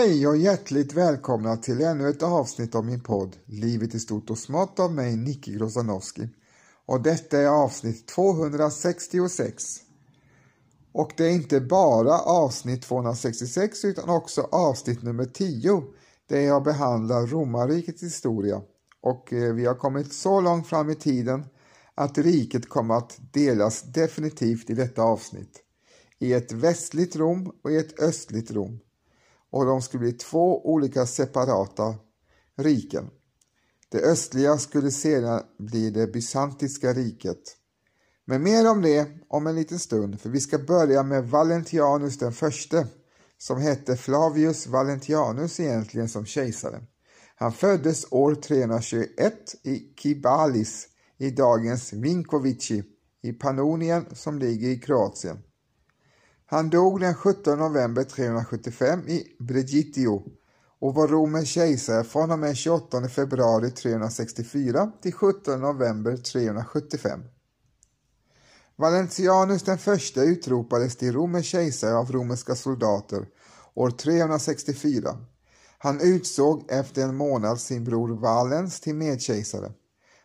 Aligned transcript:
Hej 0.00 0.26
och 0.26 0.36
hjärtligt 0.36 0.92
välkomna 0.92 1.56
till 1.56 1.80
ännu 1.80 2.08
ett 2.08 2.22
avsnitt 2.22 2.74
av 2.74 2.84
min 2.84 3.00
podd 3.00 3.36
Livet 3.44 3.94
i 3.94 4.00
stort 4.00 4.30
och 4.30 4.38
smått 4.38 4.80
av 4.80 4.92
mig, 4.92 5.16
Nicky 5.16 5.52
Grozanowski. 5.52 6.28
Och 6.86 7.02
detta 7.02 7.38
är 7.38 7.46
avsnitt 7.46 8.06
266. 8.06 9.62
Och 10.92 11.12
det 11.16 11.24
är 11.24 11.30
inte 11.30 11.60
bara 11.60 12.18
avsnitt 12.18 12.82
266 12.82 13.84
utan 13.84 14.08
också 14.08 14.48
avsnitt 14.52 15.02
nummer 15.02 15.24
10 15.24 15.82
där 16.28 16.40
jag 16.40 16.64
behandlar 16.64 17.26
romarrikets 17.26 18.02
historia. 18.02 18.62
Och 19.00 19.32
eh, 19.32 19.54
vi 19.54 19.66
har 19.66 19.74
kommit 19.74 20.12
så 20.12 20.40
långt 20.40 20.66
fram 20.66 20.90
i 20.90 20.94
tiden 20.94 21.44
att 21.94 22.18
riket 22.18 22.68
kommer 22.68 22.94
att 22.94 23.18
delas 23.32 23.82
definitivt 23.82 24.70
i 24.70 24.74
detta 24.74 25.02
avsnitt. 25.02 25.62
I 26.18 26.32
ett 26.32 26.52
västligt 26.52 27.16
Rom 27.16 27.52
och 27.64 27.70
i 27.70 27.76
ett 27.76 28.00
östligt 28.00 28.50
Rom 28.50 28.80
och 29.50 29.66
de 29.66 29.82
skulle 29.82 30.00
bli 30.00 30.12
två 30.12 30.72
olika 30.72 31.06
separata 31.06 31.94
riken. 32.56 33.10
Det 33.88 33.98
östliga 33.98 34.58
skulle 34.58 34.90
sedan 34.90 35.42
bli 35.58 35.90
det 35.90 36.06
bysantiska 36.06 36.92
riket. 36.92 37.56
Men 38.24 38.42
mer 38.42 38.70
om 38.70 38.82
det 38.82 39.08
om 39.28 39.46
en 39.46 39.54
liten 39.54 39.78
stund, 39.78 40.20
för 40.20 40.30
vi 40.30 40.40
ska 40.40 40.58
börja 40.58 41.02
med 41.02 41.28
Valentianus 41.28 42.18
den 42.18 42.32
förste, 42.32 42.86
som 43.38 43.60
hette 43.60 43.96
Flavius 43.96 44.66
Valentianus 44.66 45.60
egentligen 45.60 46.08
som 46.08 46.26
kejsare. 46.26 46.82
Han 47.34 47.52
föddes 47.52 48.06
år 48.10 48.34
321 48.34 49.54
i 49.62 49.94
Kibalis 49.96 50.88
i 51.18 51.30
dagens 51.30 51.92
Vinkovici 51.92 52.82
i 53.22 53.32
Pannonien 53.32 54.06
som 54.12 54.38
ligger 54.38 54.68
i 54.68 54.78
Kroatien. 54.78 55.38
Han 56.52 56.70
dog 56.70 57.00
den 57.00 57.14
17 57.14 57.58
november 57.58 58.04
375 58.04 59.08
i 59.08 59.36
Brigittio 59.38 60.22
och 60.80 60.94
var 60.94 61.08
Romens 61.08 61.48
kejsare 61.48 62.04
från 62.04 62.30
och 62.30 62.38
med 62.38 62.56
28 62.56 63.08
februari 63.08 63.70
364 63.70 64.92
till 65.02 65.12
17 65.12 65.60
november 65.60 66.16
375. 66.16 67.20
Valentianus 68.76 69.62
den 69.62 69.78
första 69.78 70.22
utropades 70.22 70.96
till 70.96 71.12
Romens 71.12 71.46
kejsare 71.46 71.94
av 71.94 72.12
romerska 72.12 72.54
soldater 72.54 73.28
år 73.74 73.90
364. 73.90 75.18
Han 75.78 76.00
utsåg 76.00 76.64
efter 76.68 77.02
en 77.02 77.16
månad 77.16 77.60
sin 77.60 77.84
bror 77.84 78.08
Valens 78.08 78.80
till 78.80 78.94
medkejsare. 78.94 79.72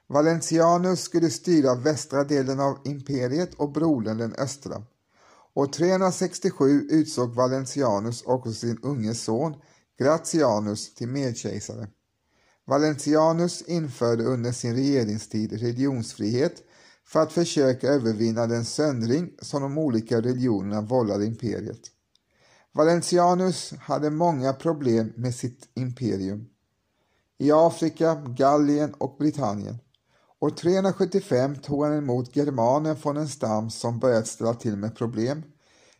Valentianus 0.07 1.01
skulle 1.01 1.29
styra 1.29 1.75
västra 1.75 2.23
delen 2.23 2.59
av 2.59 2.77
imperiet 2.85 3.53
och 3.53 3.71
brodern 3.71 4.17
den 4.17 4.33
östra. 4.33 4.83
År 5.57 5.67
367 5.67 6.87
utsåg 6.89 7.33
Valentianus 7.33 8.23
också 8.25 8.53
sin 8.53 8.77
unge 8.81 9.13
son 9.13 9.55
Gratianus 9.99 10.93
till 10.93 11.07
medkejsare. 11.07 11.87
Valentianus 12.65 13.61
införde 13.61 14.23
under 14.23 14.51
sin 14.51 14.75
regeringstid 14.75 15.51
religionsfrihet 15.51 16.63
för 17.05 17.19
att 17.19 17.33
försöka 17.33 17.87
övervinna 17.87 18.47
den 18.47 18.65
söndring 18.65 19.31
som 19.41 19.61
de 19.61 19.77
olika 19.77 20.21
religionerna 20.21 20.81
vållade 20.81 21.25
imperiet. 21.25 21.81
Valentianus 22.71 23.73
hade 23.79 24.09
många 24.09 24.53
problem 24.53 25.13
med 25.15 25.35
sitt 25.35 25.69
imperium. 25.73 26.49
I 27.37 27.51
Afrika, 27.51 28.15
Gallien 28.15 28.93
och 28.93 29.15
Britannien. 29.19 29.77
År 30.45 30.49
375 30.49 31.55
tog 31.55 31.83
han 31.83 31.97
emot 31.97 32.35
germaner 32.35 32.95
från 32.95 33.17
en 33.17 33.27
stam 33.27 33.69
som 33.69 33.99
börjat 33.99 34.27
ställa 34.27 34.53
till 34.53 34.75
med 34.75 34.95
problem. 34.95 35.43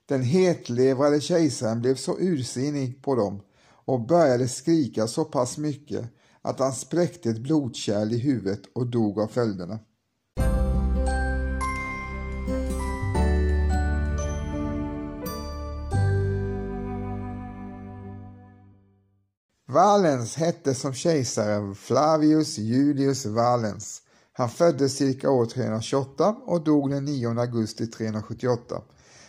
Den 0.06 0.22
hetlevrade 0.22 1.22
kejsaren 1.22 1.82
blev 1.82 1.96
så 1.96 2.18
ursinnig 2.20 3.04
på 3.04 3.16
dem 3.16 3.42
och 3.86 4.08
började 4.08 4.48
skrika 4.48 5.08
så 5.08 5.26
pass 5.26 5.58
mycket 5.58 6.06
att 6.42 6.60
han 6.60 6.74
spräckte 6.74 7.30
ett 7.30 7.40
blodkärl 7.40 8.14
i 8.14 8.18
huvudet 8.18 8.62
och 8.76 8.88
dog 8.88 9.20
av 9.20 9.28
följderna. 9.28 9.80
Valens 19.68 20.36
hette 20.36 20.76
som 20.76 20.94
kejsare 20.94 21.76
Flavius 21.76 22.58
Julius 22.58 23.26
Valens. 23.26 24.02
Han 24.38 24.50
föddes 24.50 24.98
cirka 24.98 25.32
år 25.32 25.46
328 25.46 26.36
och 26.46 26.64
dog 26.64 26.90
den 26.90 27.06
9 27.06 27.40
augusti 27.40 27.88
378. 27.88 28.82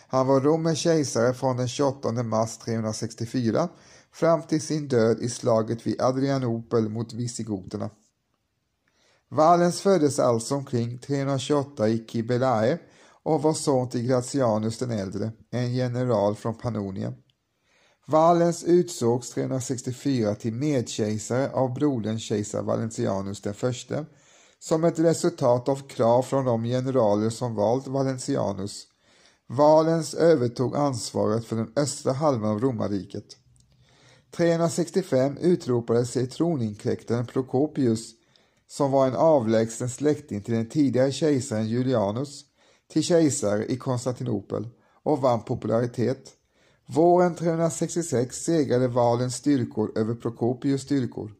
Han 0.08 0.26
var 0.26 0.40
romersk 0.40 0.80
kejsare 0.80 1.34
från 1.34 1.56
den 1.56 1.68
28 1.68 2.22
mars 2.22 2.58
364 2.58 3.68
fram 4.12 4.42
till 4.42 4.60
sin 4.60 4.88
död 4.88 5.18
i 5.20 5.28
slaget 5.28 5.86
vid 5.86 6.00
Adrianopel 6.00 6.88
mot 6.88 7.12
visigoterna. 7.12 7.90
Valens 9.28 9.80
föddes 9.80 10.18
alltså 10.18 10.54
omkring 10.54 10.98
328 10.98 11.88
i 11.88 12.04
Kibelae 12.08 12.78
och 13.22 13.42
var 13.42 13.54
son 13.54 13.88
till 13.88 14.06
Gratianus 14.06 14.78
den 14.78 14.90
äldre, 14.90 15.32
en 15.50 15.74
general 15.74 16.34
från 16.34 16.54
Pannonien. 16.54 17.14
Valens 18.06 18.64
utsågs 18.64 19.30
364 19.30 20.34
till 20.34 20.52
medkejsare 20.52 21.50
av 21.50 21.74
brodern 21.74 22.18
kejsar 22.18 22.62
Valentianus 22.62 23.40
den 23.42 23.54
förste 23.54 24.06
som 24.58 24.84
ett 24.84 24.98
resultat 24.98 25.68
av 25.68 25.88
krav 25.88 26.22
från 26.22 26.44
de 26.44 26.64
generaler 26.64 27.30
som 27.30 27.54
valt 27.54 27.86
Valentianus. 27.86 28.86
Valens 29.48 30.14
övertog 30.14 30.76
ansvaret 30.76 31.44
för 31.44 31.56
den 31.56 31.72
östra 31.76 32.12
halvan 32.12 32.50
av 32.50 32.60
romarriket. 32.60 33.36
365 34.30 35.36
utropade 35.36 36.06
sig 36.06 36.26
troninkräktaren 36.26 37.26
Prokopius, 37.26 38.14
som 38.68 38.90
var 38.90 39.06
en 39.06 39.16
avlägsen 39.16 39.88
släkting 39.88 40.42
till 40.42 40.54
den 40.54 40.68
tidigare 40.68 41.12
kejsaren 41.12 41.68
Julianus, 41.68 42.44
till 42.92 43.02
kejsare 43.02 43.66
i 43.66 43.76
Konstantinopel 43.76 44.68
och 45.02 45.18
vann 45.18 45.42
popularitet. 45.42 46.32
Våren 46.86 47.34
366 47.34 48.36
segrade 48.36 48.88
Valens 48.88 49.34
styrkor 49.34 49.98
över 49.98 50.14
Prokopius 50.14 50.82
styrkor. 50.82 51.32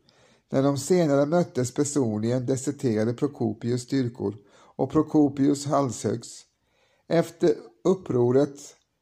När 0.53 0.63
de 0.63 0.79
senare 0.79 1.27
möttes 1.27 1.75
personligen 1.75 2.47
deserterade 2.47 3.13
Prokopius 3.13 3.83
styrkor 3.83 4.37
och 4.77 4.91
Prokopius 4.91 5.67
halshöggs. 5.67 6.45
Efter 7.09 7.55
upproret 7.85 8.59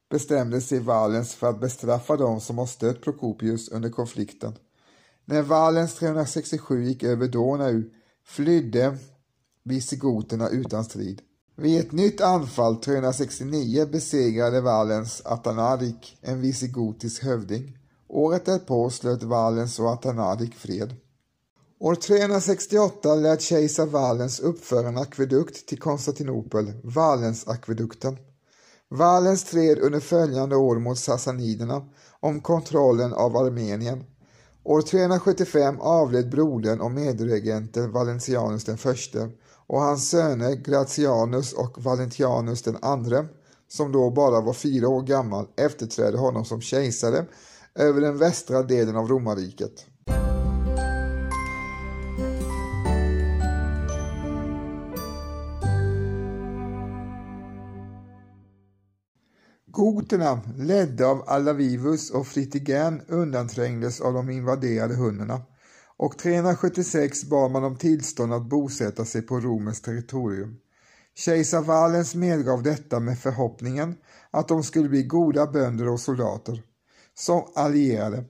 bestämde 0.09 0.61
sig 0.61 0.79
Valens 0.79 1.33
för 1.33 1.49
att 1.49 1.59
bestraffa 1.59 2.17
dem 2.17 2.41
som 2.41 2.57
har 2.57 2.65
stött 2.65 3.01
Prokopius 3.01 3.69
under 3.69 3.89
konflikten. 3.89 4.53
När 5.25 5.41
Valens 5.41 5.95
367 5.95 6.83
gick 6.83 7.03
över 7.03 7.27
Donau 7.27 7.83
flydde 8.25 8.97
visigoterna 9.63 10.49
utan 10.49 10.85
strid. 10.85 11.21
Vid 11.55 11.79
ett 11.79 11.91
nytt 11.91 12.21
anfall 12.21 12.75
369 12.75 13.85
besegrade 13.91 14.61
Valens 14.61 15.21
Atanarik, 15.25 16.17
en 16.21 16.41
visigotisk 16.41 17.23
hövding. 17.23 17.77
Året 18.07 18.45
därpå 18.45 18.89
slöt 18.89 19.23
Valens 19.23 19.79
och 19.79 19.89
Atanarik 19.89 20.55
fred. 20.55 20.95
År 21.85 21.95
368 21.95 23.15
lät 23.15 23.41
kejsar 23.41 23.85
Valens 23.85 24.39
uppföra 24.39 24.87
en 24.87 24.97
akvedukt 24.97 25.67
till 25.67 25.79
Konstantinopel, 25.79 26.73
Valensakvedukten. 26.83 28.17
Valens 28.89 29.41
stred 29.41 29.79
under 29.79 29.99
följande 29.99 30.55
år 30.55 30.79
mot 30.79 30.97
sassaniderna 30.97 31.85
om 32.19 32.41
kontrollen 32.41 33.13
av 33.13 33.37
Armenien. 33.37 34.03
År 34.63 34.81
375 34.81 35.79
avled 35.79 36.29
brodern 36.29 36.81
och 36.81 36.91
medregenten 36.91 37.91
Valentianus 37.91 38.63
den 38.63 38.77
förste 38.77 39.29
och 39.67 39.81
hans 39.81 40.09
söner 40.09 40.55
Gratianus 40.55 41.53
och 41.53 41.83
Valentianus 41.83 42.61
den 42.61 42.77
andre, 42.81 43.25
som 43.67 43.91
då 43.91 44.09
bara 44.09 44.41
var 44.41 44.53
fyra 44.53 44.87
år 44.87 45.01
gammal, 45.01 45.47
efterträdde 45.57 46.17
honom 46.17 46.45
som 46.45 46.61
kejsare 46.61 47.25
över 47.75 48.01
den 48.01 48.17
västra 48.17 48.63
delen 48.63 48.95
av 48.95 49.07
romarriket. 49.07 49.85
Goterna, 59.75 60.41
ledda 60.57 61.07
av 61.07 61.23
Alavivus 61.27 62.11
och 62.11 62.27
Fritigern, 62.27 63.01
undanträngdes 63.07 64.01
av 64.01 64.13
de 64.13 64.29
invaderade 64.29 64.95
hunnerna 64.95 65.41
och 65.97 66.17
376 66.17 67.23
bad 67.25 67.51
man 67.51 67.63
om 67.63 67.75
tillstånd 67.75 68.33
att 68.33 68.49
bosätta 68.49 69.05
sig 69.05 69.21
på 69.21 69.39
Romens 69.39 69.81
territorium. 69.81 70.57
Kejsar 71.15 71.61
Valens 71.61 72.15
medgav 72.15 72.63
detta 72.63 72.99
med 72.99 73.19
förhoppningen 73.19 73.95
att 74.31 74.47
de 74.47 74.63
skulle 74.63 74.89
bli 74.89 75.03
goda 75.03 75.47
bönder 75.47 75.87
och 75.89 75.99
soldater, 75.99 76.63
som 77.13 77.43
allierade. 77.55 78.23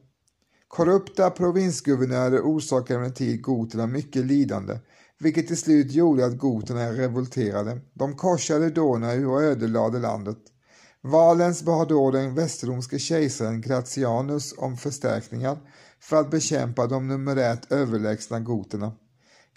Korrupta 0.68 1.30
provinsguvernörer 1.30 2.42
orsakade 2.42 3.00
emellertid 3.00 3.42
goterna 3.42 3.88
mycket 3.88 4.26
lidande, 4.26 4.80
vilket 5.20 5.48
till 5.48 5.58
slut 5.58 5.92
gjorde 5.92 6.26
att 6.26 6.38
goterna 6.38 6.92
revolterade. 6.92 7.82
De 7.94 8.16
korsade 8.16 8.70
Donau 8.70 9.26
och 9.26 9.44
ödelade 9.44 10.00
landet. 10.00 10.38
Valens 11.08 11.64
bad 11.64 11.88
då 11.88 12.12
den 12.12 12.36
västromske 12.36 13.00
kejsaren 13.00 13.62
Gratianus 13.62 14.54
om 14.58 14.78
förstärkningar 14.78 15.58
för 16.00 16.16
att 16.16 16.32
bekämpa 16.32 16.88
de 16.88 17.08
numerärt 17.08 17.72
överlägsna 17.72 18.40
goterna. 18.40 18.92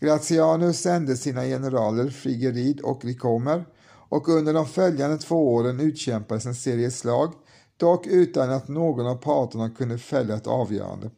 Gratianus 0.01 0.81
sände 0.81 1.17
sina 1.17 1.43
generaler 1.45 2.09
Frigerid 2.09 2.81
och 2.81 3.05
Rikomer 3.05 3.65
och 4.09 4.29
under 4.29 4.55
de 4.55 4.67
följande 4.67 5.19
två 5.19 5.55
åren 5.55 5.81
utkämpades 5.81 6.47
en 6.47 6.55
serie 6.55 6.91
slag, 6.91 7.33
dock 7.77 8.07
utan 8.07 8.51
att 8.51 8.69
någon 8.69 9.07
av 9.07 9.17
parterna 9.17 9.71
kunde 9.71 9.99
fälla 9.99 10.35
ett 10.35 10.47
avgörande. 10.47 11.11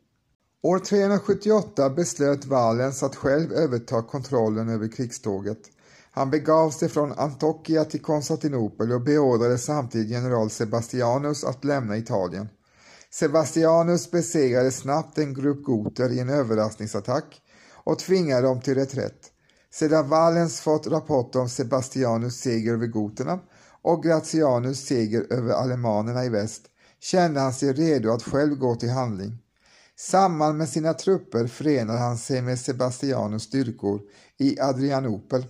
År 0.62 0.79
378 0.79 1.91
beslöt 1.91 2.44
Valens 2.44 3.03
att 3.03 3.17
själv 3.17 3.53
överta 3.53 4.03
kontrollen 4.03 4.69
över 4.69 4.88
krigståget. 4.88 5.61
Han 6.12 6.30
begav 6.30 6.70
sig 6.70 6.88
från 6.88 7.12
Antokia 7.12 7.84
till 7.84 8.02
Konstantinopel 8.02 8.92
och 8.92 9.00
beordrade 9.00 9.58
samtidigt 9.58 10.10
general 10.10 10.50
Sebastianus 10.50 11.44
att 11.44 11.64
lämna 11.64 11.96
Italien. 11.96 12.48
Sebastianus 13.10 14.10
besegrade 14.10 14.70
snabbt 14.70 15.18
en 15.18 15.34
grupp 15.34 15.64
goter 15.64 16.12
i 16.12 16.20
en 16.20 16.28
överraskningsattack 16.28 17.40
och 17.84 17.98
tvingade 17.98 18.42
dem 18.42 18.60
till 18.60 18.74
reträtt. 18.74 19.30
Sedan 19.72 20.08
Valens 20.08 20.60
fått 20.60 20.86
rapport 20.86 21.36
om 21.36 21.48
Sebastianus 21.48 22.40
seger 22.40 22.72
över 22.72 22.86
goterna 22.86 23.38
och 23.82 24.02
Gratianus 24.02 24.86
seger 24.86 25.26
över 25.30 25.52
alemanerna 25.52 26.24
i 26.24 26.28
väst 26.28 26.62
kände 27.00 27.40
han 27.40 27.52
sig 27.52 27.72
redo 27.72 28.12
att 28.12 28.22
själv 28.22 28.54
gå 28.54 28.74
till 28.74 28.90
handling. 28.90 29.38
Samman 29.98 30.56
med 30.56 30.68
sina 30.68 30.94
trupper 30.94 31.46
förenade 31.46 31.98
han 31.98 32.18
sig 32.18 32.42
med 32.42 32.58
Sebastianus 32.58 33.42
styrkor 33.42 34.00
i 34.38 34.60
Adrianopel. 34.60 35.44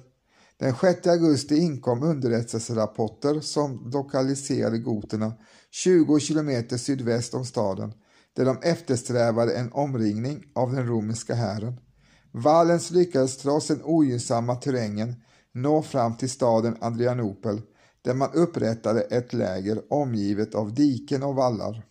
Den 0.61 0.75
6 0.75 1.07
augusti 1.07 1.57
inkom 1.57 2.03
underrättelserapporter 2.03 3.41
som 3.41 3.91
lokaliserade 3.93 4.79
goterna 4.79 5.33
20 5.71 6.19
kilometer 6.19 6.77
sydväst 6.77 7.35
om 7.35 7.45
staden, 7.45 7.93
där 8.37 8.45
de 8.45 8.59
eftersträvade 8.63 9.55
en 9.55 9.73
omringning 9.73 10.45
av 10.55 10.73
den 10.73 10.87
romerska 10.87 11.35
hären. 11.35 11.81
Valens 12.33 12.91
lyckades 12.91 13.37
trots 13.37 13.67
den 13.67 13.83
ogynnsamma 13.83 14.55
terrängen 14.55 15.15
nå 15.53 15.83
fram 15.83 16.17
till 16.17 16.31
staden 16.31 16.77
Adrianopel, 16.81 17.63
där 18.03 18.15
man 18.15 18.33
upprättade 18.33 19.01
ett 19.01 19.33
läger 19.33 19.83
omgivet 19.93 20.55
av 20.55 20.75
diken 20.75 21.23
och 21.23 21.35
vallar. 21.35 21.83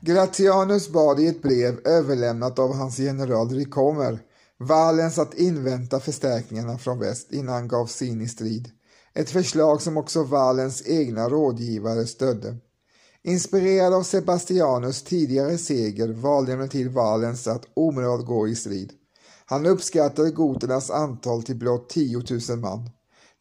Gratianus 0.00 0.88
bad 0.92 1.20
i 1.20 1.26
ett 1.26 1.42
brev 1.42 1.78
överlämnat 1.84 2.58
av 2.58 2.74
hans 2.74 2.98
general 2.98 3.48
Rikomer 3.48 4.18
Valens 4.62 5.18
att 5.18 5.34
invänta 5.34 6.00
förstärkningarna 6.00 6.78
från 6.78 6.98
väst 6.98 7.32
innan 7.32 7.54
han 7.54 7.68
gav 7.68 7.86
sig 7.86 8.08
in 8.08 8.20
i 8.20 8.28
strid. 8.28 8.70
Ett 9.14 9.30
förslag 9.30 9.82
som 9.82 9.96
också 9.96 10.22
Valens 10.22 10.82
egna 10.86 11.28
rådgivare 11.28 12.06
stödde. 12.06 12.56
Inspirerad 13.22 13.94
av 13.94 14.02
Sebastianus 14.02 15.02
tidigare 15.02 15.58
seger 15.58 16.08
valde 16.08 16.52
emellertid 16.52 16.92
Valens 16.92 17.46
att 17.46 17.66
omedelbart 17.74 18.26
gå 18.26 18.48
i 18.48 18.54
strid. 18.54 18.92
Han 19.44 19.66
uppskattade 19.66 20.30
goternas 20.30 20.90
antal 20.90 21.42
till 21.42 21.56
blott 21.56 21.88
10 21.88 22.22
000 22.48 22.58
man. 22.58 22.90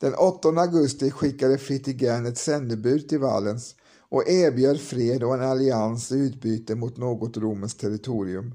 Den 0.02 0.14
8 0.14 0.50
augusti 0.50 1.12
skickade 1.12 1.58
Fritigern 1.58 2.26
ett 2.26 2.38
sändebud 2.38 3.10
till 3.10 3.20
Valens 3.20 3.76
och 4.10 4.30
erbjöd 4.30 4.80
fred 4.80 5.24
och 5.24 5.34
en 5.34 5.44
allians 5.44 6.12
i 6.12 6.16
utbyte 6.16 6.76
mot 6.76 6.98
något 6.98 7.38
romerskt 7.38 7.80
territorium. 7.80 8.54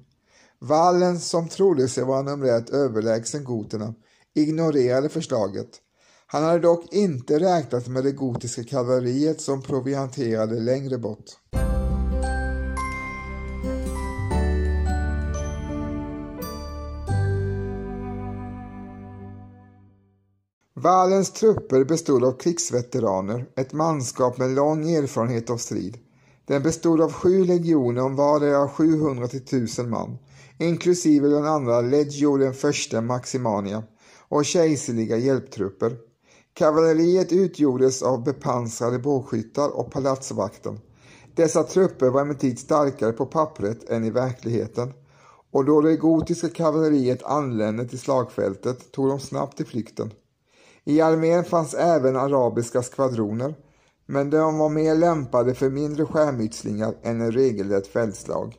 Wallen, 0.64 1.20
som 1.20 1.48
trodde 1.48 1.88
sig 1.88 2.04
vara 2.04 2.22
numerärt 2.22 2.70
överlägsen 2.70 3.44
goterna, 3.44 3.94
ignorerade 4.34 5.08
förslaget. 5.08 5.68
Han 6.26 6.44
hade 6.44 6.58
dock 6.58 6.92
inte 6.92 7.38
räknat 7.38 7.88
med 7.88 8.04
det 8.04 8.12
gotiska 8.12 8.64
kavalleriet 8.64 9.40
som 9.40 9.62
provianterade 9.62 10.60
längre 10.60 10.98
bort. 10.98 11.24
Wallens 20.74 21.32
trupper 21.32 21.84
bestod 21.84 22.24
av 22.24 22.38
krigsveteraner, 22.38 23.46
ett 23.56 23.72
manskap 23.72 24.38
med 24.38 24.50
lång 24.50 24.90
erfarenhet 24.90 25.50
av 25.50 25.56
strid. 25.56 25.98
Den 26.46 26.62
bestod 26.62 27.00
av 27.00 27.12
sju 27.12 27.44
legioner 27.44 28.02
om 28.02 28.16
vardera 28.16 28.68
700 28.68 29.28
till 29.28 29.42
1000 29.42 29.90
man, 29.90 30.18
inklusive 30.58 31.28
den 31.28 31.44
andra 31.44 31.80
Legio 31.80 32.36
den 32.36 32.54
första 32.54 33.00
Maximania 33.00 33.82
och 34.28 34.44
kejserliga 34.44 35.16
hjälptrupper. 35.16 35.96
Kavalleriet 36.54 37.32
utgjordes 37.32 38.02
av 38.02 38.24
bepansrade 38.24 38.98
bågskyttar 38.98 39.68
och 39.68 39.92
palatsvakten. 39.92 40.80
Dessa 41.34 41.62
trupper 41.62 42.10
var 42.10 42.20
emellertid 42.20 42.58
starkare 42.58 43.12
på 43.12 43.26
pappret 43.26 43.90
än 43.90 44.04
i 44.04 44.10
verkligheten 44.10 44.92
och 45.54 45.64
då 45.64 45.80
det 45.80 45.96
gotiska 45.96 46.48
kavalleriet 46.48 47.22
anlände 47.22 47.88
till 47.88 47.98
slagfältet 47.98 48.92
tog 48.92 49.08
de 49.08 49.20
snabbt 49.20 49.56
till 49.56 49.66
flykten. 49.66 50.10
I 50.84 51.00
armén 51.00 51.44
fanns 51.44 51.74
även 51.74 52.16
arabiska 52.16 52.82
skvadroner, 52.82 53.54
men 54.06 54.30
de 54.30 54.58
var 54.58 54.68
mer 54.68 54.94
lämpade 54.94 55.54
för 55.54 55.70
mindre 55.70 56.04
skärmytslingar 56.04 56.94
än 57.02 57.20
en 57.20 57.32
regelrätt 57.32 57.86
fältslag. 57.86 58.56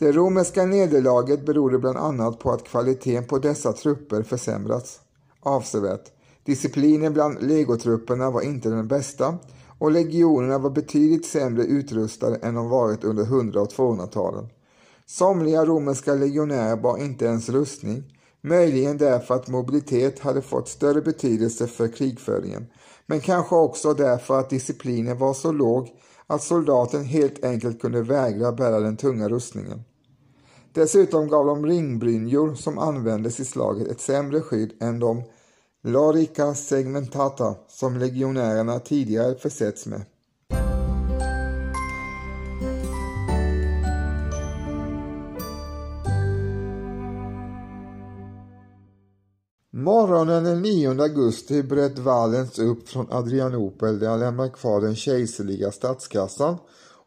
Det 0.00 0.12
romerska 0.12 0.66
nederlaget 0.66 1.46
berodde 1.46 1.78
bland 1.78 1.98
annat 1.98 2.38
på 2.38 2.50
att 2.50 2.64
kvaliteten 2.64 3.24
på 3.24 3.38
dessa 3.38 3.72
trupper 3.72 4.22
försämrats 4.22 5.00
avsevärt. 5.40 6.12
Disciplinen 6.44 7.12
bland 7.12 7.42
legotrupperna 7.42 8.30
var 8.30 8.40
inte 8.40 8.68
den 8.68 8.88
bästa 8.88 9.38
och 9.78 9.90
legionerna 9.90 10.58
var 10.58 10.70
betydligt 10.70 11.26
sämre 11.26 11.62
utrustade 11.62 12.36
än 12.36 12.54
de 12.54 12.68
varit 12.68 13.04
under 13.04 13.22
100 13.22 13.60
och 13.60 13.68
200-talen. 13.68 14.48
Somliga 15.06 15.64
romerska 15.64 16.14
legionärer 16.14 16.76
bar 16.76 16.98
inte 16.98 17.24
ens 17.24 17.48
rustning 17.48 18.04
Möjligen 18.42 18.98
därför 18.98 19.34
att 19.34 19.48
mobilitet 19.48 20.18
hade 20.18 20.42
fått 20.42 20.68
större 20.68 21.00
betydelse 21.00 21.66
för 21.66 21.88
krigföringen, 21.88 22.66
men 23.06 23.20
kanske 23.20 23.54
också 23.54 23.94
därför 23.94 24.38
att 24.38 24.50
disciplinen 24.50 25.18
var 25.18 25.34
så 25.34 25.52
låg 25.52 25.88
att 26.26 26.42
soldaten 26.42 27.04
helt 27.04 27.44
enkelt 27.44 27.80
kunde 27.80 28.02
vägra 28.02 28.52
bära 28.52 28.80
den 28.80 28.96
tunga 28.96 29.28
rustningen. 29.28 29.84
Dessutom 30.72 31.28
gav 31.28 31.46
de 31.46 31.66
ringbrynjor 31.66 32.54
som 32.54 32.78
användes 32.78 33.40
i 33.40 33.44
slaget 33.44 33.88
ett 33.88 34.00
sämre 34.00 34.40
skydd 34.40 34.72
än 34.80 34.98
de 34.98 35.22
larica 35.84 36.54
segmentata 36.54 37.54
som 37.68 37.96
legionärerna 37.96 38.78
tidigare 38.78 39.34
försetts 39.34 39.86
med. 39.86 40.02
Morgonen 49.72 50.44
den 50.44 50.62
9 50.62 51.02
augusti 51.02 51.62
bröt 51.62 51.98
Valens 51.98 52.58
upp 52.58 52.88
från 52.88 53.12
Adrianopel 53.12 53.98
där 53.98 54.08
han 54.08 54.20
lämnade 54.20 54.50
kvar 54.50 54.80
den 54.80 54.96
kejserliga 54.96 55.70
statskassan 55.70 56.56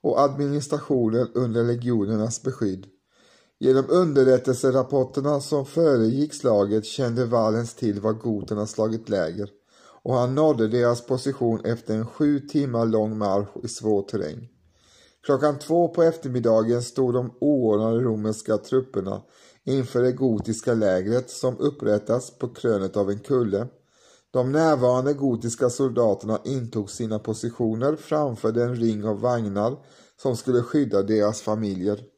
och 0.01 0.21
administrationen 0.21 1.27
under 1.33 1.63
legionernas 1.63 2.43
beskydd. 2.43 2.92
Genom 3.63 3.85
underrättelserapporterna 3.89 5.41
som 5.41 5.65
föregick 5.65 6.33
slaget 6.33 6.85
kände 6.85 7.25
Valens 7.25 7.73
till 7.73 7.99
var 8.01 8.13
goterna 8.13 8.67
slagit 8.67 9.09
läger 9.09 9.49
och 10.03 10.13
han 10.13 10.35
nådde 10.35 10.67
deras 10.67 11.05
position 11.05 11.65
efter 11.65 11.95
en 11.95 12.05
sju 12.05 12.39
timmar 12.39 12.85
lång 12.85 13.17
marsch 13.17 13.49
i 13.63 13.67
svår 13.67 14.01
terräng. 14.01 14.49
Klockan 15.25 15.59
två 15.59 15.87
på 15.87 16.03
eftermiddagen 16.03 16.83
stod 16.83 17.13
de 17.13 17.33
oordnade 17.41 17.99
romerska 17.99 18.57
trupperna 18.57 19.21
inför 19.63 20.01
det 20.01 20.11
gotiska 20.11 20.73
lägret 20.73 21.29
som 21.29 21.57
upprättats 21.57 22.37
på 22.37 22.47
krönet 22.47 22.97
av 22.97 23.09
en 23.09 23.19
kulle. 23.19 23.67
De 24.31 24.51
närvarande 24.51 25.13
gotiska 25.13 25.69
soldaterna 25.69 26.39
intog 26.43 26.89
sina 26.89 27.19
positioner 27.19 27.95
framför 27.95 28.51
den 28.51 28.75
ring 28.75 29.05
av 29.05 29.21
vagnar 29.21 29.77
som 30.21 30.37
skulle 30.37 30.61
skydda 30.61 31.03
deras 31.03 31.41
familjer. 31.41 32.12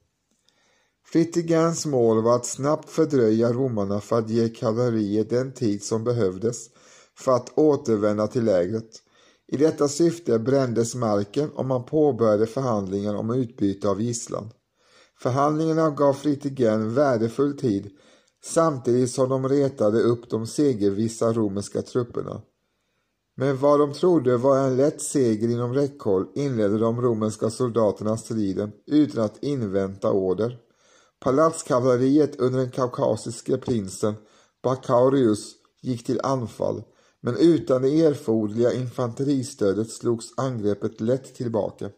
Fritigans 1.06 1.86
mål 1.86 2.24
var 2.24 2.36
att 2.36 2.46
snabbt 2.46 2.90
fördröja 2.90 3.54
romarna 3.54 4.02
för 4.02 4.20
att 4.20 4.30
ge 4.30 4.50
kavalleriet 4.50 5.30
den 5.30 5.54
tid 5.54 5.84
som 5.84 6.04
behövdes 6.04 6.70
för 7.18 7.32
att 7.32 7.58
återvända 7.58 8.28
till 8.28 8.46
lägret. 8.46 9.02
I 9.48 9.58
detta 9.58 9.88
syfte 9.88 10.40
brändes 10.40 10.96
marken 10.96 11.50
och 11.50 11.66
man 11.66 11.86
påbörjade 11.86 12.48
förhandlingar 12.48 13.16
om 13.16 13.34
utbyte 13.34 13.90
av 13.90 14.02
gisslan. 14.02 14.50
Förhandlingarna 15.22 15.90
gav 15.90 16.14
Fritigen 16.14 16.94
värdefull 16.94 17.58
tid 17.58 17.90
samtidigt 18.44 19.12
som 19.12 19.30
de 19.30 19.50
retade 19.50 20.02
upp 20.02 20.30
de 20.30 20.48
segervissa 20.48 21.34
romerska 21.34 21.82
trupperna. 21.82 22.42
Men 23.38 23.58
vad 23.58 23.80
de 23.80 23.94
trodde 23.94 24.38
var 24.38 24.58
en 24.58 24.78
lätt 24.78 25.02
seger 25.02 25.50
inom 25.50 25.74
räckhåll 25.74 26.28
inledde 26.36 26.78
de 26.78 27.02
romerska 27.02 27.50
soldaterna 27.50 28.18
striden 28.18 28.72
utan 28.88 29.24
att 29.24 29.44
invänta 29.44 30.12
order. 30.12 30.65
Palatskavalleriet 31.26 32.36
under 32.36 32.60
den 32.60 32.72
kaukasiske 32.72 33.58
prinsen 33.58 34.14
Bakarius 34.64 35.54
gick 35.82 36.06
till 36.06 36.20
anfall 36.24 36.84
men 37.22 37.38
utan 37.38 37.82
det 37.82 38.02
erforderliga 38.06 38.74
infanteristödet 38.74 39.90
slogs 39.90 40.26
angreppet 40.38 41.02
lätt 41.02 41.36
tillbaka. 41.36 41.90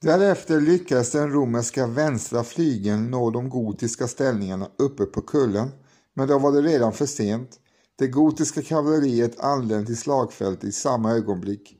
Därefter 0.00 0.60
lyckades 0.60 1.10
den 1.10 1.32
romerska 1.32 1.86
vänstra 1.86 2.44
flygeln 2.44 3.10
nå 3.10 3.30
de 3.30 3.48
gotiska 3.48 4.08
ställningarna 4.08 4.68
uppe 4.78 5.04
på 5.04 5.20
kullen, 5.20 5.68
men 6.14 6.28
då 6.28 6.38
var 6.38 6.52
det 6.52 6.62
redan 6.62 6.92
för 6.92 7.06
sent. 7.06 7.50
Det 7.98 8.06
gotiska 8.06 8.62
kavalleriet 8.62 9.40
anlände 9.40 9.86
till 9.86 9.96
slagfältet 9.96 10.64
i 10.64 10.72
samma 10.72 11.12
ögonblick. 11.12 11.76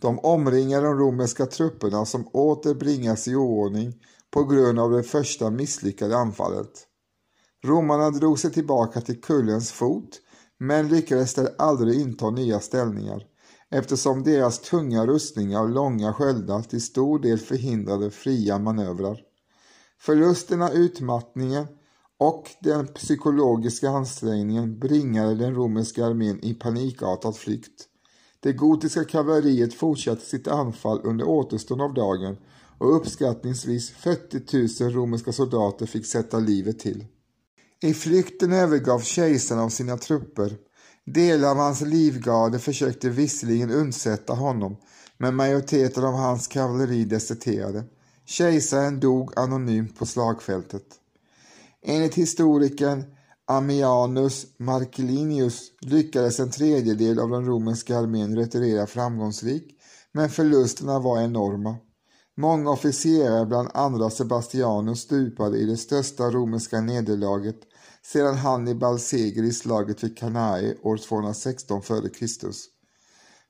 De 0.00 0.18
omringade 0.18 0.86
de 0.86 0.98
romerska 0.98 1.46
trupperna 1.46 2.06
som 2.06 2.28
åter 2.28 2.74
bringas 2.74 3.28
i 3.28 3.34
oordning 3.34 3.94
på 4.34 4.44
grund 4.44 4.78
av 4.78 4.90
det 4.90 5.02
första 5.02 5.50
misslyckade 5.50 6.16
anfallet. 6.16 6.86
Romarna 7.64 8.10
drog 8.10 8.38
sig 8.38 8.52
tillbaka 8.52 9.00
till 9.00 9.20
kullens 9.20 9.72
fot 9.72 10.20
men 10.58 10.88
lyckades 10.88 11.34
där 11.34 11.54
aldrig 11.58 12.00
inta 12.00 12.30
nya 12.30 12.60
ställningar 12.60 13.26
eftersom 13.70 14.22
deras 14.22 14.58
tunga 14.58 15.06
rustningar 15.06 15.62
och 15.62 15.70
långa 15.70 16.12
sköldar 16.12 16.62
till 16.62 16.82
stor 16.82 17.18
del 17.18 17.38
förhindrade 17.38 18.10
fria 18.10 18.58
manövrar. 18.58 19.20
Förlusterna, 20.00 20.70
utmattningen 20.70 21.66
och 22.18 22.50
den 22.60 22.86
psykologiska 22.86 23.88
ansträngningen 23.88 24.78
bringade 24.78 25.34
den 25.34 25.54
romerska 25.54 26.06
armén 26.06 26.44
i 26.44 26.54
panikartad 26.54 27.36
flykt. 27.36 27.88
Det 28.40 28.52
gotiska 28.52 29.04
kavalleriet 29.04 29.74
fortsatte 29.74 30.26
sitt 30.26 30.48
anfall 30.48 31.00
under 31.04 31.28
återstånd 31.28 31.82
av 31.82 31.94
dagen 31.94 32.36
och 32.78 32.96
uppskattningsvis 32.96 33.90
40 33.90 34.84
000 34.84 34.92
romerska 34.92 35.32
soldater 35.32 35.86
fick 35.86 36.06
sätta 36.06 36.38
livet 36.38 36.78
till. 36.78 37.06
I 37.82 37.94
flykten 37.94 38.52
övergav 38.52 39.00
kejsaren 39.00 39.60
av 39.62 39.68
sina 39.68 39.96
trupper. 39.96 40.56
Delar 41.06 41.50
av 41.50 41.56
hans 41.56 41.80
livgarde 41.80 42.58
försökte 42.58 43.08
visserligen 43.08 43.70
undsätta 43.70 44.32
honom, 44.32 44.76
men 45.18 45.36
majoriteten 45.36 46.04
av 46.04 46.14
hans 46.14 46.46
kavalleri 46.46 47.04
deserterade. 47.04 47.84
Kejsaren 48.26 49.00
dog 49.00 49.32
anonymt 49.38 49.98
på 49.98 50.06
slagfältet. 50.06 50.84
Enligt 51.82 52.14
historikern 52.14 53.04
Ammianus 53.46 54.46
Marcellinius 54.58 55.70
lyckades 55.80 56.40
en 56.40 56.50
tredjedel 56.50 57.18
av 57.18 57.30
den 57.30 57.46
romerska 57.46 57.98
armén 57.98 58.36
retirera 58.36 58.86
framgångsrikt, 58.86 59.70
men 60.12 60.30
förlusterna 60.30 60.98
var 60.98 61.20
enorma. 61.20 61.76
Många 62.36 62.70
officerare, 62.70 63.46
bland 63.46 63.68
andra 63.74 64.10
Sebastianus, 64.10 65.00
stupade 65.00 65.58
i 65.58 65.64
det 65.64 65.76
största 65.76 66.30
romerska 66.30 66.80
nederlaget 66.80 67.60
sedan 68.02 68.34
Hannibals 68.34 69.04
seger 69.04 69.42
i 69.42 69.52
slaget 69.52 70.04
vid 70.04 70.18
Cannae 70.18 70.76
år 70.82 70.96
216 70.96 71.80
f.Kr. 71.84 72.50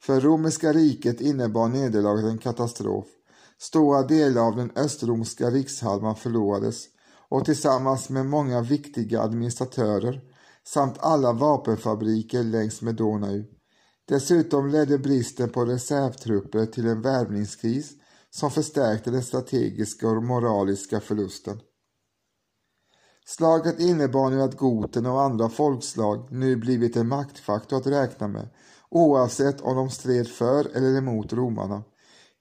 För 0.00 0.20
romerska 0.20 0.72
riket 0.72 1.20
innebar 1.20 1.68
nederlaget 1.68 2.24
en 2.24 2.38
katastrof. 2.38 3.06
Stora 3.58 4.02
delar 4.02 4.42
av 4.42 4.56
den 4.56 4.70
östromska 4.76 5.50
rikshalvan 5.50 6.16
förlorades 6.16 6.84
och 7.28 7.44
tillsammans 7.44 8.08
med 8.08 8.26
många 8.26 8.60
viktiga 8.60 9.22
administratörer 9.22 10.20
samt 10.66 10.98
alla 10.98 11.32
vapenfabriker 11.32 12.42
längs 12.42 12.82
med 12.82 12.94
Donau. 12.94 13.44
Dessutom 14.08 14.68
ledde 14.68 14.98
bristen 14.98 15.48
på 15.48 15.64
reservtrupper 15.64 16.66
till 16.66 16.86
en 16.86 17.02
värvningskris 17.02 17.92
som 18.34 18.50
förstärkte 18.50 19.10
den 19.10 19.22
strategiska 19.22 20.08
och 20.08 20.22
moraliska 20.22 21.00
förlusten. 21.00 21.60
Slaget 23.26 23.80
innebar 23.80 24.30
nu 24.30 24.42
att 24.42 24.56
goten 24.56 25.06
och 25.06 25.22
andra 25.22 25.48
folkslag 25.48 26.32
nu 26.32 26.56
blivit 26.56 26.96
en 26.96 27.08
maktfaktor 27.08 27.76
att 27.76 27.86
räkna 27.86 28.28
med, 28.28 28.48
oavsett 28.88 29.60
om 29.60 29.76
de 29.76 29.90
stred 29.90 30.28
för 30.28 30.76
eller 30.76 30.98
emot 30.98 31.32
romarna. 31.32 31.82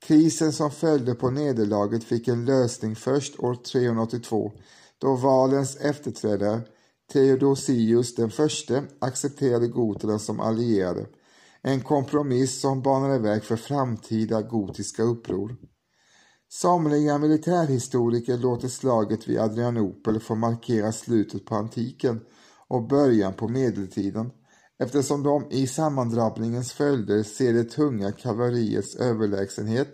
Krisen 0.01 0.53
som 0.53 0.71
följde 0.71 1.15
på 1.15 1.29
nederlaget 1.29 2.03
fick 2.03 2.27
en 2.27 2.45
lösning 2.45 2.95
först 2.95 3.39
år 3.39 3.55
382 3.55 4.51
då 4.97 5.15
valens 5.15 5.75
efterträdare 5.75 6.61
Theodosius 7.13 8.15
den 8.15 8.31
förste 8.31 8.83
accepterade 8.99 9.67
goterna 9.67 10.19
som 10.19 10.39
allierade. 10.39 11.05
En 11.61 11.81
kompromiss 11.81 12.61
som 12.61 12.81
banade 12.81 13.19
väg 13.19 13.43
för 13.43 13.55
framtida 13.55 14.41
gotiska 14.41 15.03
uppror. 15.03 15.55
Somliga 16.55 17.17
militärhistoriker 17.17 18.37
låter 18.37 18.67
slaget 18.67 19.27
vid 19.27 19.39
Adrianopel 19.39 20.19
få 20.19 20.35
markera 20.35 20.91
slutet 20.91 21.45
på 21.45 21.55
antiken 21.55 22.21
och 22.67 22.87
början 22.87 23.33
på 23.33 23.47
medeltiden 23.47 24.31
eftersom 24.79 25.23
de 25.23 25.47
i 25.51 25.67
sammandrabbningens 25.67 26.73
följder 26.73 27.23
ser 27.23 27.53
det 27.53 27.63
tunga 27.63 28.11
kavalleriets 28.11 28.95
överlägsenhet 28.95 29.89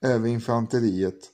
över 0.00 0.28
infanteriet. 0.28 1.30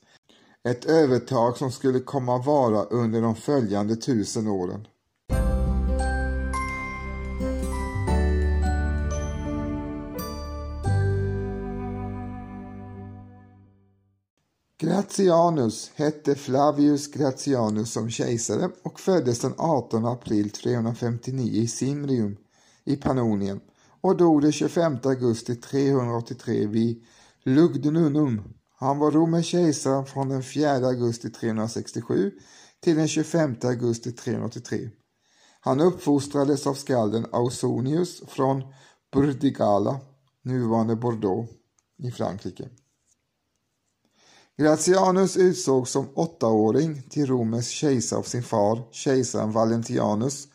Ett 0.69 0.85
övertag 0.85 1.57
som 1.57 1.73
skulle 1.73 2.01
komma 2.01 2.39
vara 2.39 2.85
under 2.85 3.23
de 3.23 3.35
följande 3.35 3.97
tusen 3.97 4.49
åren. 4.49 4.87
Gratianus 14.79 15.91
hette 15.95 16.35
Flavius 16.35 17.07
Gratianus 17.11 17.93
som 17.93 18.11
kejsare 18.11 18.71
och 18.83 19.01
föddes 19.01 19.41
den 19.41 19.55
18 19.59 20.07
april 20.07 20.51
359 20.51 21.63
i 21.63 21.67
Simrium 21.67 22.37
i 22.85 22.97
Pannonien 22.97 23.61
och 24.01 24.17
dog 24.17 24.43
den 24.43 24.53
25 24.53 24.99
augusti 25.03 25.57
383 25.57 26.67
vid 26.67 27.05
Lugdunum. 27.45 28.43
Han 28.77 28.99
var 28.99 29.11
romersk 29.11 29.49
kejsare 29.49 30.05
från 30.05 30.29
den 30.29 30.43
4 30.43 30.71
augusti 30.71 31.31
367 31.31 32.33
till 32.81 32.97
den 32.97 33.09
25 33.09 33.57
augusti 33.63 34.13
383. 34.13 34.91
Han 35.61 35.81
uppfostrades 35.81 36.67
av 36.67 36.75
skalden 36.75 37.27
Ausonius 37.33 38.23
från 38.29 38.63
Burdigala, 39.13 40.01
nuvarande 40.43 40.97
Bordeaux 40.97 41.53
i 41.99 42.11
Frankrike. 42.11 42.69
Gratianus 44.57 45.37
utsågs 45.37 45.91
som 45.91 46.09
åttaåring 46.15 47.03
till 47.11 47.27
Romers 47.27 47.69
kejsare 47.69 48.19
av 48.19 48.23
sin 48.23 48.43
far, 48.43 48.83
kejsaren 48.93 49.53
Valentianus 49.53 50.49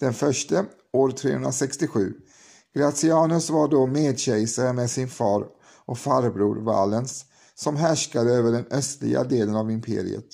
den 0.00 0.14
förste, 0.14 0.64
år 0.92 1.10
367. 1.10 2.12
Gratianus 2.74 3.50
var 3.50 3.68
då 3.68 3.86
medkejsare 3.86 4.72
med 4.72 4.90
sin 4.90 5.08
far 5.08 5.46
och 5.86 5.98
farbror 5.98 6.56
Valens, 6.56 7.24
som 7.54 7.76
härskade 7.76 8.32
över 8.32 8.52
den 8.52 8.66
östliga 8.70 9.24
delen 9.24 9.56
av 9.56 9.70
imperiet. 9.70 10.26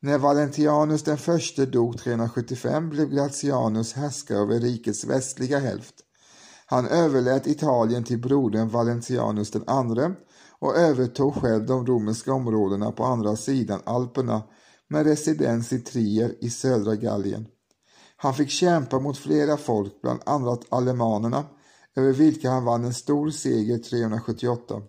När 0.00 0.18
Valentianus 0.18 1.02
den 1.02 1.18
förste 1.18 1.66
dog 1.66 1.98
375 1.98 2.90
blev 2.90 3.10
Gratianus 3.10 3.92
härskare 3.92 4.38
över 4.38 4.60
rikets 4.60 5.04
västliga 5.04 5.58
hälft. 5.58 5.94
Han 6.66 6.86
överlät 6.86 7.46
Italien 7.46 8.04
till 8.04 8.18
brodern 8.18 8.68
Valentianus 8.68 9.50
den 9.50 9.64
andre 9.66 10.14
och 10.62 10.76
övertog 10.76 11.34
själv 11.34 11.66
de 11.66 11.86
romerska 11.86 12.32
områdena 12.32 12.92
på 12.92 13.04
andra 13.04 13.36
sidan 13.36 13.80
Alperna 13.84 14.42
med 14.88 15.06
residens 15.06 15.72
i 15.72 15.78
Trier 15.78 16.34
i 16.40 16.50
södra 16.50 16.96
Gallien. 16.96 17.46
Han 18.16 18.34
fick 18.34 18.50
kämpa 18.50 18.98
mot 18.98 19.18
flera 19.18 19.56
folk, 19.56 20.00
bland 20.02 20.20
annat 20.26 20.60
alemanerna, 20.68 21.44
över 21.96 22.12
vilka 22.12 22.50
han 22.50 22.64
vann 22.64 22.84
en 22.84 22.94
stor 22.94 23.30
seger 23.30 23.78
378. 23.78 24.82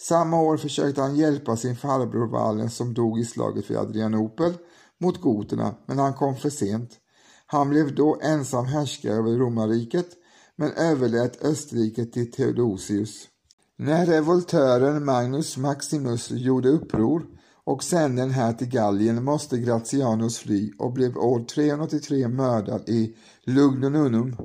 Samma 0.00 0.42
år 0.42 0.56
försökte 0.56 1.00
han 1.02 1.16
hjälpa 1.16 1.56
sin 1.56 1.76
farbror 1.76 2.26
Valens 2.26 2.76
som 2.76 2.94
dog 2.94 3.20
i 3.20 3.24
slaget 3.24 3.70
vid 3.70 3.76
Adrianopel 3.76 4.52
mot 5.00 5.20
goterna, 5.20 5.74
men 5.86 5.98
han 5.98 6.14
kom 6.14 6.36
för 6.36 6.50
sent. 6.50 6.90
Han 7.46 7.68
blev 7.68 7.94
då 7.94 8.20
ensam 8.22 8.64
härskare 8.64 9.12
över 9.12 9.30
romarriket, 9.30 10.08
men 10.56 10.72
överlät 10.72 11.44
Österriket 11.44 12.12
till 12.12 12.32
Theodosius. 12.32 13.28
När 13.82 14.06
revoltören 14.06 15.04
Magnus 15.04 15.56
Maximus 15.56 16.30
gjorde 16.30 16.68
uppror 16.68 17.26
och 17.64 17.84
sände 17.84 18.22
en 18.22 18.30
här 18.30 18.52
till 18.52 18.68
Gallien 18.68 19.24
måste 19.24 19.58
Gratianus 19.58 20.38
fly 20.38 20.72
och 20.78 20.92
blev 20.92 21.16
år 21.16 21.44
383 21.44 22.28
mördad 22.28 22.88
i 22.88 23.16
Lugnununum. 23.44 24.36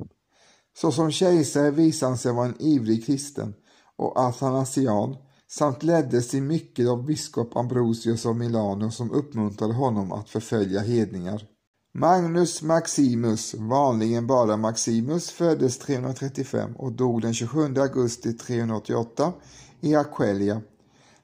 Såsom 0.76 1.10
kejsare 1.10 1.70
visade 1.70 2.10
han 2.10 2.18
sig 2.18 2.32
vara 2.32 2.46
en 2.46 2.62
ivrig 2.62 3.06
kristen 3.06 3.54
och 3.96 4.20
atanasian 4.20 5.16
samt 5.50 5.82
leddes 5.82 6.34
i 6.34 6.40
mycket 6.40 6.88
av 6.88 7.04
biskop 7.04 7.56
Ambrosius 7.56 8.26
av 8.26 8.36
Milano 8.36 8.90
som 8.90 9.10
uppmuntrade 9.10 9.74
honom 9.74 10.12
att 10.12 10.28
förfölja 10.28 10.80
hedningar. 10.80 11.55
Magnus 11.98 12.62
Maximus, 12.62 13.54
vanligen 13.54 14.26
bara 14.26 14.56
Maximus, 14.56 15.30
föddes 15.30 15.78
335 15.78 16.76
och 16.76 16.92
dog 16.92 17.22
den 17.22 17.34
27 17.34 17.74
augusti 17.76 18.32
388 18.32 19.32
i 19.80 19.94
Aquelia. 19.94 20.60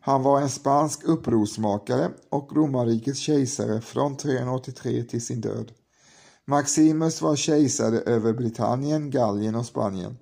Han 0.00 0.22
var 0.22 0.40
en 0.40 0.48
spansk 0.48 1.04
upprorsmakare 1.04 2.10
och 2.30 2.56
romarrikets 2.56 3.18
kejsare 3.18 3.80
från 3.80 4.16
383 4.16 5.02
till 5.02 5.24
sin 5.24 5.40
död. 5.40 5.72
Maximus 6.46 7.22
var 7.22 7.36
kejsare 7.36 7.98
över 7.98 8.32
Britannien, 8.32 9.10
Gallien 9.10 9.54
och 9.54 9.66
Spanien 9.66 10.18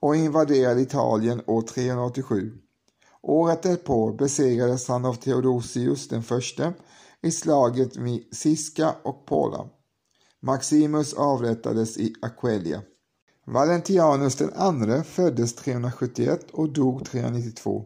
och 0.00 0.16
invaderade 0.16 0.80
Italien 0.80 1.42
år 1.46 1.62
387. 1.62 2.52
Året 3.22 3.62
därpå 3.62 4.12
besegrades 4.12 4.88
han 4.88 5.04
av 5.04 5.14
Theodosius 5.14 6.08
den 6.08 6.22
förste 6.22 6.72
i 7.22 7.30
slaget 7.30 7.96
vid 7.96 8.34
Siska 8.34 8.94
och 9.02 9.26
Pola. 9.26 9.68
Maximus 10.46 11.14
avrättades 11.14 11.98
i 11.98 12.14
Aquelia. 12.22 12.82
Valentianus 13.46 14.36
den 14.36 14.52
andre 14.56 15.02
föddes 15.02 15.54
371 15.54 16.50
och 16.52 16.72
dog 16.72 17.04
392. 17.04 17.84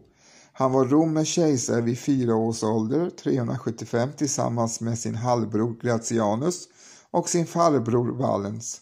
Han 0.53 0.73
var 0.73 0.85
romersk 0.85 1.31
kejsare 1.31 1.81
vid 1.81 1.99
fyra 1.99 2.35
års 2.35 2.63
ålder, 2.63 3.11
375, 3.11 4.09
tillsammans 4.17 4.81
med 4.81 4.99
sin 4.99 5.15
halvbror 5.15 5.77
Gratianus 5.83 6.69
och 7.11 7.29
sin 7.29 7.47
farbror 7.47 8.13
Valens. 8.13 8.81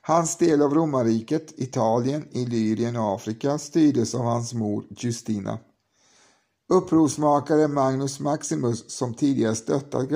Hans 0.00 0.36
del 0.36 0.62
av 0.62 0.74
romarriket, 0.74 1.52
Italien, 1.56 2.28
Illyrien 2.30 2.96
och 2.96 3.14
Afrika, 3.14 3.58
styrdes 3.58 4.14
av 4.14 4.24
hans 4.24 4.54
mor 4.54 4.84
Justina. 4.90 5.58
Upprorsmakare 6.68 7.68
Magnus 7.68 8.20
Maximus, 8.20 8.90
som 8.90 9.14
tidigare 9.14 9.54
stöttat 9.54 10.08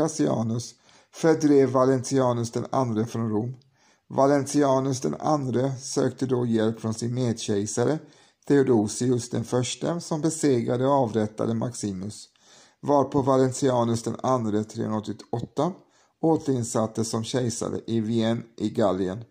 Fördrev 1.15 1.69
Valentianus 1.69 2.51
den 2.51 2.67
andre 2.71 3.07
från 3.07 3.31
Rom. 3.31 3.57
Valentianus 4.09 5.01
den 5.01 5.15
andre 5.21 5.73
sökte 5.77 6.27
då 6.27 6.47
hjälp 6.47 6.81
från 6.81 6.95
sin 6.95 7.15
medkejsare 7.15 7.99
Theodosius 8.49 9.31
den 9.31 9.45
förste 9.45 10.01
som 10.01 10.21
besegrade 10.21 10.87
och 10.87 10.93
avrättade 10.93 11.55
Maximus, 11.55 12.29
varpå 12.81 13.23
Valentianus 13.23 14.03
den 14.03 14.17
andre 14.23 14.65
388 14.65 15.73
återinsattes 16.23 17.11
som 17.11 17.25
kejsare 17.25 17.81
i 17.87 18.01
Vienne 18.01 18.43
i 18.57 18.71
Gallien. 18.71 19.25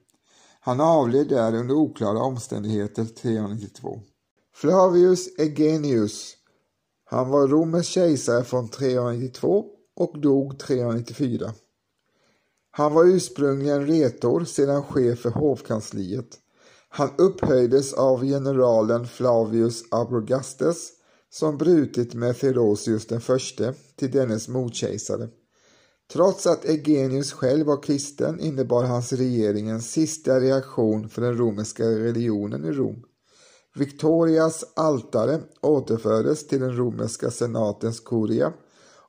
Han 0.60 0.82
avled 0.82 1.28
där 1.28 1.56
under 1.56 1.76
oklara 1.76 2.20
omständigheter 2.20 3.06
392. 3.06 4.00
Flavius 4.54 5.40
Egenius 5.40 6.36
han 7.12 7.30
var 7.30 7.48
romersk 7.48 7.90
kejsare 7.90 8.44
från 8.44 8.70
392 8.70 9.66
och 9.96 10.22
dog 10.22 10.60
394. 10.60 11.54
Han 12.72 12.94
var 12.94 13.06
ursprungligen 13.06 13.88
retor, 13.88 14.46
sedan 14.46 14.84
chef 14.84 15.20
för 15.20 15.30
hovkansliet. 15.30 16.38
Han 16.90 17.10
upphöjdes 17.18 17.94
av 17.94 18.24
generalen 18.24 19.08
Flavius 19.08 19.84
Abrogastes 19.92 20.92
som 21.30 21.58
brutit 21.58 22.14
med 22.14 22.40
Theodosius 22.40 23.08
den 23.08 23.22
förste 23.22 23.74
till 23.96 24.12
dennes 24.12 24.48
motkejsare. 24.48 25.30
Trots 26.14 26.48
att 26.48 26.66
Egenius 26.66 27.32
själv 27.32 27.66
var 27.66 27.84
kristen 27.84 28.40
innebar 28.40 28.84
hans 28.84 29.14
regering 29.14 29.70
en 29.70 29.82
sista 29.82 30.40
reaktion 30.40 31.10
för 31.10 31.22
den 31.22 31.38
romerska 31.38 31.84
religionen 31.84 32.66
i 32.66 32.72
Rom. 32.72 33.04
Victorias 33.76 34.66
altare 34.76 35.42
återfördes 35.62 36.48
till 36.48 36.60
den 36.60 36.78
romerska 36.78 37.32
senatens 37.32 38.00
kuria 38.00 38.54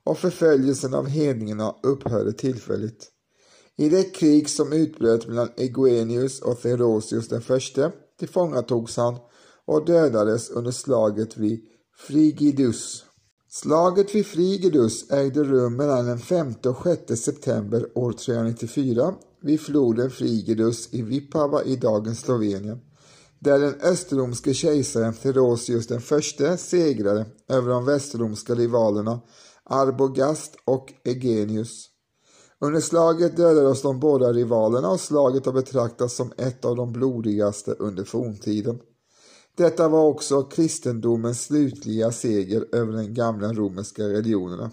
och 0.03 0.17
förföljelsen 0.17 0.93
av 0.93 1.07
hedningarna 1.07 1.75
upphörde 1.83 2.33
tillfälligt. 2.33 3.11
I 3.81 3.89
det 3.89 4.03
krig 4.03 4.49
som 4.49 4.73
utbröt 4.73 5.27
mellan 5.27 5.49
Eugenius 5.57 6.41
och 6.41 6.61
Theodosius 6.61 7.27
den 7.27 7.41
förste 7.41 7.91
tillfångatogs 8.19 8.97
han 8.97 9.15
och 9.65 9.85
dödades 9.85 10.49
under 10.49 10.71
slaget 10.71 11.37
vid 11.37 11.59
Frigidus. 11.97 13.03
Slaget 13.49 14.15
vid 14.15 14.25
Frigidus 14.25 15.11
ägde 15.11 15.43
rum 15.43 15.75
mellan 15.75 16.05
den 16.05 16.19
5 16.19 16.53
och 16.65 16.83
6 17.07 17.21
september 17.21 17.97
år 17.97 18.11
394 18.11 19.13
vid 19.41 19.61
floden 19.61 20.11
Frigidus 20.11 20.93
i 20.93 21.01
Vipava 21.01 21.63
i 21.63 21.75
dagens 21.75 22.19
Slovenien 22.19 22.79
där 23.39 23.59
den 23.59 23.81
östromske 23.81 24.53
kejsaren 24.53 25.13
Theodosius 25.13 25.87
den 25.87 26.01
förste 26.01 26.57
segrade 26.57 27.25
över 27.49 27.69
de 27.69 27.85
västromska 27.85 28.55
rivalerna 28.55 29.21
Arbogast 29.63 30.55
och 30.65 30.93
Egenius. 31.03 31.90
Under 32.63 32.81
slaget 32.81 33.37
dödades 33.37 33.81
de 33.81 33.99
båda 33.99 34.33
rivalerna 34.33 34.89
och 34.89 34.99
slaget 34.99 35.45
har 35.45 35.53
betraktats 35.53 36.15
som 36.15 36.31
ett 36.37 36.65
av 36.65 36.75
de 36.75 36.91
blodigaste 36.91 37.71
under 37.71 38.03
forntiden. 38.03 38.79
Detta 39.57 39.87
var 39.87 40.03
också 40.07 40.43
kristendomens 40.43 41.43
slutliga 41.43 42.11
seger 42.11 42.65
över 42.71 42.93
den 42.93 43.13
gamla 43.13 43.53
romerska 43.53 44.03
religionerna. 44.03 44.71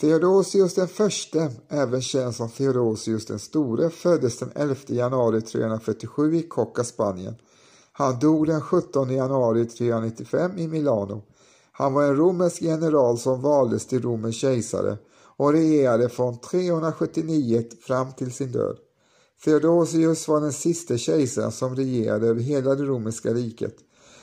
Theodosius 0.00 0.74
den 0.74 0.88
förste, 0.88 1.50
även 1.68 2.02
känd 2.02 2.34
som 2.34 2.48
Theodosius 2.48 3.26
den 3.26 3.38
store, 3.38 3.90
föddes 3.90 4.38
den 4.38 4.52
11 4.54 4.74
januari 4.86 5.40
347 5.40 6.36
i 6.36 6.42
Kocka, 6.42 6.84
Spanien. 6.84 7.34
Han 7.92 8.18
dog 8.18 8.46
den 8.46 8.60
17 8.60 9.10
januari 9.10 9.66
395 9.66 10.58
i 10.58 10.68
Milano. 10.68 11.22
Han 11.72 11.92
var 11.92 12.04
en 12.04 12.16
romersk 12.16 12.62
general 12.62 13.18
som 13.18 13.42
valdes 13.42 13.86
till 13.86 14.02
Romens 14.02 14.36
kejsare 14.36 14.98
och 15.36 15.52
regerade 15.52 16.08
från 16.08 16.38
379 16.38 17.64
fram 17.86 18.12
till 18.12 18.32
sin 18.32 18.52
död. 18.52 18.76
Theodosius 19.44 20.28
var 20.28 20.40
den 20.40 20.52
sista 20.52 20.98
kejsaren 20.98 21.52
som 21.52 21.76
regerade 21.76 22.26
över 22.26 22.40
hela 22.40 22.74
det 22.74 22.84
romerska 22.84 23.34
riket. 23.34 23.76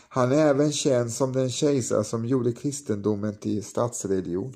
Han 0.09 0.31
är 0.31 0.47
även 0.47 0.71
känd 0.71 1.11
som 1.11 1.33
den 1.33 1.49
kejsare 1.49 2.03
som 2.03 2.25
gjorde 2.25 2.51
kristendomen 2.51 3.35
till 3.35 3.63
statsreligion. 3.63 4.53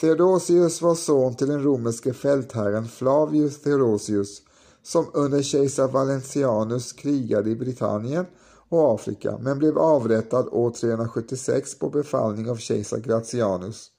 Theodosius 0.00 0.82
var 0.82 0.94
son 0.94 1.36
till 1.36 1.48
den 1.48 1.62
romerske 1.62 2.12
fältherren 2.12 2.88
Flavius 2.88 3.62
Theodosius 3.62 4.42
som 4.82 5.10
under 5.14 5.42
kejsar 5.42 5.88
Valentianus 5.88 6.92
krigade 6.92 7.50
i 7.50 7.56
Britannien 7.56 8.26
och 8.68 8.94
Afrika 8.94 9.38
men 9.40 9.58
blev 9.58 9.78
avrättad 9.78 10.48
år 10.48 10.70
376 10.70 11.78
på 11.78 11.90
befallning 11.90 12.50
av 12.50 12.56
kejsar 12.56 12.98
Gratianus. 12.98 13.90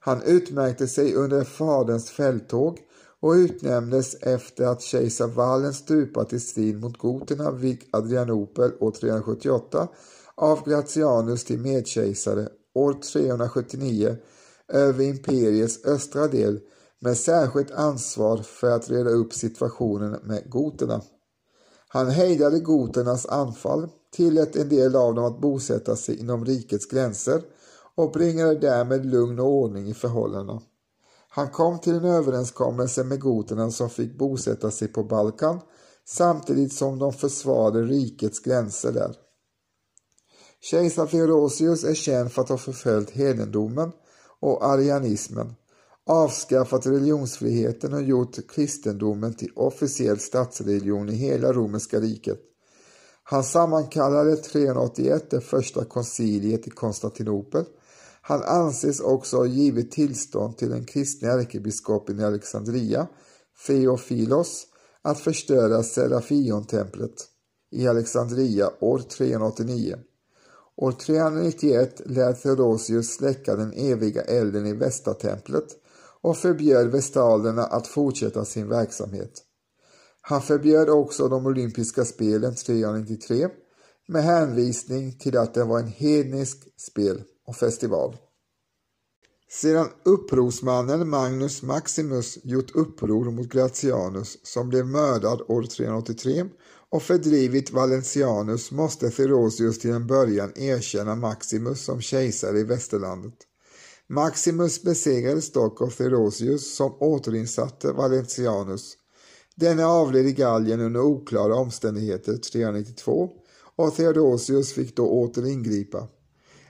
Han 0.00 0.22
utmärkte 0.22 0.88
sig 0.88 1.14
under 1.14 1.44
faderns 1.44 2.10
fälttåg 2.10 2.78
och 3.20 3.32
utnämndes 3.32 4.14
efter 4.14 4.66
att 4.66 4.82
kejsar 4.82 5.26
Wallen 5.26 5.74
stupat 5.74 6.32
i 6.32 6.40
strid 6.40 6.80
mot 6.80 6.98
goterna 6.98 7.50
vid 7.50 7.78
Adrianopel 7.90 8.72
år 8.80 8.90
378 8.90 9.88
av 10.34 10.68
Gratianus 10.68 11.44
till 11.44 11.58
medkejsare 11.58 12.48
år 12.74 12.92
379 13.12 14.16
över 14.68 15.04
imperiets 15.04 15.84
östra 15.84 16.28
del 16.28 16.60
med 17.00 17.18
särskilt 17.18 17.70
ansvar 17.70 18.36
för 18.36 18.70
att 18.70 18.90
reda 18.90 19.10
upp 19.10 19.32
situationen 19.32 20.20
med 20.22 20.50
goterna. 20.50 21.02
Han 21.88 22.10
hejdade 22.10 22.60
goternas 22.60 23.26
anfall, 23.26 23.88
tillät 24.12 24.56
en 24.56 24.68
del 24.68 24.96
av 24.96 25.14
dem 25.14 25.24
att 25.24 25.40
bosätta 25.40 25.96
sig 25.96 26.20
inom 26.20 26.44
rikets 26.44 26.86
gränser 26.86 27.42
och 27.94 28.12
bringade 28.12 28.54
därmed 28.54 29.06
lugn 29.06 29.38
och 29.38 29.46
ordning 29.46 29.88
i 29.88 29.94
förhållandena. 29.94 30.62
Han 31.28 31.48
kom 31.48 31.78
till 31.78 31.94
en 31.94 32.04
överenskommelse 32.04 33.04
med 33.04 33.20
goterna 33.20 33.70
som 33.70 33.90
fick 33.90 34.18
bosätta 34.18 34.70
sig 34.70 34.88
på 34.88 35.04
Balkan 35.04 35.60
samtidigt 36.08 36.72
som 36.72 36.98
de 36.98 37.12
försvarade 37.12 37.82
rikets 37.82 38.40
gränser 38.40 38.92
där. 38.92 39.16
Kejsar 40.60 41.06
Theodosius 41.06 41.84
är 41.84 41.94
känd 41.94 42.32
för 42.32 42.42
att 42.42 42.48
ha 42.48 42.58
förföljt 42.58 43.10
hedendomen 43.10 43.92
och 44.40 44.64
arianismen, 44.64 45.54
avskaffat 46.06 46.86
religionsfriheten 46.86 47.94
och 47.94 48.02
gjort 48.02 48.50
kristendomen 48.50 49.34
till 49.34 49.52
officiell 49.54 50.18
statsreligion 50.18 51.08
i 51.08 51.14
hela 51.14 51.52
romerska 51.52 52.00
riket. 52.00 52.40
Han 53.22 53.44
sammankallade 53.44 54.36
381 54.36 55.30
det 55.30 55.40
första 55.40 55.84
konciliet 55.84 56.66
i 56.66 56.70
Konstantinopel. 56.70 57.64
Han 58.20 58.42
anses 58.42 59.00
också 59.00 59.36
ha 59.36 59.46
givit 59.46 59.90
tillstånd 59.90 60.56
till 60.56 60.70
den 60.70 60.84
kristne 60.84 61.28
ärkebiskopen 61.28 62.20
i 62.20 62.24
Alexandria, 62.24 63.06
Feofilos, 63.66 64.66
att 65.02 65.20
förstöra 65.20 65.82
Serafiontemplet 65.82 67.24
i 67.70 67.88
Alexandria 67.88 68.70
år 68.80 68.98
389. 68.98 69.96
År 70.76 70.92
391 70.92 72.00
lät 72.04 72.42
Theodosius 72.42 73.14
släcka 73.14 73.56
den 73.56 73.72
eviga 73.72 74.22
elden 74.22 74.66
i 74.66 74.72
Vestatemplet 74.72 75.76
och 76.26 76.36
förbjöd 76.36 76.90
vestalerna 76.90 77.64
att 77.64 77.86
fortsätta 77.86 78.44
sin 78.44 78.68
verksamhet. 78.68 79.42
Han 80.20 80.42
förbjöd 80.42 80.88
också 80.88 81.28
de 81.28 81.46
olympiska 81.46 82.04
spelen 82.04 82.54
393 82.54 83.48
med 84.08 84.22
hänvisning 84.22 85.18
till 85.18 85.36
att 85.38 85.54
det 85.54 85.64
var 85.64 85.78
en 85.78 85.88
hednisk 85.88 86.68
spel 86.76 87.22
och 87.46 87.56
festival. 87.56 88.16
Sedan 89.50 89.88
upprorsmannen 90.04 91.08
Magnus 91.08 91.62
Maximus 91.62 92.38
gjort 92.44 92.74
uppror 92.74 93.30
mot 93.30 93.48
Gratianus 93.48 94.38
som 94.42 94.68
blev 94.68 94.86
mördad 94.86 95.42
år 95.48 95.62
383 95.62 96.44
och 96.90 97.02
fördrivit 97.02 97.72
Valentianus 97.72 98.70
måste 98.70 99.10
Theodosius 99.10 99.78
till 99.78 99.90
en 99.90 100.06
början 100.06 100.52
erkänna 100.56 101.14
Maximus 101.14 101.84
som 101.84 102.00
kejsare 102.00 102.58
i 102.58 102.64
västerlandet. 102.64 103.34
Maximus 104.08 104.82
besegrades 104.82 105.52
dock 105.52 105.82
av 105.82 105.90
Theodosius 105.90 106.76
som 106.76 106.94
återinsatte 107.00 107.92
Valentianus. 107.92 108.96
Denne 109.54 109.86
avled 109.86 110.26
i 110.26 110.32
Gallien 110.32 110.80
under 110.80 111.00
oklara 111.00 111.54
omständigheter 111.54 112.36
392 112.36 113.30
och 113.76 113.94
Theodosius 113.94 114.72
fick 114.72 114.96
då 114.96 115.08
åter 115.08 115.46
ingripa. 115.46 116.08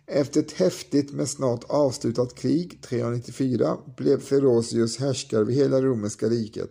Efter 0.06 0.40
ett 0.40 0.52
häftigt 0.52 1.12
men 1.12 1.26
snart 1.26 1.64
avslutat 1.64 2.34
krig 2.34 2.82
394 2.82 3.76
blev 3.96 4.20
Theodosius 4.20 4.98
härskare 4.98 5.44
vid 5.44 5.56
hela 5.56 5.82
romerska 5.82 6.26
riket, 6.26 6.70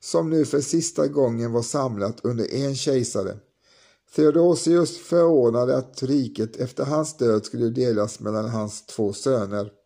som 0.00 0.30
nu 0.30 0.44
för 0.44 0.60
sista 0.60 1.06
gången 1.06 1.52
var 1.52 1.62
samlat 1.62 2.20
under 2.22 2.54
en 2.54 2.76
kejsare. 2.76 3.36
Theodosius 4.16 4.98
förordnade 4.98 5.76
att 5.76 6.02
riket 6.02 6.56
efter 6.56 6.84
hans 6.84 7.16
död 7.16 7.44
skulle 7.44 7.70
delas 7.70 8.20
mellan 8.20 8.48
hans 8.48 8.86
två 8.86 9.12
söner. 9.12 9.77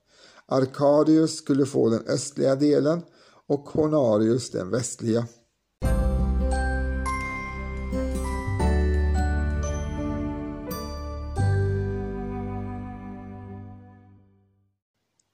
Arkadius 0.49 1.37
skulle 1.37 1.67
få 1.67 1.91
den 1.91 2.07
östliga 2.07 2.57
delen 2.57 3.03
och 3.49 3.69
Honarius 3.69 4.51
den 4.51 4.71
västliga. 4.71 5.27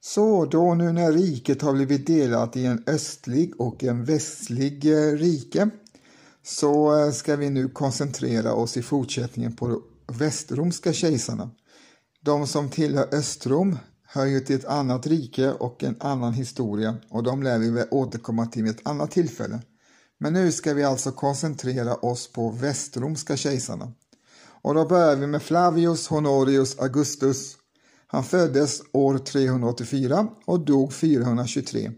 Så 0.01 0.45
då 0.45 0.75
nu 0.75 0.93
när 0.93 1.13
riket 1.13 1.63
har 1.63 1.73
blivit 1.73 2.07
delat 2.07 2.57
i 2.57 2.65
en 2.67 2.85
östlig 2.87 3.61
och 3.61 3.85
en 3.85 4.05
västlig 4.05 4.93
eh, 4.93 5.13
rike 5.13 5.71
så 6.43 6.99
eh, 6.99 7.13
ska 7.13 7.37
vi 7.37 7.51
nu 7.51 7.69
koncentrera 7.69 8.53
oss 8.55 8.77
i 8.77 8.83
fortsättningen 8.83 9.57
på 9.57 9.69
de 9.69 9.83
västromska 10.19 10.93
kejsarna. 10.93 11.51
De 12.25 12.47
som 12.47 12.71
tillhör 12.71 13.15
Östrom 13.15 13.79
hör 14.11 14.27
ju 14.27 14.41
till 14.41 14.57
ett 14.57 14.65
annat 14.65 15.07
rike 15.07 15.53
och 15.53 15.85
en 15.85 15.97
annan 16.01 16.33
historia 16.33 16.97
och 17.11 17.23
de 17.23 17.43
lär 17.43 17.59
vi 17.59 17.71
väl 17.71 17.89
återkomma 17.91 18.47
till 18.47 18.63
vid 18.63 18.75
ett 18.75 18.87
annat 18.87 19.11
tillfälle. 19.11 19.61
Men 20.21 20.33
nu 20.33 20.53
ska 20.53 20.75
vi 20.75 20.85
alltså 20.85 21.13
koncentrera 21.13 21.95
oss 21.95 22.33
på 22.33 22.51
västromska 22.51 23.37
kejsarna. 23.37 23.93
Och 24.63 24.75
då 24.75 24.87
börjar 24.87 25.17
vi 25.17 25.27
med 25.27 25.43
Flavius 25.43 26.09
Honorius 26.09 26.79
Augustus. 26.79 27.57
Han 28.07 28.25
föddes 28.25 28.83
år 28.93 29.19
384 29.19 30.29
och 30.45 30.61
dog 30.61 30.93
423. 30.93 31.91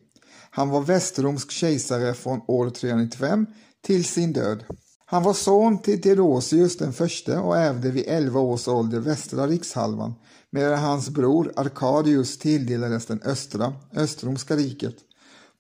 Han 0.51 0.69
var 0.69 0.81
västromsk 0.81 1.51
kejsare 1.51 2.15
från 2.15 2.41
år 2.47 2.71
395 2.71 3.47
till 3.83 4.05
sin 4.05 4.33
död. 4.33 4.65
Han 5.07 5.23
var 5.23 5.35
son 5.35 5.79
till 5.79 6.03
Theodosius 6.03 6.77
den 6.77 6.93
förste 6.93 7.39
och 7.39 7.57
ärvde 7.57 7.91
vid 7.91 8.05
11 8.07 8.41
års 8.41 8.69
ålder 8.69 9.01
västra 9.01 9.47
rikshalvan 9.47 10.15
medan 10.53 10.79
hans 10.79 11.11
bror 11.11 11.53
Arkadius 11.57 12.39
tilldelades 12.39 13.07
den 13.07 13.21
östra, 13.25 13.73
Östromska 13.97 14.57
riket. 14.57 14.97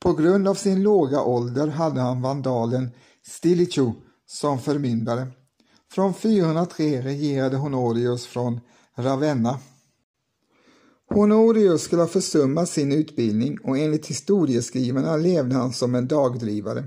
På 0.00 0.12
grund 0.12 0.48
av 0.48 0.54
sin 0.54 0.82
låga 0.82 1.22
ålder 1.22 1.66
hade 1.66 2.00
han 2.00 2.22
vandalen 2.22 2.90
Stilicho 3.26 3.92
som 4.26 4.58
förmyndare. 4.58 5.26
Från 5.92 6.14
403 6.14 7.02
regerade 7.02 7.56
Honorius 7.56 8.26
från 8.26 8.60
Ravenna. 8.96 9.58
Honorius 11.14 11.82
skulle 11.82 12.02
ha 12.02 12.08
försummat 12.08 12.68
sin 12.68 12.92
utbildning 12.92 13.58
och 13.64 13.78
enligt 13.78 14.06
historieskrivarna 14.06 15.16
levde 15.16 15.54
han 15.54 15.72
som 15.72 15.94
en 15.94 16.08
dagdrivare. 16.08 16.84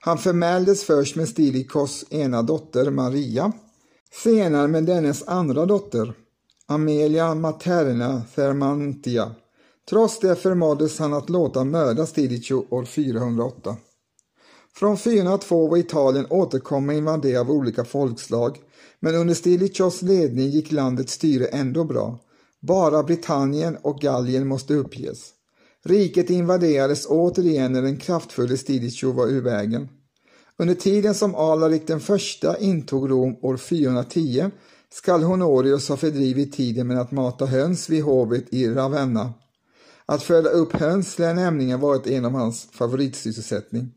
Han 0.00 0.18
förmäldes 0.18 0.84
först 0.84 1.16
med 1.16 1.28
Stilikos 1.28 2.04
ena 2.10 2.42
dotter 2.42 2.90
Maria, 2.90 3.52
senare 4.22 4.68
med 4.68 4.84
dennes 4.84 5.28
andra 5.28 5.66
dotter 5.66 6.14
Amelia 6.66 7.34
Materna 7.34 8.22
Thermantia. 8.34 9.34
Trots 9.88 10.18
det 10.18 10.36
förmåddes 10.36 10.98
han 10.98 11.14
att 11.14 11.30
låta 11.30 11.64
mörda 11.64 12.06
Stilicho 12.06 12.64
år 12.70 12.84
408. 12.84 13.76
Från 14.74 14.98
402 14.98 15.68
var 15.68 15.76
Italien 15.76 16.26
återkommande 16.30 16.98
invaderad 16.98 17.40
av 17.40 17.50
olika 17.50 17.84
folkslag, 17.84 18.58
men 19.00 19.14
under 19.14 19.34
Stilichos 19.34 20.02
ledning 20.02 20.50
gick 20.50 20.72
landets 20.72 21.12
styre 21.12 21.46
ändå 21.46 21.84
bra. 21.84 22.18
Bara 22.60 23.02
Britannien 23.02 23.76
och 23.82 24.00
Gallien 24.00 24.48
måste 24.48 24.74
uppges. 24.74 25.30
Riket 25.84 26.30
invaderades 26.30 27.06
återigen 27.06 27.72
när 27.72 27.82
den 27.82 27.96
kraftfulla 27.96 28.56
Stilicho 28.56 29.12
var 29.12 29.26
ur 29.26 29.42
vägen. 29.42 29.88
Under 30.58 30.74
tiden 30.74 31.14
som 31.14 31.34
Alarik 31.34 31.86
den 31.86 32.00
första 32.00 32.58
intog 32.58 33.10
Rom 33.10 33.36
år 33.42 33.56
410 33.56 34.50
skall 34.94 35.22
Honorius 35.22 35.88
ha 35.88 35.96
fördrivit 35.96 36.52
tiden 36.52 36.86
med 36.86 37.00
att 37.00 37.12
mata 37.12 37.46
höns 37.46 37.88
vid 37.88 38.02
hovet 38.02 38.44
i 38.50 38.68
Ravenna. 38.68 39.32
Att 40.06 40.22
föda 40.22 40.50
upp 40.50 40.72
höns 40.72 41.18
lär 41.18 41.34
nämligen 41.34 41.80
varit 41.80 42.06
en 42.06 42.24
av 42.24 42.32
hans 42.32 42.68
favoritsysselsättning. 42.72 43.92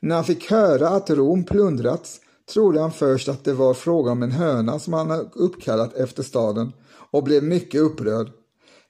När 0.00 0.14
han 0.14 0.24
fick 0.24 0.50
höra 0.50 0.88
att 0.88 1.10
Rom 1.10 1.44
plundrats 1.44 2.20
trodde 2.52 2.80
han 2.80 2.92
först 2.92 3.28
att 3.28 3.44
det 3.44 3.52
var 3.52 3.74
fråga 3.74 4.10
om 4.10 4.22
en 4.22 4.32
höna 4.32 4.78
som 4.78 4.92
han 4.92 5.30
uppkallat 5.34 5.94
efter 5.94 6.22
staden 6.22 6.72
och 7.10 7.24
blev 7.24 7.42
mycket 7.42 7.80
upprörd. 7.80 8.30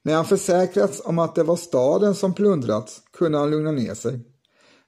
När 0.03 0.15
han 0.15 0.25
försäkrats 0.25 1.03
om 1.05 1.19
att 1.19 1.35
det 1.35 1.43
var 1.43 1.57
staden 1.57 2.15
som 2.15 2.35
plundrats 2.35 3.01
kunde 3.13 3.39
han 3.39 3.51
lugna 3.51 3.73
ner 3.73 3.95
sig. 3.95 4.21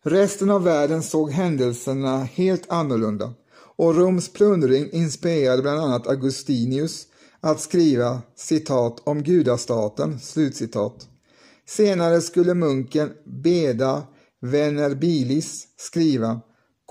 Resten 0.05 0.51
av 0.51 0.65
världen 0.65 1.03
såg 1.03 1.31
händelserna 1.31 2.19
helt 2.19 2.71
annorlunda 2.71 3.33
och 3.77 3.97
Roms 3.97 4.33
plundring 4.33 4.91
inspirerade 4.93 5.63
bland 5.63 5.81
annat 5.81 6.07
Augustinius 6.07 7.07
att 7.41 7.61
skriva 7.61 8.23
citat 8.37 9.01
om 9.05 9.23
gudastaten, 9.23 10.21
slutcitat. 10.21 11.09
Senare 11.67 12.21
skulle 12.21 12.55
munken 12.55 13.13
Beda 13.25 14.03
Venerbilis 14.41 15.67
skriva 15.77 16.41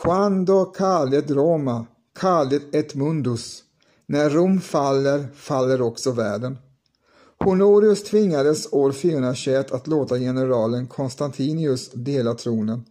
Quando 0.01 0.65
calet 0.65 1.31
Roma, 1.31 1.85
calet 2.19 2.75
et 2.75 2.95
mundus. 2.95 3.63
När 4.07 4.29
Rom 4.29 4.61
faller, 4.61 5.27
faller 5.35 5.81
också 5.81 6.11
världen. 6.11 6.57
Honorius 7.39 8.03
tvingades 8.03 8.73
år 8.73 8.91
421 8.91 9.71
att 9.71 9.87
låta 9.87 10.17
generalen 10.19 10.87
Konstantinius 10.87 11.91
dela 11.91 12.33
tronen. 12.33 12.85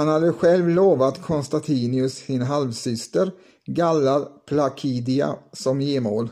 Han 0.00 0.08
hade 0.08 0.32
själv 0.32 0.68
lovat 0.68 1.22
Konstantinius 1.22 2.14
sin 2.14 2.42
halvsyster 2.42 3.32
Galla 3.66 4.28
Placidia 4.46 5.36
som 5.52 5.80
gemål. 5.80 6.30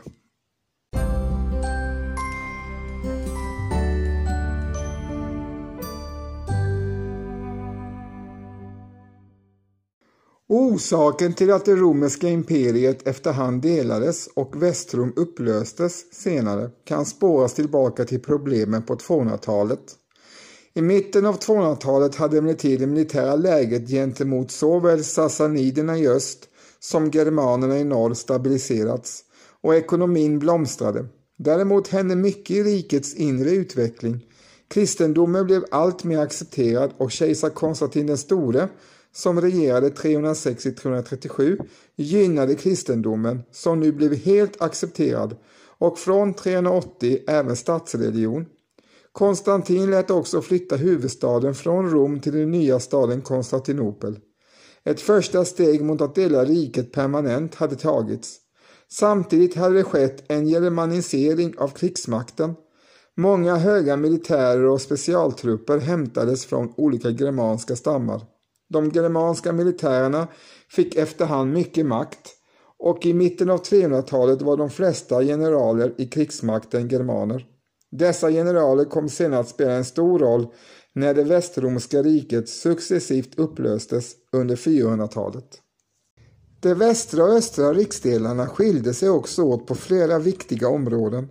Orsaken 10.47 11.33
till 11.33 11.51
att 11.51 11.65
det 11.65 11.75
romerska 11.75 12.29
imperiet 12.29 13.07
efterhand 13.07 13.61
delades 13.61 14.27
och 14.27 14.63
Västrom 14.63 15.13
upplöstes 15.15 16.13
senare 16.13 16.69
kan 16.85 17.05
spåras 17.05 17.53
tillbaka 17.53 18.05
till 18.05 18.21
problemen 18.21 18.83
på 18.83 18.95
200-talet. 18.95 19.95
I 20.79 20.81
mitten 20.81 21.25
av 21.25 21.39
200-talet 21.39 22.15
hade 22.15 22.37
emellertid 22.37 22.79
det 22.79 22.87
militära 22.87 23.35
läget 23.35 23.89
gentemot 23.89 24.51
såväl 24.51 25.03
sassaniderna 25.03 25.97
i 25.97 26.07
öst 26.07 26.49
som 26.79 27.11
germanerna 27.11 27.79
i 27.79 27.83
norr 27.83 28.13
stabiliserats 28.13 29.23
och 29.61 29.75
ekonomin 29.75 30.39
blomstrade. 30.39 31.05
Däremot 31.37 31.87
hände 31.87 32.15
mycket 32.15 32.55
i 32.55 32.63
rikets 32.63 33.15
inre 33.15 33.49
utveckling. 33.49 34.25
Kristendomen 34.67 35.45
blev 35.45 35.65
allt 35.71 36.03
mer 36.03 36.19
accepterad 36.19 36.91
och 36.97 37.11
kejsar 37.11 37.49
Konstantin 37.49 38.07
den 38.07 38.17
store, 38.17 38.67
som 39.11 39.41
regerade 39.41 39.89
360-337, 39.89 41.57
gynnade 41.95 42.55
kristendomen, 42.55 43.41
som 43.51 43.79
nu 43.79 43.91
blev 43.91 44.15
helt 44.15 44.61
accepterad, 44.61 45.35
och 45.77 45.99
från 45.99 46.33
380 46.33 47.19
även 47.27 47.55
statsreligion. 47.55 48.45
Konstantin 49.11 49.91
lät 49.91 50.11
också 50.11 50.41
flytta 50.41 50.75
huvudstaden 50.75 51.55
från 51.55 51.89
Rom 51.89 52.19
till 52.19 52.33
den 52.33 52.51
nya 52.51 52.79
staden 52.79 53.21
Konstantinopel. 53.21 54.19
Ett 54.83 55.01
första 55.01 55.45
steg 55.45 55.83
mot 55.83 56.01
att 56.01 56.15
dela 56.15 56.45
riket 56.45 56.91
permanent 56.91 57.55
hade 57.55 57.75
tagits. 57.75 58.37
Samtidigt 58.91 59.55
hade 59.55 59.75
det 59.75 59.83
skett 59.83 60.23
en 60.27 60.47
germanisering 60.47 61.53
av 61.57 61.67
krigsmakten. 61.67 62.55
Många 63.17 63.55
höga 63.55 63.97
militärer 63.97 64.65
och 64.65 64.81
specialtrupper 64.81 65.77
hämtades 65.77 66.45
från 66.45 66.73
olika 66.77 67.09
germanska 67.09 67.75
stammar. 67.75 68.21
De 68.69 68.89
germanska 68.89 69.53
militärerna 69.53 70.27
fick 70.69 70.95
efterhand 70.95 71.53
mycket 71.53 71.85
makt 71.85 72.35
och 72.79 73.05
i 73.05 73.13
mitten 73.13 73.49
av 73.49 73.61
300-talet 73.63 74.41
var 74.41 74.57
de 74.57 74.69
flesta 74.69 75.23
generaler 75.23 75.93
i 75.97 76.05
krigsmakten 76.05 76.87
germaner. 76.87 77.45
Dessa 77.91 78.31
generaler 78.31 78.85
kom 78.85 79.09
senare 79.09 79.39
att 79.39 79.49
spela 79.49 79.71
en 79.71 79.85
stor 79.85 80.19
roll 80.19 80.47
när 80.93 81.13
det 81.13 81.23
västromska 81.23 82.03
riket 82.03 82.49
successivt 82.49 83.39
upplöstes 83.39 84.15
under 84.31 84.55
400-talet. 84.55 85.61
De 86.61 86.73
västra 86.73 87.23
och 87.23 87.33
östra 87.33 87.73
riksdelarna 87.73 88.47
skilde 88.47 88.93
sig 88.93 89.09
också 89.09 89.43
åt 89.43 89.67
på 89.67 89.75
flera 89.75 90.19
viktiga 90.19 90.67
områden. 90.67 91.27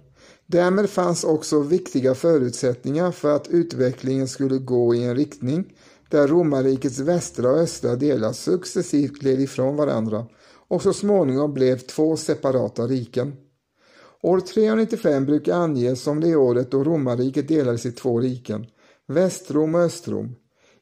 Därmed 0.46 0.90
fanns 0.90 1.24
också 1.24 1.60
viktiga 1.60 2.14
förutsättningar 2.14 3.10
för 3.10 3.36
att 3.36 3.48
utvecklingen 3.48 4.28
skulle 4.28 4.58
gå 4.58 4.94
i 4.94 5.04
en 5.04 5.16
riktning 5.16 5.72
där 6.10 6.28
romarrikets 6.28 6.98
västra 6.98 7.50
och 7.50 7.58
östra 7.58 7.96
delar 7.96 8.32
successivt 8.32 9.12
gled 9.12 9.40
ifrån 9.40 9.76
varandra 9.76 10.26
och 10.68 10.82
så 10.82 10.92
småningom 10.92 11.54
blev 11.54 11.78
två 11.78 12.16
separata 12.16 12.86
riken. 12.86 13.36
År 14.22 14.40
395 14.40 15.26
brukar 15.26 15.54
anges 15.54 16.02
som 16.02 16.20
det 16.20 16.36
året 16.36 16.70
då 16.70 16.84
romarriket 16.84 17.48
delades 17.48 17.86
i 17.86 17.92
två 17.92 18.20
riken, 18.20 18.66
Västrom 19.06 19.74
och 19.74 19.80
Östrom. 19.80 20.34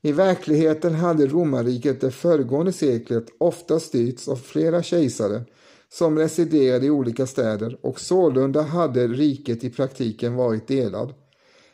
I 0.02 0.12
verkligheten 0.12 0.94
hade 0.94 1.26
romarriket 1.26 2.00
det 2.00 2.10
föregående 2.10 2.72
seklet 2.72 3.24
ofta 3.38 3.80
styrts 3.80 4.28
av 4.28 4.36
flera 4.36 4.82
kejsare 4.82 5.44
som 5.92 6.18
residerade 6.18 6.86
i 6.86 6.90
olika 6.90 7.26
städer 7.26 7.78
och 7.82 8.00
sålunda 8.00 8.62
hade 8.62 9.06
riket 9.08 9.64
i 9.64 9.70
praktiken 9.70 10.34
varit 10.34 10.68
delad, 10.68 11.14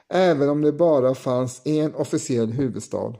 även 0.08 0.48
om 0.48 0.62
det 0.62 0.72
bara 0.72 1.14
fanns 1.14 1.62
en 1.64 1.94
officiell 1.94 2.52
huvudstad. 2.52 3.14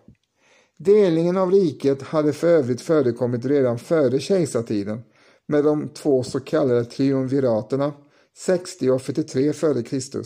Delningen 0.79 1.37
av 1.37 1.51
riket 1.51 2.03
hade 2.03 2.33
för 2.33 2.49
övrigt 2.49 2.81
förekommit 2.81 3.45
redan 3.45 3.79
före 3.79 4.21
kejsartiden 4.21 5.03
med 5.49 5.65
de 5.65 5.89
två 5.89 6.23
så 6.23 6.41
kallade 6.41 6.85
triumviraterna 6.85 7.93
60 8.37 8.91
och 8.91 9.03
43 9.03 9.49
f.Kr. 9.49 10.23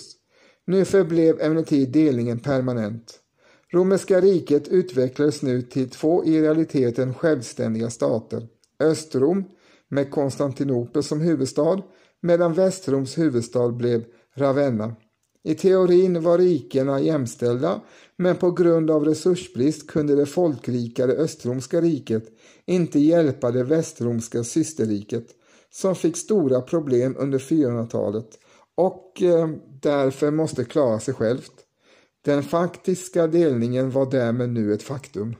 Nu 0.66 0.85
förblev 0.85 1.40
emellertid 1.40 1.92
delningen 1.92 2.38
permanent. 2.38 3.21
Romerska 3.73 4.21
riket 4.21 4.69
utvecklades 4.69 5.42
nu 5.42 5.62
till 5.62 5.90
två 5.90 6.25
i 6.25 6.42
realiteten 6.42 7.14
självständiga 7.14 7.90
stater. 7.90 8.47
Östrom 8.81 9.45
med 9.88 10.11
Konstantinopel 10.11 11.03
som 11.03 11.21
huvudstad 11.21 11.83
medan 12.23 12.55
Västroms 12.55 13.19
huvudstad 13.19 13.69
blev 13.69 14.05
Ravenna. 14.35 14.97
I 15.45 15.55
teorin 15.55 16.23
var 16.23 16.38
rikena 16.38 17.01
jämställda 17.01 17.81
men 18.16 18.37
på 18.37 18.51
grund 18.51 18.90
av 18.90 19.05
resursbrist 19.05 19.87
kunde 19.87 20.16
det 20.16 20.27
folkrikare 20.27 21.12
Östromska 21.12 21.81
riket 21.81 22.25
inte 22.66 22.99
hjälpa 22.99 23.51
det 23.51 23.64
västromska 23.64 24.45
systerriket 24.45 25.27
som 25.77 25.95
fick 25.95 26.17
stora 26.17 26.61
problem 26.61 27.17
under 27.19 27.39
400-talet 27.39 28.39
och 28.75 29.23
eh, 29.23 29.49
därför 29.83 30.31
måste 30.31 30.65
klara 30.65 31.01
sig 31.01 31.15
självt. 31.15 31.53
Den 32.25 32.43
faktiska 32.43 33.27
delningen 33.27 33.91
var 33.91 34.11
därmed 34.11 34.51
nu 34.51 34.75
ett 34.75 34.83
faktum. 34.83 35.35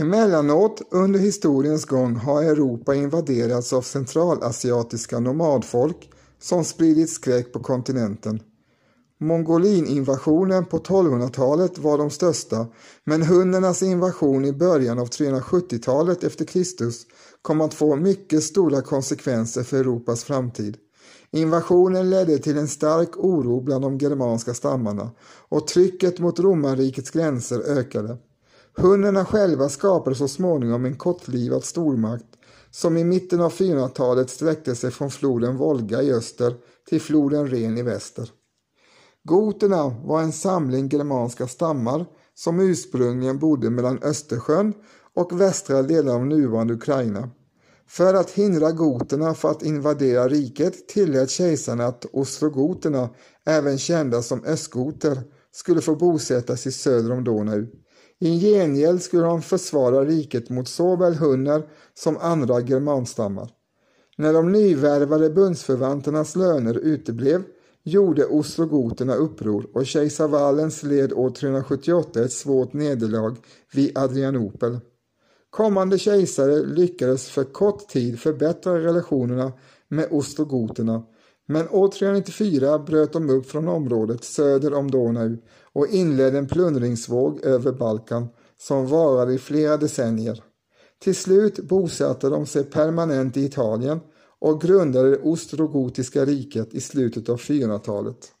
Emellanåt 0.00 0.82
under 0.90 1.20
historiens 1.20 1.84
gång 1.84 2.16
har 2.16 2.42
Europa 2.42 2.94
invaderats 2.94 3.72
av 3.72 3.82
centralasiatiska 3.82 5.20
nomadfolk 5.20 6.10
som 6.38 6.64
spridit 6.64 7.10
skräck 7.10 7.52
på 7.52 7.60
kontinenten. 7.60 8.40
Mongolininvasionen 9.20 10.64
på 10.64 10.78
1200-talet 10.78 11.78
var 11.78 11.98
de 11.98 12.10
största, 12.10 12.66
men 13.04 13.22
hunnernas 13.22 13.82
invasion 13.82 14.44
i 14.44 14.52
början 14.52 14.98
av 14.98 15.08
370-talet 15.08 16.24
efter 16.24 16.44
Kristus 16.44 17.06
kom 17.42 17.60
att 17.60 17.74
få 17.74 17.96
mycket 17.96 18.42
stora 18.42 18.82
konsekvenser 18.82 19.62
för 19.62 19.76
Europas 19.76 20.24
framtid. 20.24 20.76
Invasionen 21.30 22.10
ledde 22.10 22.38
till 22.38 22.58
en 22.58 22.68
stark 22.68 23.16
oro 23.16 23.60
bland 23.60 23.84
de 23.84 23.98
germanska 23.98 24.54
stammarna 24.54 25.10
och 25.48 25.66
trycket 25.66 26.18
mot 26.18 26.40
romarrikets 26.40 27.10
gränser 27.10 27.60
ökade. 27.60 28.16
Hunnerna 28.76 29.24
själva 29.24 29.68
skapade 29.68 30.16
så 30.16 30.28
småningom 30.28 30.84
en 30.84 30.96
kortlivad 30.96 31.64
stormakt 31.64 32.24
som 32.70 32.96
i 32.96 33.04
mitten 33.04 33.40
av 33.40 33.52
400-talet 33.52 34.30
sträckte 34.30 34.74
sig 34.74 34.90
från 34.90 35.10
floden 35.10 35.56
Volga 35.56 36.02
i 36.02 36.12
öster 36.12 36.54
till 36.88 37.00
floden 37.00 37.48
Ren 37.48 37.78
i 37.78 37.82
väster. 37.82 38.30
Goterna 39.28 39.94
var 40.04 40.22
en 40.22 40.32
samling 40.32 40.88
germanska 40.88 41.46
stammar 41.46 42.06
som 42.34 42.60
ursprungligen 42.60 43.38
bodde 43.38 43.70
mellan 43.70 44.02
Östersjön 44.02 44.74
och 45.14 45.40
västra 45.40 45.82
delar 45.82 46.14
av 46.14 46.26
nuvarande 46.26 46.74
Ukraina. 46.74 47.30
För 47.88 48.14
att 48.14 48.30
hindra 48.30 48.72
goterna 48.72 49.34
för 49.34 49.50
att 49.50 49.62
invadera 49.62 50.28
riket 50.28 50.88
tillät 50.88 51.30
kejsarna 51.30 51.86
att 51.86 52.06
ostrogoterna, 52.12 53.08
även 53.46 53.78
kända 53.78 54.22
som 54.22 54.44
östgoter, 54.44 55.22
skulle 55.52 55.80
få 55.80 55.96
bosätta 55.96 56.56
sig 56.56 56.72
söder 56.72 57.12
om 57.12 57.24
Donau. 57.24 57.66
I 58.20 58.40
gengäld 58.40 59.02
skulle 59.02 59.22
de 59.22 59.42
försvara 59.42 60.04
riket 60.04 60.50
mot 60.50 60.68
såväl 60.68 61.14
hunner 61.14 61.62
som 61.94 62.16
andra 62.16 62.60
germanstammar. 62.60 63.50
När 64.16 64.32
de 64.32 64.52
nyvärvade 64.52 65.30
bundsförvanternas 65.30 66.36
löner 66.36 66.78
uteblev 66.78 67.42
gjorde 67.88 68.26
ostrogoterna 68.26 69.14
uppror 69.14 69.66
och 69.72 69.86
kejsar 69.86 70.28
Valens 70.28 70.82
led 70.82 71.12
år 71.12 71.30
378 71.30 72.24
ett 72.24 72.32
svårt 72.32 72.72
nederlag 72.72 73.36
vid 73.72 73.98
Adrianopel. 73.98 74.78
Kommande 75.50 75.98
kejsare 75.98 76.66
lyckades 76.66 77.28
för 77.28 77.44
kort 77.44 77.88
tid 77.88 78.20
förbättra 78.20 78.78
relationerna 78.78 79.52
med 79.88 80.08
ostrogoterna 80.10 81.02
men 81.48 81.68
år 81.68 81.88
394 81.88 82.78
bröt 82.78 83.12
de 83.12 83.30
upp 83.30 83.50
från 83.50 83.68
området 83.68 84.24
söder 84.24 84.74
om 84.74 84.90
Donau 84.90 85.36
och 85.72 85.86
inledde 85.86 86.38
en 86.38 86.48
plundringsvåg 86.48 87.40
över 87.44 87.72
Balkan 87.72 88.28
som 88.60 88.86
varade 88.86 89.34
i 89.34 89.38
flera 89.38 89.76
decennier. 89.76 90.42
Till 90.98 91.14
slut 91.14 91.68
bosatte 91.68 92.28
de 92.28 92.46
sig 92.46 92.64
permanent 92.64 93.36
i 93.36 93.44
Italien 93.44 94.00
och 94.40 94.60
grundade 94.60 95.10
det 95.10 95.22
ostrogotiska 95.22 96.24
riket 96.24 96.74
i 96.74 96.80
slutet 96.80 97.28
av 97.28 97.36
400-talet. 97.36 98.32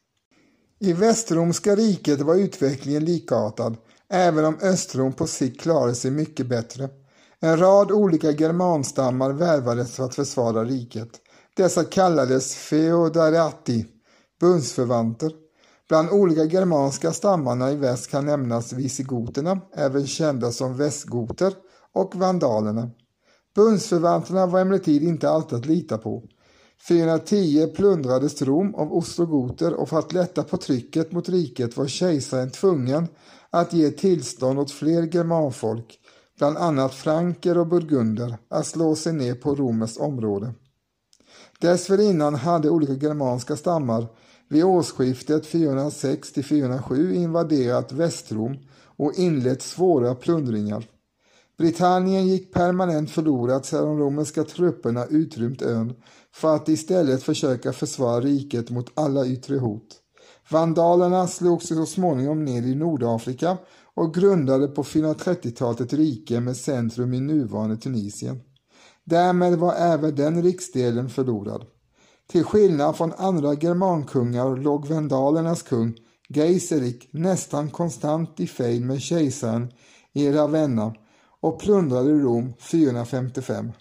I 0.80 0.92
Västromska 0.92 1.76
riket 1.76 2.20
var 2.20 2.34
utvecklingen 2.34 3.04
likartad, 3.04 3.76
även 4.08 4.44
om 4.44 4.58
Östrom 4.62 5.12
på 5.12 5.26
sikt 5.26 5.60
klarade 5.60 5.94
sig 5.94 6.10
mycket 6.10 6.46
bättre. 6.46 6.88
En 7.40 7.58
rad 7.58 7.92
olika 7.92 8.30
germanstammar 8.30 9.32
värvades 9.32 9.92
för 9.92 10.04
att 10.04 10.14
försvara 10.14 10.64
riket. 10.64 11.08
Dessa 11.56 11.84
kallades 11.84 12.54
feodarati, 12.54 13.86
bundsförvanter. 14.40 15.32
Bland 15.88 16.10
olika 16.10 16.44
germanska 16.44 17.12
stammarna 17.12 17.72
i 17.72 17.76
väst 17.76 18.10
kan 18.10 18.26
nämnas 18.26 18.72
visigoterna, 18.72 19.60
även 19.74 20.06
kända 20.06 20.52
som 20.52 20.76
västgoter, 20.76 21.54
och 21.92 22.16
vandalerna. 22.16 22.90
Bundsförvanterna 23.54 24.46
var 24.46 24.60
emellertid 24.60 25.02
inte 25.02 25.30
alltid 25.30 25.58
att 25.58 25.66
lita 25.66 25.98
på. 25.98 26.22
410 26.88 27.66
plundrades 27.66 28.42
Rom 28.42 28.74
av 28.74 28.92
ostrogoter 28.92 29.74
och 29.74 29.88
för 29.88 29.98
att 29.98 30.12
lätta 30.12 30.42
på 30.42 30.56
trycket 30.56 31.12
mot 31.12 31.28
riket 31.28 31.76
var 31.76 31.86
kejsaren 31.86 32.50
tvungen 32.50 33.08
att 33.50 33.72
ge 33.72 33.90
tillstånd 33.90 34.58
åt 34.58 34.70
fler 34.70 35.14
germanfolk, 35.14 35.98
bland 36.38 36.56
annat 36.56 36.94
franker 36.94 37.58
och 37.58 37.66
burgunder, 37.66 38.38
att 38.48 38.66
slå 38.66 38.94
sig 38.94 39.12
ner 39.12 39.34
på 39.34 39.54
Romers 39.54 39.98
område. 39.98 40.54
Dessförinnan 41.60 42.34
hade 42.34 42.70
olika 42.70 42.92
germanska 42.92 43.56
stammar 43.56 44.06
vid 44.48 44.64
årsskiftet 44.64 45.46
406-407 45.46 47.12
invaderat 47.12 47.92
Västrom 47.92 48.58
och 48.96 49.12
inlett 49.18 49.62
svåra 49.62 50.14
plundringar. 50.14 50.84
Britannien 51.58 52.26
gick 52.26 52.52
permanent 52.52 53.10
förlorat 53.10 53.66
sedan 53.66 53.84
de 53.84 53.98
romerska 53.98 54.44
trupperna 54.44 55.06
utrymt 55.06 55.62
ön 55.62 55.94
för 56.32 56.56
att 56.56 56.68
istället 56.68 57.22
försöka 57.22 57.72
försvara 57.72 58.20
riket 58.20 58.70
mot 58.70 58.90
alla 58.94 59.26
yttre 59.26 59.58
hot. 59.58 59.96
Vandalerna 60.50 61.26
slog 61.26 61.62
sig 61.62 61.76
så 61.76 61.86
småningom 61.86 62.44
ner 62.44 62.62
i 62.62 62.74
Nordafrika 62.74 63.58
och 63.94 64.14
grundade 64.14 64.68
på 64.68 64.82
430-talet 64.82 65.80
ett 65.80 65.92
rike 65.92 66.40
med 66.40 66.56
centrum 66.56 67.14
i 67.14 67.20
nuvarande 67.20 67.76
Tunisien. 67.76 68.40
Därmed 69.04 69.58
var 69.58 69.74
även 69.74 70.14
den 70.14 70.42
riksdelen 70.42 71.08
förlorad. 71.08 71.64
Till 72.30 72.44
skillnad 72.44 72.96
från 72.96 73.12
andra 73.12 73.54
germankungar 73.54 74.56
låg 74.56 74.86
vandalernas 74.86 75.62
kung 75.62 75.94
Geiserik 76.28 77.08
nästan 77.12 77.70
konstant 77.70 78.40
i 78.40 78.46
fejd 78.46 78.82
med 78.82 79.00
kejsaren 79.00 79.68
i 80.12 80.30
Ravenna 80.30 80.94
och 81.42 81.60
plundrade 81.60 82.10
Rom 82.10 82.54
455. 82.58 83.72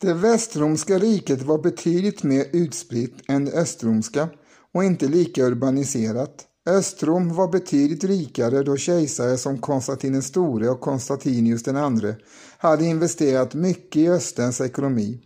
Det 0.00 0.14
västromska 0.14 0.98
riket 0.98 1.42
var 1.42 1.58
betydligt 1.58 2.22
mer 2.22 2.46
utspritt 2.52 3.14
än 3.28 3.44
det 3.44 3.52
östromska 3.52 4.28
och 4.74 4.84
inte 4.84 5.08
lika 5.08 5.44
urbaniserat. 5.44 6.46
Östrom 6.66 7.34
var 7.34 7.48
betydligt 7.48 8.04
rikare 8.04 8.62
då 8.62 8.76
kejsare 8.76 9.36
som 9.36 9.58
Konstantin 9.58 10.12
den 10.12 10.22
store 10.22 10.68
och 10.68 10.80
Konstantinius 10.80 11.62
den 11.62 11.76
andre 11.76 12.16
hade 12.58 12.84
investerat 12.84 13.54
mycket 13.54 13.96
i 13.96 14.08
östens 14.08 14.60
ekonomi. 14.60 15.20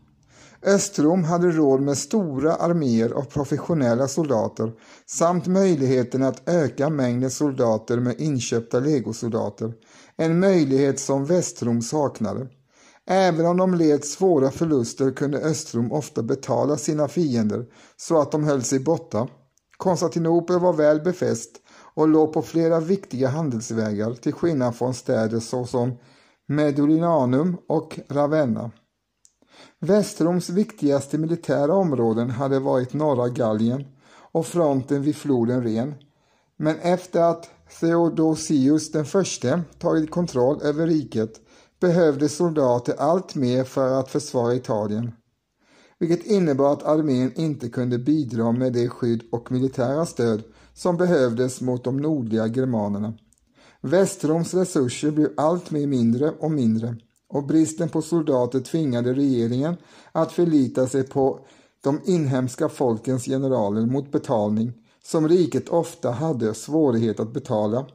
Östrom 0.63 1.25
hade 1.25 1.51
råd 1.51 1.81
med 1.81 1.99
stora 1.99 2.55
arméer 2.55 3.11
av 3.11 3.23
professionella 3.23 4.09
soldater 4.09 4.73
samt 5.07 5.47
möjligheten 5.47 6.23
att 6.23 6.49
öka 6.49 6.91
mängden 6.91 7.31
soldater 7.31 8.01
med 8.01 8.21
inköpta 8.21 8.81
legosoldater, 8.81 9.73
en 10.17 10.41
möjlighet 10.41 11.01
som 11.01 11.25
Västrom 11.25 11.83
saknade. 11.83 12.49
Även 13.07 13.47
om 13.47 13.57
de 13.57 13.75
led 13.75 14.05
svåra 14.05 14.51
förluster 14.51 15.11
kunde 15.11 15.39
Östrom 15.39 15.93
ofta 15.93 16.23
betala 16.23 16.77
sina 16.77 17.09
fiender 17.09 17.67
så 17.97 18.21
att 18.21 18.33
de 18.33 18.45
höll 18.45 18.63
sig 18.63 18.81
borta. 18.81 19.29
Konstantinopel 19.77 20.61
var 20.61 20.73
väl 20.73 21.01
befäst 21.01 21.51
och 21.95 22.09
låg 22.09 22.33
på 22.33 22.43
flera 22.43 22.81
viktiga 22.81 23.29
handelsvägar 23.29 24.15
till 24.15 24.33
skillnad 24.33 24.77
från 24.77 24.95
städer 24.95 25.41
såsom 25.41 25.99
Medulinanum 26.49 27.57
och 27.69 28.01
Ravenna. 28.09 28.71
Västroms 29.79 30.51
viktigaste 30.51 31.19
militära 31.19 31.75
områden 31.75 32.31
hade 32.31 32.59
varit 32.59 32.93
norra 32.93 33.29
Gallien 33.29 33.85
och 34.33 34.47
fronten 34.47 35.03
vid 35.03 35.17
floden 35.17 35.63
Ren. 35.63 35.95
Men 36.57 36.77
efter 36.79 37.21
att 37.21 37.51
Theodosius 37.81 38.93
den 38.93 39.05
förste 39.05 39.63
tagit 39.79 40.11
kontroll 40.11 40.63
över 40.63 40.87
riket 40.87 41.41
behövde 41.81 42.29
soldater 42.29 42.95
allt 42.99 43.35
mer 43.35 43.65
för 43.65 44.01
att 44.01 44.11
försvara 44.11 44.55
Italien, 44.55 45.13
vilket 45.99 46.27
innebar 46.27 46.73
att 46.73 46.83
armén 46.83 47.33
inte 47.37 47.69
kunde 47.69 47.99
bidra 47.99 48.53
med 48.53 48.73
det 48.73 48.89
skydd 48.89 49.23
och 49.33 49.53
militära 49.53 50.07
stöd 50.07 50.43
som 50.75 50.97
behövdes 50.97 51.61
mot 51.61 51.85
de 51.85 51.97
nordliga 51.97 52.47
germanerna. 52.47 53.15
Västroms 53.81 54.55
resurser 54.55 55.11
blev 55.11 55.31
allt 55.37 55.71
mer 55.71 55.87
mindre 55.87 56.31
och 56.31 56.51
mindre 56.51 56.97
och 57.31 57.45
bristen 57.45 57.89
på 57.89 58.03
soldater 58.03 58.61
tvingade 58.61 59.15
regeringen 59.15 59.77
att 60.13 60.33
förlita 60.33 60.87
sig 60.87 61.03
på 61.03 61.41
de 61.81 62.01
inhemska 62.05 62.69
folkens 62.69 63.25
generaler 63.25 63.87
mot 63.87 64.13
betalning 64.13 64.73
som 65.05 65.29
riket 65.29 65.69
ofta 65.69 66.11
hade 66.11 66.55
svårighet 66.55 67.21
att 67.21 67.33
betala. 67.33 67.87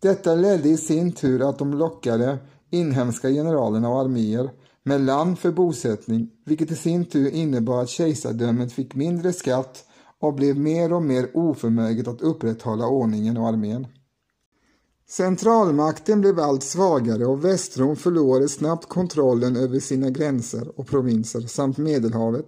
Detta 0.00 0.34
ledde 0.34 0.68
i 0.68 0.76
sin 0.76 1.12
tur 1.12 1.48
att 1.48 1.58
de 1.58 1.74
lockade 1.74 2.38
inhemska 2.70 3.28
generalerna 3.28 3.88
och 3.88 4.00
arméer 4.00 4.50
med 4.82 5.00
land 5.00 5.38
för 5.38 5.52
bosättning, 5.52 6.30
vilket 6.44 6.70
i 6.70 6.76
sin 6.76 7.04
tur 7.04 7.30
innebar 7.30 7.82
att 7.82 7.88
kejsardömet 7.88 8.72
fick 8.72 8.94
mindre 8.94 9.32
skatt 9.32 9.84
och 10.20 10.34
blev 10.34 10.58
mer 10.58 10.92
och 10.92 11.02
mer 11.02 11.30
oförmöget 11.34 12.08
att 12.08 12.22
upprätthålla 12.22 12.86
ordningen 12.86 13.36
och 13.36 13.48
armén. 13.48 13.86
Centralmakten 15.08 16.20
blev 16.20 16.40
allt 16.40 16.62
svagare 16.62 17.26
och 17.26 17.44
Västrom 17.44 17.96
förlorade 17.96 18.48
snabbt 18.48 18.88
kontrollen 18.88 19.56
över 19.56 19.80
sina 19.80 20.10
gränser 20.10 20.80
och 20.80 20.86
provinser 20.86 21.40
samt 21.40 21.78
Medelhavet. 21.78 22.46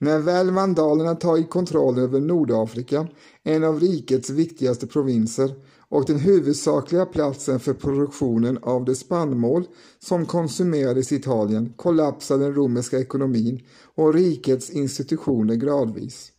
När 0.00 0.18
väl 0.18 0.50
vandalerna 0.50 1.14
tagit 1.14 1.50
kontroll 1.50 1.98
över 1.98 2.20
Nordafrika, 2.20 3.08
en 3.42 3.64
av 3.64 3.80
rikets 3.80 4.30
viktigaste 4.30 4.86
provinser 4.86 5.54
och 5.88 6.04
den 6.04 6.18
huvudsakliga 6.18 7.06
platsen 7.06 7.60
för 7.60 7.74
produktionen 7.74 8.58
av 8.62 8.84
det 8.84 8.94
spannmål 8.94 9.64
som 9.98 10.26
konsumerades 10.26 11.12
i 11.12 11.16
Italien, 11.16 11.72
kollapsade 11.76 12.44
den 12.44 12.54
romerska 12.54 12.98
ekonomin 12.98 13.60
och 13.94 14.14
rikets 14.14 14.70
institutioner 14.70 15.54
gradvis. 15.54 16.32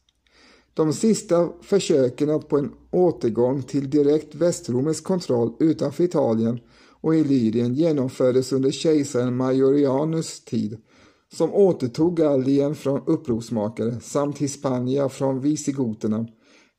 De 0.73 0.93
sista 0.93 1.49
försöken 1.61 2.29
att 2.29 2.47
på 2.47 2.57
en 2.57 2.71
återgång 2.91 3.63
till 3.63 3.89
direkt 3.89 4.35
västromersk 4.35 5.03
kontroll 5.03 5.53
utanför 5.59 6.03
Italien 6.03 6.59
och 7.01 7.15
Illyrien 7.15 7.73
genomfördes 7.73 8.53
under 8.53 8.71
kejsaren 8.71 9.35
Majorianus 9.35 10.43
tid, 10.43 10.77
som 11.33 11.53
återtog 11.53 12.17
Gallien 12.17 12.75
från 12.75 13.01
upprorsmakare 13.05 13.99
samt 14.01 14.37
Hispania 14.37 15.09
från 15.09 15.41
visigoterna, 15.41 16.27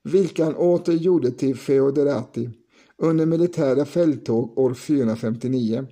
vilka 0.05 0.45
han 0.45 0.57
åter 0.57 0.95
gjorde 0.95 1.31
till 1.31 1.57
feoderati 1.57 2.51
under 3.03 3.27
militära 3.27 3.85
fälttåg 3.85 4.59
år 4.59 4.75
459. 4.75 5.87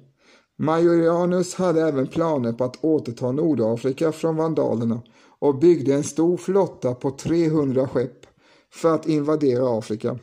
Majorianus 0.58 1.54
hade 1.54 1.82
även 1.82 2.06
planer 2.06 2.52
på 2.52 2.64
att 2.64 2.84
återta 2.84 3.32
Nordafrika 3.32 4.12
från 4.12 4.36
vandalerna 4.36 5.02
och 5.38 5.58
byggde 5.58 5.94
en 5.94 6.04
stor 6.04 6.36
flotta 6.36 6.94
på 6.94 7.10
300 7.10 7.88
skepp 7.88 8.26
för 8.72 8.94
att 8.94 9.08
invadera 9.08 9.78
Afrika. 9.78 10.18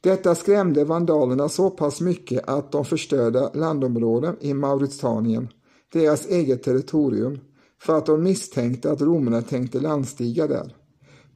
Detta 0.00 0.34
skrämde 0.34 0.84
vandalerna 0.84 1.48
så 1.48 1.70
pass 1.70 2.00
mycket 2.00 2.48
att 2.48 2.72
de 2.72 2.84
förstörde 2.84 3.50
landområden 3.54 4.36
i 4.40 4.54
Mauritanien, 4.54 5.48
deras 5.92 6.26
eget 6.26 6.62
territorium, 6.62 7.38
för 7.80 7.98
att 7.98 8.06
de 8.06 8.22
misstänkte 8.22 8.90
att 8.90 9.00
romarna 9.00 9.42
tänkte 9.42 9.80
landstiga 9.80 10.46
där. 10.46 10.76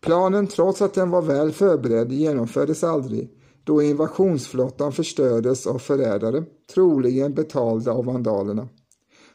Planen, 0.01 0.47
trots 0.47 0.83
att 0.83 0.95
den 0.95 1.11
var 1.11 1.23
väl 1.23 1.53
förberedd, 1.53 2.13
genomfördes 2.13 2.85
aldrig 2.85 3.31
då 3.65 3.83
invasionsflottan 3.83 4.93
förstördes 4.93 5.67
av 5.67 5.79
förrädare, 5.79 6.45
troligen 6.75 7.35
betalda 7.35 7.93
av 7.93 8.05
vandalerna. 8.05 8.69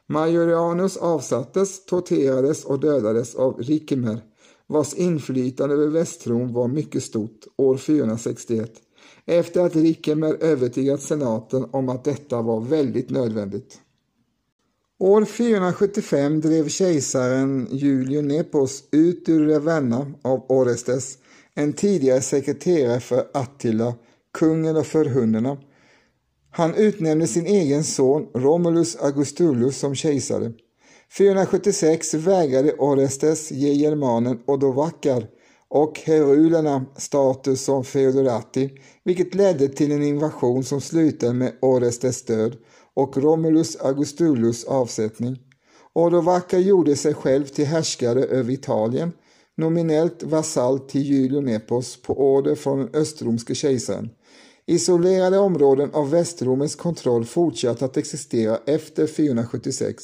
Majorianus 0.10 0.98
avsattes, 0.98 1.86
torterades 1.86 2.66
och 2.66 2.80
dödades 2.80 3.36
av 3.36 3.62
Rikimer 3.62 4.22
vars 4.68 4.94
inflytande 4.94 5.76
över 5.76 5.88
Västrom 5.88 6.54
var 6.54 6.68
mycket 6.68 7.04
stort 7.04 7.46
år 7.56 7.78
461, 7.78 8.72
efter 9.26 9.62
att 9.62 9.76
Rikimer 9.76 10.38
övertygat 10.40 11.02
senaten 11.02 11.66
om 11.72 11.90
att 11.90 12.04
detta 12.04 12.42
var 12.42 12.62
väldigt 12.62 13.10
nödvändigt. 13.10 13.80
År 15.00 15.26
475 15.26 16.42
drev 16.42 16.68
kejsaren 16.68 17.68
Julio 17.72 18.22
Nepos 18.22 18.84
ut 18.92 19.30
ur 19.30 19.48
Ravenna 19.48 20.14
av 20.22 20.46
Orestes, 20.50 21.18
en 21.54 21.74
tidigare 21.74 22.22
sekreterare 22.22 23.00
för 23.00 23.28
Attila, 23.34 23.94
kungen 24.34 24.78
och 24.78 24.86
förhundarna, 24.86 25.58
han 26.52 26.76
utnämnde 26.76 27.28
sin 27.28 27.46
egen 27.46 27.84
son 27.84 28.28
Romulus 28.34 28.96
Augustulus 28.96 29.78
som 29.78 29.96
kejsare. 29.96 30.52
476 31.18 32.14
vägrade 32.14 32.74
Orestes 32.74 33.52
ge 33.52 33.74
germanen 33.74 34.40
Odovacar 34.48 35.28
och 35.70 36.00
herulerna 36.06 36.86
status 36.98 37.62
som 37.62 37.84
feodorati, 37.84 38.70
vilket 39.04 39.36
ledde 39.36 39.68
till 39.68 39.92
en 39.92 40.04
invasion 40.04 40.64
som 40.64 40.82
slutade 40.82 41.34
med 41.34 41.54
Orestes 41.62 42.26
död 42.26 42.56
och 42.94 43.18
Romulus 43.18 43.76
Augustulus 43.76 44.66
avsättning. 44.66 45.38
Odovacar 45.94 46.60
gjorde 46.60 46.96
sig 46.96 47.14
själv 47.14 47.46
till 47.46 47.66
härskare 47.66 48.24
över 48.24 48.52
Italien, 48.52 49.12
nominellt 49.58 50.24
vasall 50.24 50.80
till 50.80 51.02
Julio 51.02 51.42
Nepos 51.42 52.02
på 52.02 52.36
order 52.36 52.56
från 52.56 52.80
den 52.80 52.90
östromske 52.94 53.56
kejsaren. 53.56 54.10
Isolerade 54.70 55.38
områden 55.38 55.90
av 55.94 56.10
västromersk 56.10 56.80
kontroll 56.80 57.26
fortsatte 57.26 57.86
att 57.86 57.98
existera 57.98 58.60
efter 58.66 59.08
476, 59.08 60.04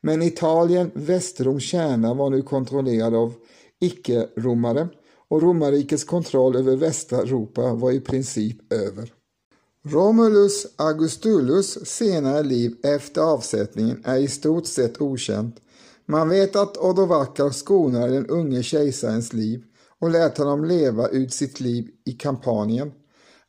men 0.00 0.22
Italien, 0.22 0.90
Västroms 0.94 1.62
kärna, 1.62 2.14
var 2.14 2.30
nu 2.30 2.42
kontrollerad 2.42 3.14
av 3.14 3.34
icke-romare 3.80 4.88
och 5.28 5.42
romarrikets 5.42 6.04
kontroll 6.04 6.56
över 6.56 6.76
västra 6.76 7.18
Europa 7.18 7.74
var 7.74 7.92
i 7.92 8.00
princip 8.00 8.72
över. 8.72 9.12
Romulus 9.84 10.66
Augustulus 10.76 11.86
senare 11.86 12.42
liv 12.42 12.76
efter 12.82 13.20
avsättningen 13.20 14.02
är 14.04 14.18
i 14.18 14.28
stort 14.28 14.66
sett 14.66 15.00
okänt. 15.00 15.56
Man 16.06 16.28
vet 16.28 16.56
att 16.56 16.76
Odovacar 16.76 17.50
skonade 17.50 18.12
den 18.12 18.26
unge 18.26 18.62
kejsarens 18.62 19.32
liv 19.32 19.62
och 19.98 20.10
lät 20.10 20.38
honom 20.38 20.64
leva 20.64 21.08
ut 21.08 21.32
sitt 21.32 21.60
liv 21.60 21.88
i 22.04 22.12
Kampanien 22.12 22.92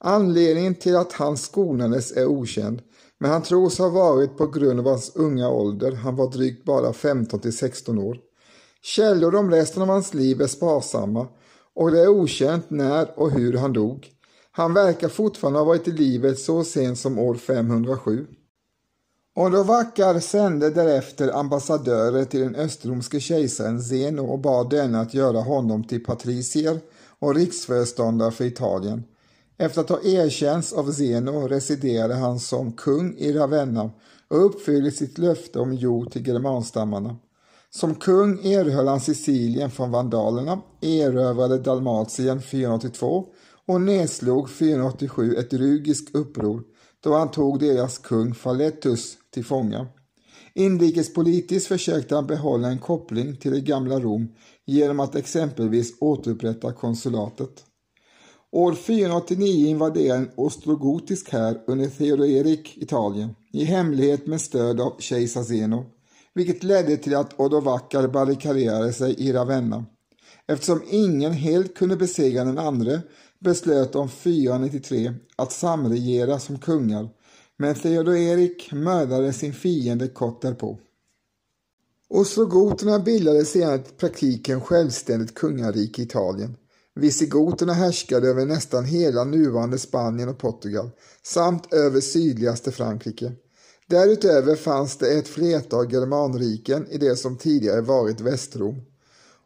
Anledningen 0.06 0.76
till 0.76 0.96
att 0.96 1.14
han 1.14 1.38
skonades 1.38 2.12
är 2.12 2.26
okänd, 2.26 2.82
men 3.20 3.32
han 3.32 3.42
tros 3.42 3.78
ha 3.78 3.90
varit 3.90 4.38
på 4.38 4.48
grund 4.48 4.80
av 4.80 4.86
hans 4.86 5.16
unga 5.16 5.50
ålder, 5.50 5.92
han 5.92 6.16
var 6.16 6.32
drygt 6.32 6.66
bara 6.66 6.94
15 6.94 7.40
till 7.40 7.58
16 7.58 7.98
år. 7.98 8.18
Källor 8.82 9.36
om 9.36 9.52
resten 9.52 9.82
av 9.82 9.88
hans 9.88 10.14
liv 10.14 10.42
är 10.42 10.48
sparsamma 10.48 11.28
och 11.76 11.92
det 11.92 12.02
är 12.02 12.08
okänt 12.08 12.70
när 12.70 13.20
och 13.20 13.32
hur 13.32 13.54
han 13.54 13.74
dog. 13.74 14.08
Han 14.52 14.74
verkar 14.74 15.10
fortfarande 15.10 15.60
ha 15.60 15.66
varit 15.66 15.88
i 15.88 15.92
livet 15.92 16.40
så 16.40 16.64
sent 16.64 17.00
som 17.00 17.20
år 17.20 17.36
507. 17.36 18.28
Odovacar 19.36 20.20
sände 20.20 20.70
därefter 20.70 21.38
ambassadörer 21.38 22.26
till 22.26 22.40
den 22.40 22.56
östromske 22.56 23.20
kejsaren 23.20 23.82
Zeno 23.82 24.26
och 24.26 24.40
bad 24.40 24.70
denne 24.70 25.00
att 25.00 25.14
göra 25.14 25.40
honom 25.40 25.84
till 25.84 26.04
patricier 26.04 26.80
och 27.20 27.36
riksföreståndare 27.36 28.32
för 28.32 28.46
Italien. 28.46 29.04
Efter 29.58 29.82
att 29.82 29.90
ha 29.90 30.02
erkänts 30.04 30.74
av 30.74 30.92
Zeno 30.92 31.48
residerade 31.48 32.14
han 32.14 32.40
som 32.40 32.72
kung 32.72 33.16
i 33.18 33.34
Ravenna 33.34 33.92
och 34.28 34.46
uppfyllde 34.46 34.92
sitt 34.92 35.18
löfte 35.18 35.60
om 35.60 35.74
jord 35.74 36.12
till 36.12 36.28
germanstammarna. 36.28 37.16
Som 37.70 37.96
kung 37.96 38.46
erhöll 38.46 38.88
han 38.88 39.02
Sicilien 39.02 39.72
från 39.72 39.92
vandalerna, 39.92 40.62
erövrade 40.82 41.58
Dalmatien 41.58 42.42
482 42.42 43.26
och 43.68 43.82
nedslog 43.82 44.50
487 44.50 45.36
ett 45.36 45.54
rugiskt 45.54 46.16
uppror 46.16 46.64
då 47.04 47.14
han 47.14 47.32
tog 47.32 47.60
deras 47.60 47.98
kung 47.98 48.34
Falettus 48.34 49.18
till 49.34 49.46
fånga. 49.46 49.88
Inrikespolitiskt 50.54 51.68
försökte 51.68 52.16
han 52.16 52.28
behålla 52.28 52.68
en 52.68 52.80
koppling 52.80 53.36
till 53.36 53.52
det 53.52 53.62
gamla 53.62 54.00
Rom 54.00 54.36
genom 54.66 55.00
att 55.00 55.16
exempelvis 55.16 55.94
återupprätta 56.00 56.74
konsulatet. 56.74 57.64
År 58.56 58.74
489 58.74 59.68
invaderade 59.68 60.20
en 60.20 60.30
ostrogotisk 60.36 61.30
här 61.30 61.62
under 61.68 61.88
Theodorik 61.88 62.78
Italien 62.78 63.36
i 63.52 63.64
hemlighet 63.64 64.28
med 64.28 64.42
stöd 64.42 64.82
av 64.82 64.96
kejsar 65.00 65.44
Zeno, 65.44 65.86
vilket 66.34 66.64
ledde 66.64 66.98
till 66.98 67.16
att 67.16 67.40
Odovacar 67.40 68.08
barrikaderade 68.08 68.94
sig 68.94 69.14
i 69.14 69.34
Ravenna. 69.34 69.86
Eftersom 70.48 70.82
ingen 70.90 71.32
helt 71.32 71.76
kunde 71.76 71.96
besegra 71.96 72.44
den 72.44 72.58
andre 72.58 73.02
beslöt 73.40 73.94
de 73.94 74.10
493 74.10 75.14
att 75.36 75.52
samregera 75.52 76.40
som 76.40 76.60
kungar, 76.60 77.10
men 77.58 77.76
Theodorik 77.76 78.72
mördade 78.72 79.34
sin 79.34 79.54
fiende 79.54 80.08
kort 80.08 80.42
därpå. 80.42 80.78
Ostrogoterna 82.10 83.00
bildade 83.00 83.46
sedan 83.46 83.80
i 83.80 84.00
praktiken 84.00 84.62
självständigt 84.62 85.34
kungarike 85.34 86.02
i 86.02 86.06
Italien. 86.06 86.58
Visigoterna 86.96 87.74
härskade 87.74 88.28
över 88.28 88.46
nästan 88.46 88.86
hela 88.86 89.24
nuvarande 89.24 89.80
Spanien 89.80 90.30
och 90.30 90.38
Portugal 90.38 90.90
samt 91.24 91.74
över 91.74 92.02
sydligaste 92.02 92.72
Frankrike. 92.72 93.32
Därutöver 93.88 94.56
fanns 94.56 94.98
det 94.98 95.14
ett 95.14 95.28
flertal 95.28 95.92
germanriken 95.94 96.88
i 96.88 96.98
det 96.98 97.16
som 97.16 97.38
tidigare 97.38 97.82
varit 97.82 98.22
Västrom. 98.22 98.82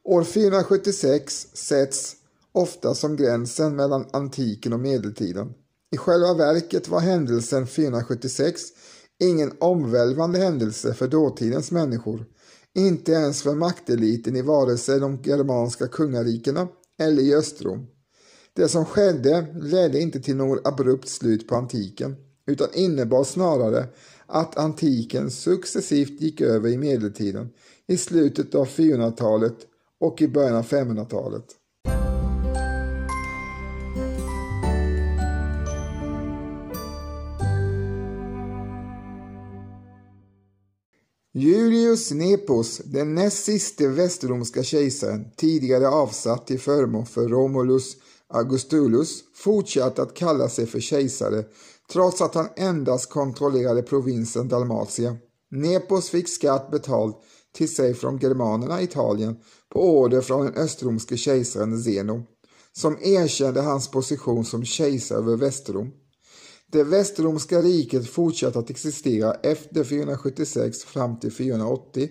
År 0.04 0.24
476 0.24 1.48
sätts 1.54 2.16
ofta 2.52 2.96
som 2.96 3.16
gränsen 3.16 3.76
mellan 3.76 4.06
antiken 4.14 4.74
och 4.74 4.80
medeltiden. 4.80 5.54
I 5.92 5.98
själva 5.98 6.34
verket 6.34 6.88
var 6.88 7.00
händelsen 7.00 7.68
476 7.68 8.62
ingen 9.20 9.52
omvälvande 9.60 10.40
händelse 10.40 10.94
för 10.94 11.08
dåtidens 11.08 11.72
människor, 11.72 12.26
inte 12.76 13.12
ens 13.12 13.42
för 13.42 13.56
makteliten 13.56 14.36
i 14.36 14.42
vare 14.42 14.78
sig 14.78 15.00
de 15.00 15.22
germanska 15.24 15.88
kungarikena 15.88 16.68
eller 16.98 17.22
i 17.22 17.36
Östrom. 17.36 17.88
Det 18.54 18.68
som 18.70 18.86
skedde 18.86 19.48
ledde 19.62 20.00
inte 20.00 20.20
till 20.20 20.36
något 20.36 20.68
abrupt 20.68 21.10
slut 21.10 21.48
på 21.48 21.56
antiken, 21.56 22.16
utan 22.48 22.68
innebar 22.74 23.24
snarare 23.24 23.86
att 24.26 24.58
antiken 24.58 25.32
successivt 25.32 26.22
gick 26.22 26.42
över 26.42 26.70
i 26.70 26.78
medeltiden 26.78 27.50
i 27.88 27.98
slutet 27.98 28.56
av 28.56 28.68
400-talet 28.68 29.56
och 30.00 30.22
i 30.22 30.28
början 30.28 30.56
av 30.56 30.66
500-talet. 30.66 31.46
Julius 41.40 42.12
Nepos, 42.12 42.78
den 42.78 43.16
näst 43.16 43.46
siste 43.46 43.88
västromska 43.88 44.64
kejsaren, 44.64 45.26
tidigare 45.36 45.88
avsatt 45.88 46.48
till 46.48 46.60
förmån 46.60 47.06
för 47.06 47.28
Romulus 47.28 47.96
Augustulus, 48.30 49.24
fortsatte 49.36 50.02
att 50.02 50.14
kalla 50.14 50.50
sig 50.50 50.66
för 50.66 50.80
kejsare 50.80 51.44
trots 51.92 52.22
att 52.22 52.36
han 52.36 52.48
endast 52.56 53.10
kontrollerade 53.10 53.82
provinsen 53.82 54.48
Dalmatia. 54.48 55.18
Nepos 55.52 56.10
fick 56.10 56.30
skatt 56.30 56.72
betald 56.72 57.14
till 57.56 57.76
sig 57.76 57.94
från 57.94 58.18
germanerna 58.18 58.82
i 58.82 58.84
Italien 58.84 59.36
på 59.74 60.00
order 60.00 60.22
från 60.22 60.46
den 60.46 60.56
östromske 60.56 61.18
kejsaren 61.18 61.84
Zeno, 61.84 62.24
som 62.74 62.98
erkände 63.02 63.62
hans 63.62 63.92
position 63.92 64.46
som 64.46 64.66
kejsare 64.66 65.18
över 65.18 65.36
Västrom. 65.36 65.92
Det 66.72 66.84
västromska 66.84 67.62
riket 67.62 68.10
fortsatte 68.10 68.60
att 68.60 68.70
existera 68.70 69.34
efter 69.34 69.84
476 69.84 70.84
fram 70.84 71.20
till 71.20 71.32
480, 71.32 72.10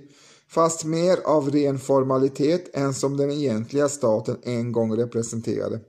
fast 0.49 0.85
mer 0.85 1.19
av 1.25 1.51
ren 1.51 1.79
formalitet 1.79 2.77
än 2.77 2.95
som 2.95 3.17
den 3.17 3.31
egentliga 3.31 3.89
staten 3.89 4.37
en 4.43 4.73
gång 4.73 4.97
representerade. 4.97 5.81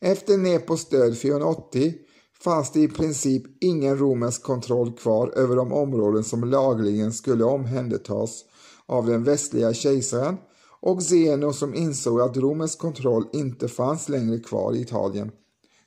Efter 0.00 0.36
Nepos 0.38 0.88
död 0.88 1.18
480 1.18 1.94
fanns 2.40 2.72
det 2.72 2.80
i 2.80 2.88
princip 2.88 3.42
ingen 3.60 3.98
romersk 3.98 4.42
kontroll 4.42 4.92
kvar 4.92 5.32
över 5.36 5.56
de 5.56 5.72
områden 5.72 6.24
som 6.24 6.44
lagligen 6.44 7.12
skulle 7.12 7.44
omhändertas 7.44 8.44
av 8.86 9.06
den 9.06 9.24
västliga 9.24 9.74
kejsaren 9.74 10.36
och 10.80 11.02
Zeno 11.02 11.52
som 11.52 11.74
insåg 11.74 12.20
att 12.20 12.36
romersk 12.36 12.78
kontroll 12.78 13.24
inte 13.32 13.68
fanns 13.68 14.08
längre 14.08 14.38
kvar 14.38 14.74
i 14.74 14.80
Italien 14.80 15.30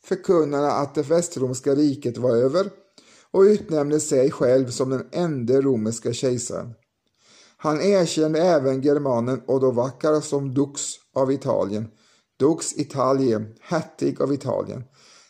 förkunnade 0.04 0.72
att 0.72 0.96
det 0.96 1.02
västromska 1.02 1.76
riket 1.76 2.18
var 2.18 2.36
över 2.36 2.70
och 3.32 3.42
utnämnde 3.42 4.00
sig 4.00 4.32
själv 4.32 4.70
som 4.70 4.90
den 4.90 5.08
enda 5.12 5.62
romerska 5.62 6.14
kejsaren. 6.14 6.74
Han 7.58 7.82
erkände 7.82 8.42
även 8.42 8.82
germanen 8.82 9.42
Odovacar 9.48 10.22
som 10.22 10.54
dux 10.54 10.82
av 11.14 11.32
Italien, 11.32 11.88
dux 12.40 12.78
Italien, 12.78 13.56
hertig 13.62 14.22
av 14.22 14.34
Italien. 14.34 14.84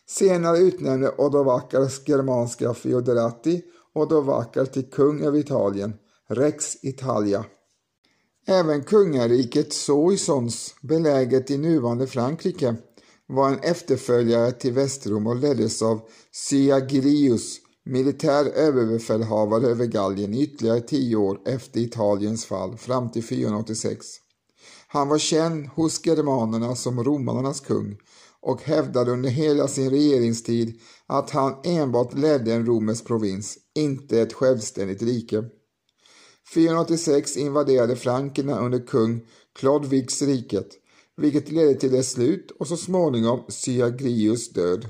Senare 0.07 0.57
utnämnde 0.57 1.15
Odovacars 1.17 2.07
germanska 2.07 2.73
Fioderati 2.73 3.61
Odovacar 3.93 4.65
till 4.65 4.89
kung 4.89 5.21
över 5.21 5.39
Italien, 5.39 5.93
Rex 6.29 6.83
Italia. 6.83 7.45
Även 8.47 8.83
kungariket 8.83 9.73
Soissons, 9.73 10.75
beläget 10.81 11.51
i 11.51 11.57
nuvarande 11.57 12.07
Frankrike, 12.07 12.75
var 13.31 13.49
en 13.49 13.59
efterföljare 13.59 14.51
till 14.51 14.73
Västrom 14.73 15.27
och 15.27 15.35
leddes 15.35 15.81
av 15.81 16.01
Syagrius, 16.31 17.57
militär 17.85 18.45
överbefälhavare 18.45 19.67
över 19.67 19.85
Gallien 19.85 20.33
i 20.33 20.43
ytterligare 20.43 20.81
tio 20.81 21.15
år 21.15 21.39
efter 21.45 21.79
Italiens 21.79 22.45
fall 22.45 22.77
fram 22.77 23.11
till 23.11 23.23
486. 23.23 24.05
Han 24.87 25.07
var 25.07 25.17
känd 25.17 25.67
hos 25.67 26.05
germanerna 26.05 26.75
som 26.75 27.03
romarnas 27.03 27.59
kung 27.59 27.97
och 28.41 28.61
hävdade 28.63 29.11
under 29.11 29.29
hela 29.29 29.67
sin 29.67 29.89
regeringstid 29.89 30.79
att 31.07 31.29
han 31.29 31.55
enbart 31.63 32.13
ledde 32.13 32.53
en 32.53 32.65
romersk 32.65 33.07
provins, 33.07 33.57
inte 33.75 34.21
ett 34.21 34.33
självständigt 34.33 35.01
rike. 35.01 35.43
486 36.53 37.37
invaderade 37.37 37.95
frankerna 37.95 38.59
under 38.59 38.87
kung 38.87 39.21
Klodvigs 39.59 40.21
riket 40.21 40.80
vilket 41.17 41.51
ledde 41.51 41.75
till 41.75 41.91
dess 41.91 42.11
slut 42.11 42.51
och 42.59 42.67
så 42.67 42.77
småningom 42.77 43.43
Syagrius 43.47 44.53
död. 44.53 44.87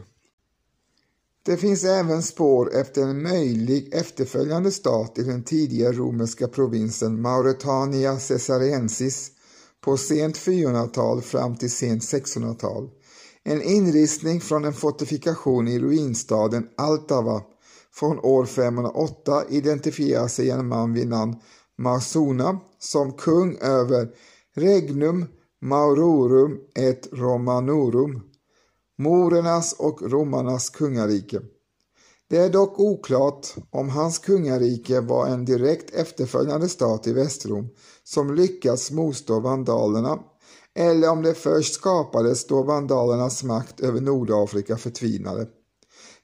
Det 1.44 1.58
finns 1.58 1.84
även 1.84 2.24
spår 2.24 2.76
efter 2.76 3.02
en 3.02 3.24
möjlig 3.24 3.94
efterföljande 3.94 4.72
stat 4.72 5.18
i 5.18 5.24
den 5.24 5.44
tidiga 5.44 5.92
romerska 5.92 6.48
provinsen 6.48 7.22
Mauretania 7.22 8.18
Caesarensis 8.20 9.32
på 9.82 9.98
sent 9.98 10.38
400-tal 10.38 11.22
fram 11.22 11.56
till 11.56 11.72
sent 11.72 12.04
1600-tal. 12.04 12.90
En 13.44 13.62
inristning 13.62 14.42
från 14.42 14.66
en 14.66 14.74
fortifikation 14.74 15.68
i 15.68 15.80
ruinstaden 15.80 16.68
Altava 16.78 17.42
från 17.94 18.20
år 18.20 18.46
508 18.46 19.44
identifierar 19.50 20.28
sig 20.28 20.50
en 20.50 20.68
man 20.68 20.94
vid 20.94 21.08
namn 21.08 21.36
Marsona 21.78 22.60
som 22.80 23.14
kung 23.14 23.58
över 23.58 24.10
Regnum 24.56 25.26
Maurorum 25.64 26.60
et 26.76 27.10
Romanorum, 27.12 28.22
morernas 28.98 29.74
och 29.74 30.12
romarnas 30.12 30.70
kungarike. 30.70 31.42
Det 32.30 32.38
är 32.38 32.50
dock 32.50 32.80
oklart 32.80 33.48
om 33.70 33.90
hans 33.90 34.20
kungarike 34.20 35.02
var 35.02 35.28
en 35.28 35.46
direkt 35.46 35.96
efterföljande 35.96 36.70
stat 36.70 37.08
i 37.08 37.14
Västrom 37.14 37.70
som 38.04 38.36
lyckats 38.36 38.92
motstå 38.92 39.40
vandalerna 39.40 40.20
eller 40.76 41.10
om 41.10 41.22
det 41.22 41.34
först 41.34 41.74
skapades 41.74 42.48
då 42.48 42.64
vandalernas 42.64 43.44
makt 43.44 43.80
över 43.80 44.02
Nordafrika 44.02 44.78
förtvinade. 44.78 45.48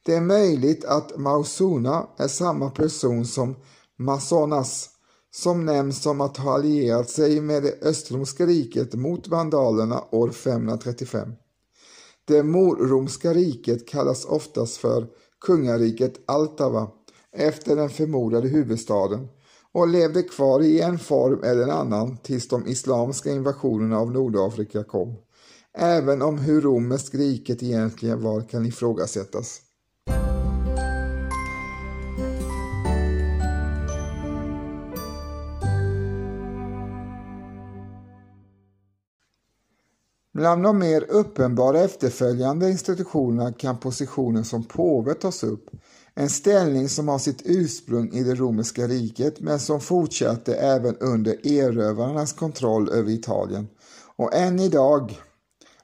Det 0.05 0.15
är 0.15 0.21
möjligt 0.21 0.85
att 0.85 1.17
Mausuna 1.17 2.07
är 2.17 2.27
samma 2.27 2.69
person 2.69 3.25
som 3.25 3.55
Masonas 3.99 4.89
som 5.37 5.65
nämns 5.65 6.01
som 6.01 6.21
att 6.21 6.37
ha 6.37 6.53
allierat 6.53 7.09
sig 7.09 7.41
med 7.41 7.63
det 7.63 7.81
östromska 7.81 8.45
riket 8.45 8.93
mot 8.93 9.27
vandalerna 9.27 10.03
år 10.11 10.29
535. 10.29 11.31
Det 12.25 12.43
morromska 12.43 13.33
riket 13.33 13.87
kallas 13.87 14.25
oftast 14.25 14.77
för 14.77 15.07
kungariket 15.45 16.13
Altava 16.25 16.87
efter 17.31 17.75
den 17.75 17.89
förmodade 17.89 18.47
huvudstaden 18.47 19.27
och 19.71 19.87
levde 19.87 20.23
kvar 20.23 20.61
i 20.61 20.81
en 20.81 20.99
form 20.99 21.43
eller 21.43 21.63
en 21.63 21.69
annan 21.69 22.17
tills 22.17 22.47
de 22.47 22.67
islamska 22.67 23.31
invasionerna 23.31 23.99
av 23.99 24.11
Nordafrika 24.11 24.83
kom, 24.83 25.15
även 25.77 26.21
om 26.21 26.37
hur 26.37 26.61
romerskt 26.61 27.15
riket 27.15 27.63
egentligen 27.63 28.21
var 28.21 28.41
kan 28.41 28.65
ifrågasättas. 28.65 29.61
Bland 40.37 40.63
de 40.63 40.77
mer 40.77 41.05
uppenbara 41.09 41.79
efterföljande 41.79 42.71
institutionerna 42.71 43.53
kan 43.53 43.77
positionen 43.77 44.45
som 44.45 44.63
påve 44.63 45.13
tas 45.13 45.43
upp, 45.43 45.69
en 46.13 46.29
ställning 46.29 46.89
som 46.89 47.07
har 47.07 47.19
sitt 47.19 47.41
ursprung 47.45 48.11
i 48.13 48.23
det 48.23 48.35
romerska 48.35 48.87
riket 48.87 49.39
men 49.39 49.59
som 49.59 49.79
fortsatte 49.79 50.55
även 50.55 50.97
under 50.97 51.47
erövrarnas 51.47 52.33
kontroll 52.33 52.89
över 52.89 53.11
Italien. 53.11 53.67
Och 54.15 54.35
än 54.35 54.59
idag, 54.59 55.19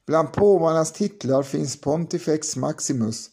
bland 0.08 0.34
påvarnas 0.34 0.92
titlar 0.92 1.44
finns 1.44 1.82
Pontifex 1.82 2.56
Maximus, 2.56 3.30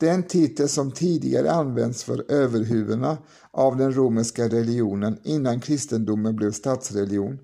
den 0.00 0.22
titel 0.22 0.68
som 0.68 0.90
tidigare 0.90 1.50
använts 1.50 2.04
för 2.04 2.32
överhuvudena 2.32 3.18
av 3.50 3.76
den 3.76 3.94
romerska 3.94 4.48
religionen 4.48 5.18
innan 5.24 5.60
kristendomen 5.60 6.36
blev 6.36 6.50
statsreligion. 6.50 7.38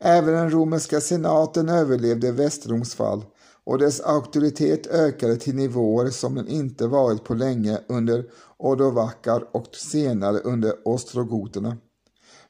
Även 0.00 0.34
den 0.34 0.50
romerska 0.50 1.00
senaten 1.00 1.68
överlevde 1.68 2.32
Västroms 2.32 2.94
fall 2.94 3.24
och 3.64 3.78
dess 3.78 4.00
auktoritet 4.00 4.86
ökade 4.86 5.36
till 5.36 5.54
nivåer 5.54 6.10
som 6.10 6.34
den 6.34 6.48
inte 6.48 6.86
varit 6.86 7.24
på 7.24 7.34
länge 7.34 7.78
under 7.88 8.24
Ordovakar 8.58 9.44
och 9.52 9.74
senare 9.74 10.38
under 10.38 10.88
ostrogoterna. 10.88 11.76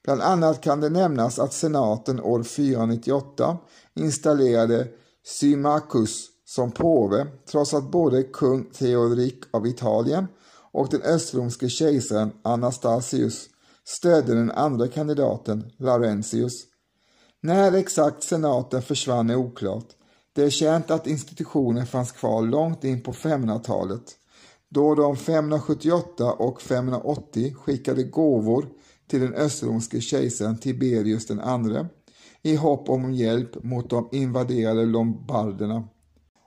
Bland 0.04 0.22
annat 0.22 0.60
kan 0.60 0.80
det 0.80 0.88
nämnas 0.88 1.38
att 1.38 1.52
senaten 1.52 2.20
år 2.20 2.42
498 2.42 3.58
installerade 3.94 4.88
Symmachus 5.24 6.28
som 6.44 6.70
påve 6.70 7.26
trots 7.50 7.74
att 7.74 7.90
både 7.90 8.22
kung 8.22 8.64
Theodorik 8.64 9.44
av 9.50 9.66
Italien 9.66 10.26
och 10.72 10.88
den 10.90 11.02
östromske 11.02 11.68
kejsaren 11.68 12.32
Anastasius 12.42 13.48
stödde 13.84 14.34
den 14.34 14.50
andra 14.50 14.88
kandidaten, 14.88 15.70
Laurentius. 15.78 16.75
När 17.46 17.72
exakt 17.72 18.22
senaten 18.22 18.82
försvann 18.82 19.30
är 19.30 19.36
oklart. 19.36 19.86
Det 20.32 20.42
är 20.42 20.50
känt 20.50 20.90
att 20.90 21.06
institutionen 21.06 21.86
fanns 21.86 22.12
kvar 22.12 22.42
långt 22.42 22.84
in 22.84 23.02
på 23.02 23.12
500-talet 23.12 24.02
då 24.68 24.94
de 24.94 25.16
578 25.16 26.32
och 26.32 26.62
580 26.62 27.54
skickade 27.54 28.02
gåvor 28.02 28.68
till 29.10 29.20
den 29.20 29.34
östromske 29.34 30.00
kejsaren 30.00 30.58
Tiberius 30.58 31.30
II 31.30 31.86
i 32.42 32.56
hopp 32.56 32.88
om 32.88 33.12
hjälp 33.12 33.64
mot 33.64 33.90
de 33.90 34.08
invaderade 34.12 34.84
lombarderna. 34.84 35.88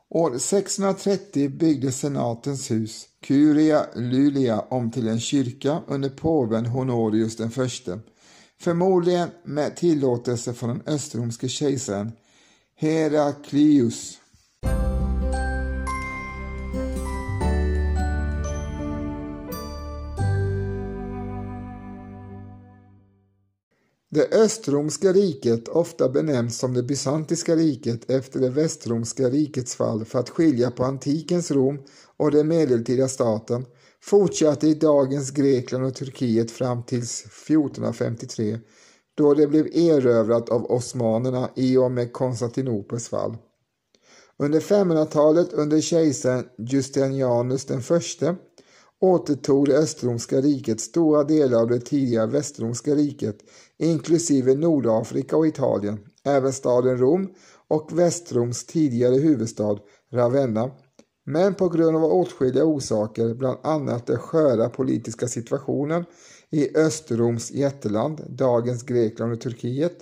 År 0.09 0.37
630 0.37 1.49
byggde 1.49 1.91
senatens 1.91 2.71
hus, 2.71 3.05
Curia 3.21 3.85
Lulia, 3.95 4.59
om 4.59 4.91
till 4.91 5.07
en 5.07 5.19
kyrka 5.19 5.81
under 5.87 6.09
påven 6.09 6.65
Honorius 6.65 7.37
den 7.37 7.51
förste, 7.51 7.99
förmodligen 8.61 9.29
med 9.43 9.75
tillåtelse 9.75 10.53
från 10.53 10.69
den 10.69 10.81
östromske 10.85 11.49
kejsaren 11.49 12.11
Heraklius. 12.75 14.19
Det 24.11 24.33
östromska 24.33 25.13
riket, 25.13 25.67
ofta 25.67 26.09
benämns 26.09 26.57
som 26.57 26.73
det 26.73 26.83
bysantiska 26.83 27.55
riket 27.55 28.09
efter 28.11 28.39
det 28.39 28.49
västromska 28.49 29.29
rikets 29.29 29.75
fall 29.75 30.05
för 30.05 30.19
att 30.19 30.29
skilja 30.29 30.71
på 30.71 30.83
antikens 30.83 31.51
Rom 31.51 31.79
och 32.17 32.31
den 32.31 32.47
medeltida 32.47 33.07
staten, 33.07 33.65
fortsatte 34.03 34.67
i 34.67 34.73
dagens 34.73 35.31
Grekland 35.31 35.85
och 35.85 35.95
Turkiet 35.95 36.51
fram 36.51 36.83
till 36.83 36.97
1453 36.97 38.59
då 39.15 39.33
det 39.33 39.47
blev 39.47 39.67
erövrat 39.67 40.49
av 40.49 40.71
osmanerna 40.71 41.49
i 41.55 41.77
och 41.77 41.91
med 41.91 42.13
Konstantinopels 42.13 43.09
fall. 43.09 43.37
Under 44.37 44.59
500-talet 44.59 45.53
under 45.53 45.81
kejsaren 45.81 46.45
Justinianus 46.57 47.65
den 47.65 47.81
förste 47.81 48.35
återtog 49.01 49.67
det 49.67 49.77
östromska 49.77 50.41
riket 50.41 50.81
stora 50.81 51.23
delar 51.23 51.61
av 51.61 51.67
det 51.67 51.79
tidigare 51.79 52.27
västromska 52.27 52.95
riket 52.95 53.37
inklusive 53.77 54.55
Nordafrika 54.55 55.37
och 55.37 55.47
Italien, 55.47 55.99
även 56.23 56.53
staden 56.53 56.97
Rom 56.97 57.33
och 57.67 57.99
Västroms 57.99 58.65
tidigare 58.65 59.15
huvudstad 59.15 59.77
Ravenna. 60.11 60.71
Men 61.31 61.55
på 61.55 61.69
grund 61.69 61.97
av 61.97 62.03
åtskilliga 62.03 62.65
orsaker, 62.65 63.33
bland 63.33 63.57
annat 63.63 64.07
den 64.07 64.17
sköra 64.17 64.69
politiska 64.69 65.27
situationen 65.27 66.05
i 66.49 66.77
Östroms 66.77 67.51
jätteland, 67.51 68.21
dagens 68.29 68.83
Grekland 68.83 69.33
och 69.33 69.41
Turkiet, 69.41 69.97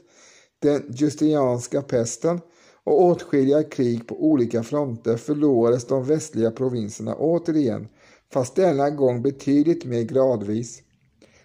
den 0.60 0.84
justinianska 0.90 1.82
pesten 1.82 2.42
och 2.84 3.04
åtskilliga 3.04 3.64
krig 3.64 4.08
på 4.08 4.26
olika 4.26 4.64
fronter 4.64 5.18
förlorades 5.18 5.88
de 5.88 6.04
västliga 6.04 6.52
provinserna 6.52 7.16
återigen, 7.16 7.88
fast 8.34 8.56
denna 8.56 8.90
gång 8.90 9.22
betydligt 9.22 9.86
mer 9.86 10.02
gradvis. 10.02 10.82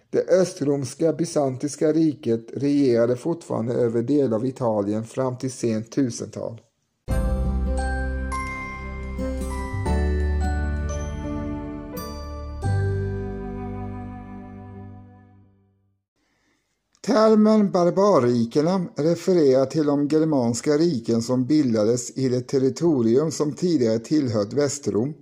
Det 0.09 0.29
östromska 0.29 1.13
bysantiska 1.13 1.91
riket 1.91 2.45
regerade 2.53 3.15
fortfarande 3.15 3.73
över 3.73 4.01
delar 4.01 4.37
av 4.37 4.45
Italien 4.45 5.03
fram 5.03 5.37
till 5.37 5.51
sent 5.51 5.97
1000-tal. 5.97 6.61
Termen 17.05 17.71
barbarrikena 17.71 18.85
refererar 18.95 19.65
till 19.65 19.85
de 19.85 20.07
germanska 20.07 20.77
riken 20.77 21.21
som 21.21 21.45
bildades 21.45 22.17
i 22.17 22.29
det 22.29 22.41
territorium 22.41 23.31
som 23.31 23.53
tidigare 23.53 23.99
tillhört 23.99 24.53
Västrom. 24.53 25.13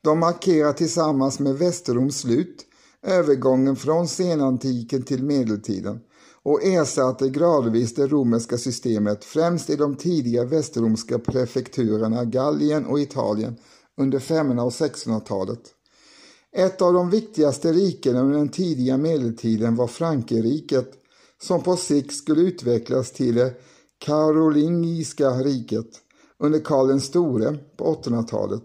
De 0.00 0.18
markerar 0.18 0.72
tillsammans 0.72 1.38
med 1.38 1.58
Västroms 1.58 2.18
slut 2.18 2.66
övergången 3.02 3.76
från 3.76 4.08
senantiken 4.08 5.02
till 5.02 5.22
medeltiden 5.22 6.00
och 6.42 6.64
ersatte 6.64 7.28
gradvis 7.28 7.94
det 7.94 8.06
romerska 8.06 8.58
systemet 8.58 9.24
främst 9.24 9.70
i 9.70 9.76
de 9.76 9.96
tidiga 9.96 10.44
västromska 10.44 11.18
prefekturerna 11.18 12.24
Gallien 12.24 12.86
och 12.86 13.00
Italien 13.00 13.56
under 13.96 14.18
500 14.18 14.64
och 14.64 14.72
1600-talet. 14.72 15.60
Ett 16.56 16.82
av 16.82 16.92
de 16.92 17.10
viktigaste 17.10 17.72
rikena 17.72 18.20
under 18.20 18.38
den 18.38 18.48
tidiga 18.48 18.96
medeltiden 18.96 19.76
var 19.76 19.86
Frankerriket 19.86 21.02
som 21.42 21.62
på 21.62 21.76
sikt 21.76 22.14
skulle 22.14 22.40
utvecklas 22.40 23.12
till 23.12 23.34
det 23.34 23.54
karolingiska 23.98 25.30
riket 25.30 25.88
under 26.38 26.60
Karl 26.60 26.88
den 26.88 27.00
store 27.00 27.58
på 27.76 27.94
800-talet 27.94 28.62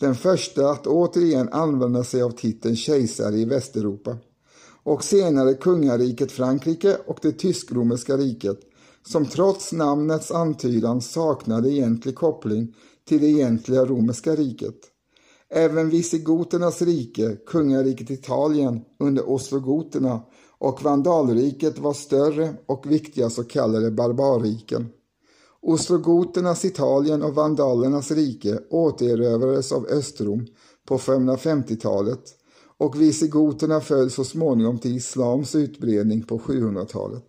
den 0.00 0.14
första 0.14 0.70
att 0.70 0.86
återigen 0.86 1.48
använda 1.48 2.04
sig 2.04 2.22
av 2.22 2.30
titeln 2.30 2.76
kejsare 2.76 3.36
i 3.36 3.44
Västeuropa 3.44 4.16
och 4.82 5.04
senare 5.04 5.54
kungariket 5.54 6.32
Frankrike 6.32 6.96
och 7.06 7.18
det 7.22 7.32
tysk-romerska 7.32 8.16
riket 8.16 8.60
som 9.06 9.26
trots 9.26 9.72
namnets 9.72 10.30
antydan 10.30 11.00
saknade 11.00 11.70
egentlig 11.70 12.14
koppling 12.14 12.74
till 13.08 13.20
det 13.20 13.26
egentliga 13.26 13.84
romerska 13.84 14.34
riket. 14.36 14.74
Även 15.50 15.90
visigoternas 15.90 16.82
rike, 16.82 17.36
kungariket 17.46 18.10
Italien 18.10 18.80
under 18.98 19.30
ostrogoterna 19.30 20.20
och 20.58 20.82
vandalriket 20.82 21.78
var 21.78 21.92
större 21.92 22.54
och 22.66 22.92
viktiga 22.92 23.30
så 23.30 23.44
kallade 23.44 23.90
barbarriken. 23.90 24.88
Ostrogoternas 25.62 26.64
Italien 26.64 27.22
och 27.22 27.34
vandalernas 27.34 28.10
rike 28.10 28.58
återerövrades 28.70 29.72
av 29.72 29.86
Östrom 29.86 30.46
på 30.88 30.98
550-talet 30.98 32.22
och 32.78 33.00
visigoterna 33.00 33.80
föll 33.80 34.10
så 34.10 34.24
småningom 34.24 34.78
till 34.78 34.96
islams 34.96 35.54
utbredning 35.54 36.22
på 36.22 36.38
700-talet. 36.38 37.24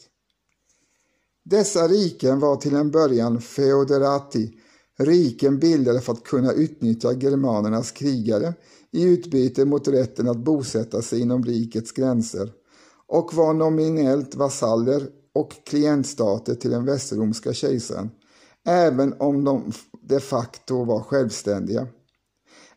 Dessa 1.45 1.87
riken 1.87 2.39
var 2.39 2.55
till 2.55 2.75
en 2.75 2.91
början 2.91 3.41
feoderati, 3.41 4.53
riken 4.97 5.59
bildade 5.59 6.01
för 6.01 6.13
att 6.13 6.23
kunna 6.23 6.53
utnyttja 6.53 7.13
germanernas 7.13 7.91
krigare 7.91 8.53
i 8.91 9.03
utbyte 9.03 9.65
mot 9.65 9.87
rätten 9.87 10.27
att 10.27 10.37
bosätta 10.37 11.01
sig 11.01 11.21
inom 11.21 11.45
rikets 11.45 11.91
gränser 11.91 12.51
och 13.09 13.33
var 13.33 13.53
nominellt 13.53 14.35
vasaller 14.35 15.07
och 15.33 15.53
klientstater 15.65 16.55
till 16.55 16.71
den 16.71 16.85
västromska 16.85 17.53
kejsaren 17.53 18.09
även 18.65 19.13
om 19.19 19.43
de 19.43 19.71
de 20.09 20.19
facto 20.19 20.83
var 20.83 20.99
självständiga. 20.99 21.87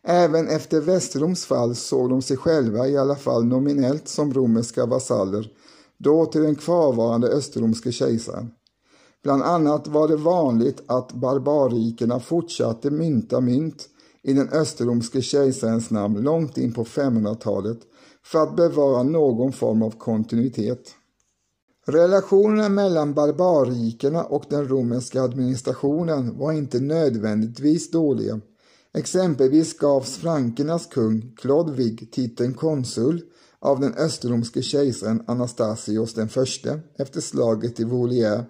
Även 0.02 0.48
efter 0.48 0.80
Västroms 0.80 1.44
fall 1.46 1.74
såg 1.74 2.10
de 2.10 2.22
sig 2.22 2.36
själva 2.36 2.88
i 2.88 2.96
alla 2.96 3.16
fall 3.16 3.44
nominellt 3.44 4.08
som 4.08 4.34
romerska 4.34 4.86
vasaller, 4.86 5.50
då 5.98 6.26
till 6.26 6.42
den 6.42 6.54
kvarvarande 6.54 7.28
österromske 7.28 7.92
kejsaren. 7.92 8.50
Bland 9.22 9.42
annat 9.42 9.86
var 9.86 10.08
det 10.08 10.16
vanligt 10.16 10.82
att 10.86 11.12
barbarrikerna 11.12 12.20
fortsatte 12.20 12.90
mynta 12.90 13.40
mynt 13.40 13.88
i 14.22 14.32
den 14.32 14.48
österromske 14.48 15.22
kejsarens 15.22 15.90
namn 15.90 16.22
långt 16.22 16.58
in 16.58 16.72
på 16.72 16.84
500-talet 16.84 17.78
för 18.24 18.42
att 18.42 18.56
bevara 18.56 19.02
någon 19.02 19.52
form 19.52 19.82
av 19.82 19.90
kontinuitet. 19.90 20.94
Relationerna 21.86 22.68
mellan 22.68 23.14
barbarrikerna 23.14 24.24
och 24.24 24.44
den 24.48 24.68
romerska 24.68 25.22
administrationen 25.22 26.38
var 26.38 26.52
inte 26.52 26.80
nödvändigtvis 26.80 27.90
dåliga, 27.90 28.40
Exempelvis 28.94 29.78
gavs 29.78 30.16
frankernas 30.16 30.86
kung 30.86 31.34
Klodvig 31.36 32.12
titeln 32.12 32.54
konsul 32.54 33.22
av 33.58 33.80
den 33.80 33.94
österromske 33.94 34.62
kejsaren 34.62 35.22
Anastasios 35.26 36.14
den 36.14 36.28
förste 36.28 36.80
efter 36.98 37.20
slaget 37.20 37.80
i 37.80 37.84
Volière 37.84 38.44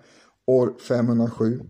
år 0.47 0.73
507. 0.89 1.61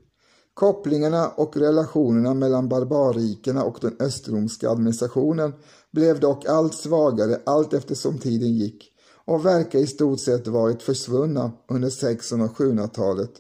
Kopplingarna 0.55 1.29
och 1.29 1.57
relationerna 1.57 2.35
mellan 2.35 2.69
barbarrikena 2.69 3.65
och 3.65 3.79
den 3.81 3.97
österromska 4.01 4.71
administrationen 4.71 5.53
blev 5.93 6.21
dock 6.21 6.45
allt 6.47 6.75
svagare 6.75 7.41
allt 7.47 7.73
eftersom 7.73 8.19
tiden 8.19 8.55
gick 8.55 8.93
och 9.25 9.47
verkar 9.47 9.79
i 9.79 9.87
stort 9.87 10.21
sett 10.21 10.47
varit 10.47 10.83
försvunna 10.83 11.53
under 11.69 11.91
600 11.91 12.47
och 12.47 12.57
700-talet 12.57 13.33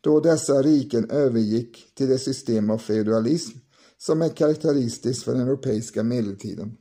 då 0.00 0.20
dessa 0.20 0.62
riken 0.62 1.10
övergick 1.10 1.94
till 1.94 2.08
det 2.08 2.18
system 2.18 2.70
av 2.70 2.78
feudalism 2.78 3.58
som 3.98 4.22
är 4.22 4.28
karaktäristiskt 4.28 5.24
för 5.24 5.32
den 5.32 5.48
europeiska 5.48 6.02
medeltiden. 6.02 6.76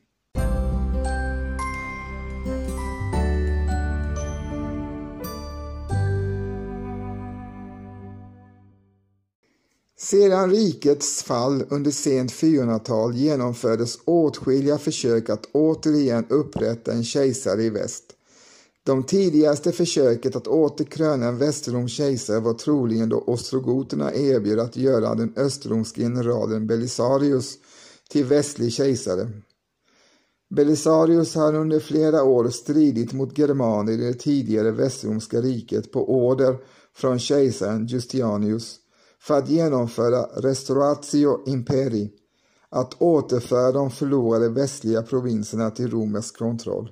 Sedan 10.10 10.50
rikets 10.50 11.24
fall 11.24 11.64
under 11.70 11.92
sent 11.92 12.32
400-tal 12.32 13.16
genomfördes 13.16 14.00
åtskilliga 14.06 14.78
försök 14.78 15.30
att 15.30 15.50
återigen 15.52 16.26
upprätta 16.30 16.92
en 16.92 17.04
kejsare 17.04 17.64
i 17.64 17.70
väst. 17.70 18.04
De 18.84 19.04
tidigaste 19.04 19.72
försöket 19.72 20.36
att 20.36 20.48
återkröna 20.48 21.28
en 21.28 21.38
västerromsk 21.38 21.96
kejsare 21.96 22.40
var 22.40 22.54
troligen 22.54 23.10
då 23.10 23.24
ostrogoterna 23.28 24.14
erbjöd 24.14 24.60
att 24.60 24.78
göra 24.78 25.16
den 25.16 25.34
österromske 25.36 26.02
generalen 26.02 26.68
Belisarius 26.68 27.58
till 28.10 28.26
västlig 28.26 28.74
kejsare. 28.74 29.30
Belisarius 30.56 31.36
hade 31.36 31.58
under 31.58 31.80
flera 31.80 32.24
år 32.24 32.50
stridit 32.50 33.14
mot 33.14 33.38
germaner 33.38 33.92
i 33.92 33.98
det 33.98 34.14
tidigare 34.14 34.72
västromska 34.72 35.42
riket 35.42 35.92
på 35.92 36.28
order 36.28 36.58
från 36.96 37.20
kejsaren 37.20 37.88
Justianius 37.88 38.80
för 39.22 39.38
att 39.38 39.50
genomföra 39.50 40.24
Restauratio 40.24 41.50
Imperi, 41.50 42.12
att 42.70 43.02
återföra 43.02 43.72
de 43.72 43.92
förlorade 43.92 44.50
västliga 44.50 45.02
provinserna 45.02 45.72
till 45.72 45.92
romersk 45.92 46.38
kontroll. 46.38 46.92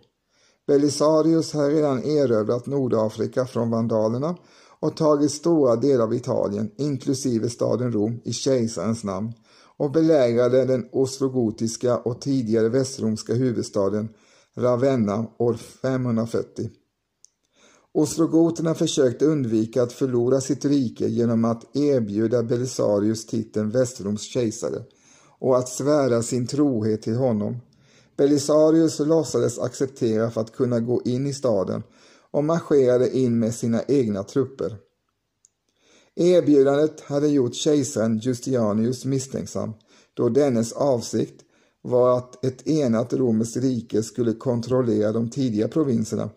Belisarius 0.67 1.53
hade 1.53 1.69
redan 1.69 2.03
erövrat 2.03 2.65
Nordafrika 2.65 3.45
från 3.45 3.69
vandalerna 3.69 4.35
och 4.79 4.97
tagit 4.97 5.31
stora 5.31 5.75
delar 5.75 6.03
av 6.03 6.13
Italien, 6.13 6.71
inklusive 6.77 7.49
staden 7.49 7.91
Rom, 7.91 8.21
i 8.25 8.33
kejsarens 8.33 9.03
namn 9.03 9.33
och 9.77 9.91
belägrade 9.91 10.65
den 10.65 10.89
ostrogotiska 10.91 11.97
och 11.97 12.21
tidigare 12.21 12.69
västromska 12.69 13.33
huvudstaden 13.33 14.09
Ravenna 14.55 15.27
år 15.37 15.53
540. 15.53 16.69
Ostrogoterna 17.97 18.75
försökte 18.75 19.25
undvika 19.25 19.83
att 19.83 19.93
förlora 19.93 20.41
sitt 20.41 20.65
rike 20.65 21.07
genom 21.07 21.45
att 21.45 21.75
erbjuda 21.77 22.43
Belisarius 22.43 23.25
titeln 23.25 23.69
Västroms 23.69 24.21
kejsare 24.21 24.83
och 25.39 25.57
att 25.57 25.69
svära 25.69 26.23
sin 26.23 26.47
trohet 26.47 27.01
till 27.01 27.15
honom. 27.15 27.57
Belisarius 28.17 28.99
låtsades 28.99 29.59
acceptera 29.59 30.31
för 30.31 30.41
att 30.41 30.55
kunna 30.55 30.79
gå 30.79 31.01
in 31.05 31.27
i 31.27 31.33
staden 31.33 31.83
och 32.31 32.43
marscherade 32.43 33.17
in 33.17 33.39
med 33.39 33.55
sina 33.55 33.81
egna 33.87 34.23
trupper. 34.23 34.77
Erbjudandet 36.15 37.01
hade 37.01 37.27
gjort 37.27 37.55
kejsaren 37.55 38.17
Justianius 38.17 39.05
misstänksam 39.05 39.73
då 40.13 40.29
dennes 40.29 40.71
avsikt 40.73 41.41
var 41.81 42.17
att 42.17 42.45
ett 42.45 42.67
enat 42.67 43.13
romerskt 43.13 43.57
rike 43.57 44.03
skulle 44.03 44.33
kontrollera 44.33 45.11
de 45.11 45.29
tidiga 45.29 45.67
provinserna 45.67 46.29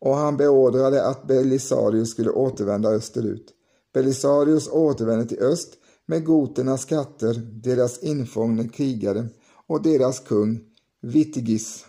och 0.00 0.16
han 0.16 0.36
beordrade 0.36 1.06
att 1.06 1.26
Belisarius 1.26 2.10
skulle 2.10 2.30
återvända 2.30 2.88
österut. 2.88 3.54
Belisarius 3.94 4.68
återvände 4.68 5.26
till 5.26 5.42
öst 5.42 5.74
med 6.06 6.24
goternas 6.24 6.82
skatter, 6.82 7.34
deras 7.62 7.98
infångne 7.98 8.68
krigare 8.68 9.28
och 9.66 9.82
deras 9.82 10.20
kung 10.20 10.60
Vitigis. 11.02 11.84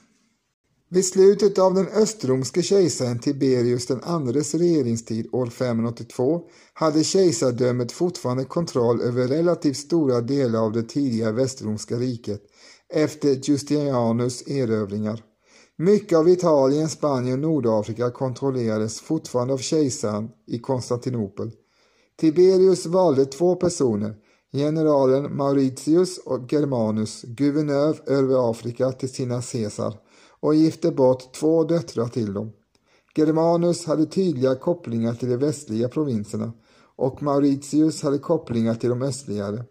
Vid 0.90 1.06
slutet 1.06 1.60
av 1.60 1.74
den 1.74 1.88
östromske 1.88 2.62
kejsaren 2.62 3.20
Tiberius 3.20 3.88
den 3.88 4.04
andres 4.04 4.56
regeringstid 4.56 5.28
år 5.32 5.46
582 5.46 6.42
hade 6.74 7.04
kejsardömet 7.04 7.92
fortfarande 7.92 8.46
kontroll 8.46 9.02
över 9.02 9.28
relativt 9.28 9.78
stora 9.78 10.22
delar 10.22 10.60
av 10.60 10.72
det 10.72 10.84
tidiga 10.84 11.32
västromska 11.32 11.96
riket 11.96 12.42
efter 12.94 13.50
Justinianus 13.50 14.48
erövringar. 14.48 15.24
Mycket 15.82 16.18
av 16.18 16.30
Italien, 16.30 16.90
Spanien 16.90 17.34
och 17.34 17.40
Nordafrika 17.40 18.12
kontrollerades 18.12 19.02
fortfarande 19.02 19.54
av 19.54 19.58
kejsaren 19.58 20.30
i 20.48 20.60
Konstantinopel. 20.60 21.52
Tiberius 22.20 22.86
valde 22.86 23.26
två 23.26 23.56
personer, 23.56 24.16
generalen 24.54 25.38
Mauritius 25.38 26.18
och 26.18 26.54
Germanus, 26.54 27.22
guvernör 27.24 27.96
över 28.06 28.52
Afrika 28.52 28.92
till 28.92 29.14
sina 29.14 29.42
Caesar 29.42 29.94
och 30.40 30.56
gifte 30.56 30.92
bort 30.92 31.34
två 31.34 31.64
döttrar 31.64 32.08
till 32.08 32.34
dem. 32.34 32.52
Germanus 33.16 33.86
hade 33.86 34.06
tydliga 34.06 34.56
kopplingar 34.56 35.14
till 35.14 35.30
de 35.30 35.38
västliga 35.38 35.90
provinserna 35.90 36.54
och 36.96 37.24
Mauritius 37.24 38.04
hade 38.04 38.18
kopplingar 38.18 38.76
till 38.76 38.90
de 38.90 39.02
östligare. 39.02 39.64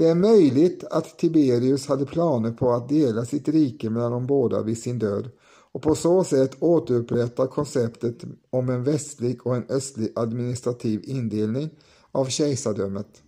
Det 0.00 0.08
är 0.08 0.14
möjligt 0.14 0.84
att 0.90 1.18
Tiberius 1.18 1.86
hade 1.86 2.06
planer 2.06 2.50
på 2.50 2.72
att 2.72 2.88
dela 2.88 3.24
sitt 3.24 3.48
rike 3.48 3.90
mellan 3.90 4.12
de 4.12 4.26
båda 4.26 4.62
vid 4.62 4.78
sin 4.78 4.98
död 4.98 5.30
och 5.72 5.82
på 5.82 5.94
så 5.94 6.24
sätt 6.24 6.56
återupprätta 6.60 7.46
konceptet 7.46 8.24
om 8.50 8.68
en 8.70 8.84
västlig 8.84 9.46
och 9.46 9.56
en 9.56 9.64
östlig 9.68 10.12
administrativ 10.16 11.00
indelning 11.04 11.70
av 12.12 12.26
kejsardömet. 12.26 13.22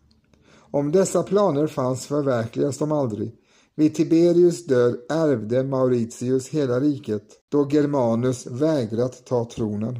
Om 0.54 0.92
dessa 0.92 1.22
planer 1.22 1.66
fanns 1.66 2.06
förverkligas 2.06 2.78
de 2.78 2.92
aldrig. 2.92 3.34
Vid 3.74 3.94
Tiberius 3.94 4.66
död 4.66 4.96
ärvde 5.08 5.64
Mauritius 5.64 6.48
hela 6.48 6.80
riket 6.80 7.24
då 7.48 7.68
Germanus 7.70 8.46
vägrat 8.46 9.26
ta 9.26 9.44
tronen. 9.44 9.98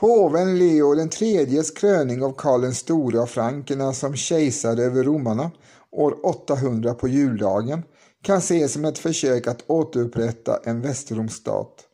Påven 0.00 0.58
Leo 0.58 0.94
den 0.94 1.08
tredjes 1.08 1.70
kröning 1.70 2.22
av 2.22 2.32
Karl 2.32 2.60
den 2.60 2.74
store 2.74 3.20
av 3.20 3.26
frankerna 3.26 3.92
som 3.92 4.16
kejsare 4.16 4.82
över 4.82 5.04
romarna 5.04 5.50
år 5.90 6.26
800 6.26 6.94
på 6.94 7.08
juldagen 7.08 7.82
kan 8.22 8.38
ses 8.38 8.72
som 8.72 8.84
ett 8.84 8.98
försök 8.98 9.46
att 9.46 9.64
återupprätta 9.66 10.60
en 10.64 10.80
västerromsstat, 10.80 11.84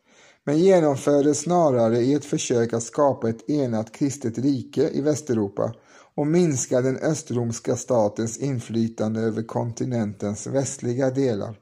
men 0.43 0.59
genomfördes 0.59 1.39
snarare 1.39 1.97
i 1.97 2.13
ett 2.13 2.25
försök 2.25 2.73
att 2.73 2.83
skapa 2.83 3.29
ett 3.29 3.49
enat 3.49 3.91
kristet 3.91 4.37
rike 4.37 4.89
i 4.89 5.01
Västeuropa 5.01 5.73
och 6.15 6.27
minska 6.27 6.81
den 6.81 6.97
östromska 6.97 7.75
statens 7.75 8.37
inflytande 8.37 9.21
över 9.21 9.43
kontinentens 9.43 10.47
västliga 10.47 11.09
delar. 11.09 11.55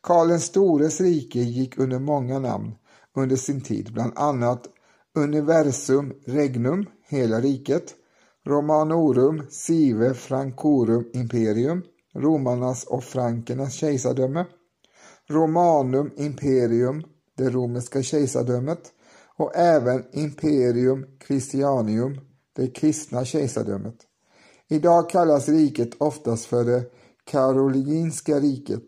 Karl 0.00 0.28
den 0.28 0.40
stores 0.40 1.00
rike 1.00 1.38
gick 1.38 1.78
under 1.78 1.98
många 1.98 2.38
namn 2.38 2.72
under 3.16 3.36
sin 3.36 3.60
tid, 3.60 3.92
bland 3.92 4.12
annat 4.16 4.68
Universum 5.18 6.14
Regnum, 6.26 6.86
hela 7.08 7.40
riket, 7.40 7.94
Romanorum 8.46 9.42
Sive 9.50 10.14
Francorum 10.14 11.10
Imperium, 11.14 11.82
romarnas 12.14 12.84
och 12.84 13.04
frankernas 13.04 13.74
kejsardöme, 13.74 14.46
Romanum 15.28 16.10
Imperium, 16.16 17.02
det 17.36 17.50
romerska 17.50 18.02
kejsardömet 18.02 18.92
och 19.36 19.56
även 19.56 20.04
Imperium 20.12 21.06
Christianium, 21.26 22.20
det 22.56 22.68
kristna 22.68 23.24
kejsardömet. 23.24 23.96
Idag 24.68 25.10
kallas 25.10 25.48
riket 25.48 25.90
oftast 25.98 26.44
för 26.44 26.64
det 26.64 26.84
karolinska 27.24 28.40
riket. 28.40 28.84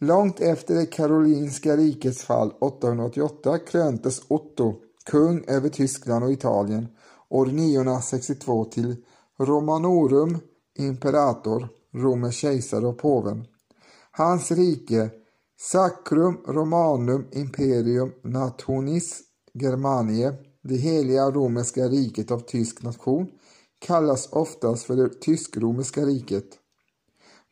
Långt 0.00 0.40
efter 0.40 0.74
det 0.74 0.86
karolinska 0.86 1.76
rikets 1.76 2.22
fall 2.22 2.52
888 2.60 3.58
kröntes 3.58 4.22
Otto 4.28 4.74
kung 5.04 5.44
över 5.46 5.68
Tyskland 5.68 6.24
och 6.24 6.32
Italien 6.32 6.88
år 7.28 7.46
962 7.46 8.64
till 8.64 8.96
Romanorum 9.38 10.38
Imperator, 10.78 11.68
Romers 11.94 12.34
kejsare 12.34 12.86
och 12.86 12.98
påven. 12.98 13.44
Hans 14.10 14.50
rike, 14.50 15.10
Sacrum 15.60 16.40
Romanum 16.46 17.26
Imperium 17.32 18.12
Natonis 18.24 19.20
Germanie, 19.54 20.32
det 20.62 20.76
heliga 20.76 21.30
romerska 21.30 21.88
riket 21.88 22.30
av 22.30 22.40
tysk 22.40 22.82
nation, 22.82 23.28
kallas 23.78 24.28
oftast 24.32 24.84
för 24.84 24.96
det 24.96 25.20
tysk-romerska 25.20 26.00
riket. 26.00 26.46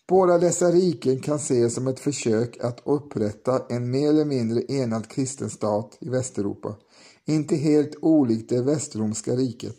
Båda 0.08 0.38
dessa 0.38 0.70
riken 0.70 1.20
kan 1.20 1.36
ses 1.36 1.74
som 1.74 1.88
ett 1.88 2.00
försök 2.00 2.64
att 2.64 2.80
upprätta 2.84 3.62
en 3.68 3.90
mer 3.90 4.08
eller 4.08 4.24
mindre 4.24 4.62
enad 4.68 5.08
kristen 5.08 5.50
stat 5.50 5.98
i 6.00 6.08
Västeuropa, 6.08 6.76
inte 7.30 7.56
helt 7.56 7.96
olikt 8.02 8.48
det 8.48 8.62
västromska 8.62 9.32
riket. 9.32 9.76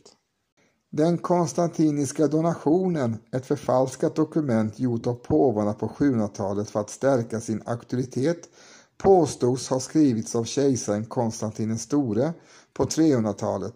Den 0.92 1.18
konstantiniska 1.18 2.28
donationen, 2.28 3.18
ett 3.32 3.46
förfalskat 3.46 4.16
dokument 4.16 4.80
gjort 4.80 5.08
av 5.08 5.14
påvarna 5.14 5.74
på 5.74 5.88
700-talet 5.88 6.70
för 6.70 6.80
att 6.80 6.90
stärka 6.90 7.40
sin 7.40 7.62
auktoritet, 7.66 8.50
påstods 8.98 9.68
ha 9.68 9.80
skrivits 9.80 10.36
av 10.36 10.44
kejsaren 10.44 11.06
Konstantin 11.06 11.70
den 11.70 11.78
store 11.78 12.34
på 12.74 12.86
300-talet 12.86 13.74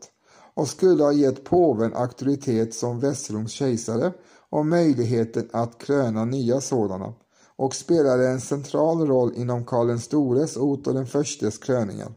och 0.53 0.67
skulle 0.67 1.03
ha 1.03 1.11
gett 1.11 1.43
påven 1.43 1.93
auktoritet 1.93 2.73
som 2.73 2.99
Västroms 2.99 3.51
kejsare 3.51 4.13
och 4.49 4.65
möjligheten 4.65 5.49
att 5.53 5.77
kröna 5.77 6.25
nya 6.25 6.61
sådana 6.61 7.13
och 7.55 7.75
spelade 7.75 8.27
en 8.27 8.41
central 8.41 9.07
roll 9.07 9.33
inom 9.35 9.65
Karl 9.65 9.87
den 9.87 9.99
stores 9.99 10.57
och 10.57 10.67
Otto 10.67 10.93
den 10.93 11.07
förstes 11.07 11.57
kröningar. 11.57 12.11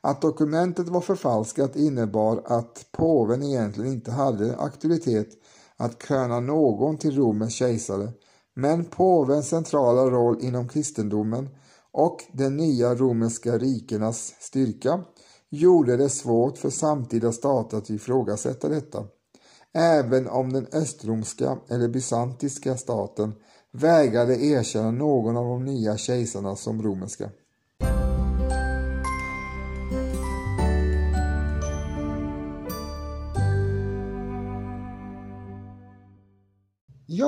Att 0.00 0.20
dokumentet 0.20 0.88
var 0.88 1.00
förfalskat 1.00 1.76
innebar 1.76 2.42
att 2.46 2.86
påven 2.92 3.42
egentligen 3.42 3.92
inte 3.92 4.10
hade 4.10 4.56
auktoritet 4.56 5.28
att 5.76 5.98
kröna 5.98 6.40
någon 6.40 6.98
till 6.98 7.16
Romens 7.16 7.54
kejsare, 7.54 8.12
men 8.54 8.84
påvens 8.84 9.48
centrala 9.48 10.10
roll 10.10 10.38
inom 10.40 10.68
kristendomen 10.68 11.48
och 11.92 12.24
de 12.32 12.48
nya 12.50 12.94
romerska 12.94 13.58
rikenas 13.58 14.34
styrka 14.40 15.00
gjorde 15.50 15.96
det 15.96 16.08
svårt 16.08 16.58
för 16.58 16.70
samtida 16.70 17.32
stater 17.32 17.78
att 17.78 17.90
ifrågasätta 17.90 18.68
detta, 18.68 19.04
även 19.74 20.28
om 20.28 20.52
den 20.52 20.66
östromska 20.72 21.58
eller 21.68 21.88
bysantiska 21.88 22.76
staten 22.76 23.32
vägrade 23.72 24.44
erkänna 24.44 24.90
någon 24.90 25.36
av 25.36 25.44
de 25.44 25.64
nya 25.64 25.96
kejsarna 25.96 26.56
som 26.56 26.82
romerska. 26.82 27.30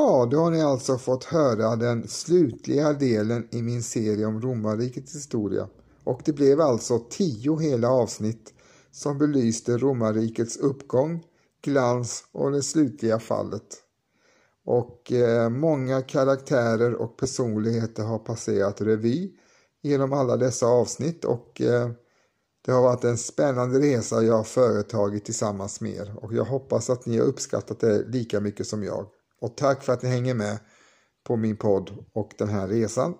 Ja, 0.02 0.28
då 0.30 0.38
har 0.38 0.50
ni 0.50 0.62
alltså 0.62 0.98
fått 0.98 1.24
höra 1.24 1.76
den 1.76 2.08
slutliga 2.08 2.92
delen 2.92 3.48
i 3.50 3.62
min 3.62 3.82
serie 3.82 4.26
om 4.26 4.40
romarrikets 4.40 5.14
historia. 5.14 5.68
Och 6.04 6.20
det 6.24 6.32
blev 6.32 6.60
alltså 6.60 6.98
tio 7.10 7.58
hela 7.58 7.90
avsnitt 7.90 8.54
som 8.90 9.18
belyste 9.18 9.78
romarrikets 9.78 10.56
uppgång, 10.56 11.24
glans 11.62 12.24
och 12.32 12.52
det 12.52 12.62
slutliga 12.62 13.18
fallet. 13.18 13.76
Och 14.64 15.12
eh, 15.12 15.48
många 15.48 16.02
karaktärer 16.02 16.94
och 16.94 17.16
personligheter 17.16 18.02
har 18.02 18.18
passerat 18.18 18.80
revy 18.80 19.32
genom 19.82 20.12
alla 20.12 20.36
dessa 20.36 20.66
avsnitt 20.66 21.24
och 21.24 21.60
eh, 21.60 21.90
det 22.64 22.72
har 22.72 22.82
varit 22.82 23.04
en 23.04 23.18
spännande 23.18 23.80
resa 23.80 24.22
jag 24.22 24.36
har 24.36 24.44
företagit 24.44 25.24
tillsammans 25.24 25.80
med 25.80 25.92
er 25.92 26.14
och 26.16 26.34
jag 26.34 26.44
hoppas 26.44 26.90
att 26.90 27.06
ni 27.06 27.18
har 27.18 27.26
uppskattat 27.26 27.80
det 27.80 28.02
lika 28.08 28.40
mycket 28.40 28.66
som 28.66 28.82
jag. 28.82 29.06
Och 29.40 29.56
tack 29.56 29.82
för 29.82 29.92
att 29.92 30.02
ni 30.02 30.08
hänger 30.08 30.34
med 30.34 30.58
på 31.24 31.36
min 31.36 31.56
podd 31.56 32.04
och 32.12 32.34
den 32.38 32.48
här 32.48 32.68
resan. 32.68 33.14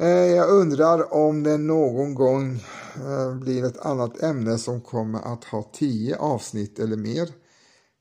Eh, 0.00 0.08
jag 0.08 0.50
undrar 0.50 1.14
om 1.14 1.42
det 1.42 1.58
någon 1.58 2.14
gång 2.14 2.60
eh, 2.96 3.36
blir 3.36 3.64
ett 3.64 3.78
annat 3.78 4.22
ämne 4.22 4.58
som 4.58 4.80
kommer 4.80 5.20
att 5.32 5.44
ha 5.44 5.70
tio 5.72 6.16
avsnitt 6.16 6.78
eller 6.78 6.96
mer. 6.96 7.28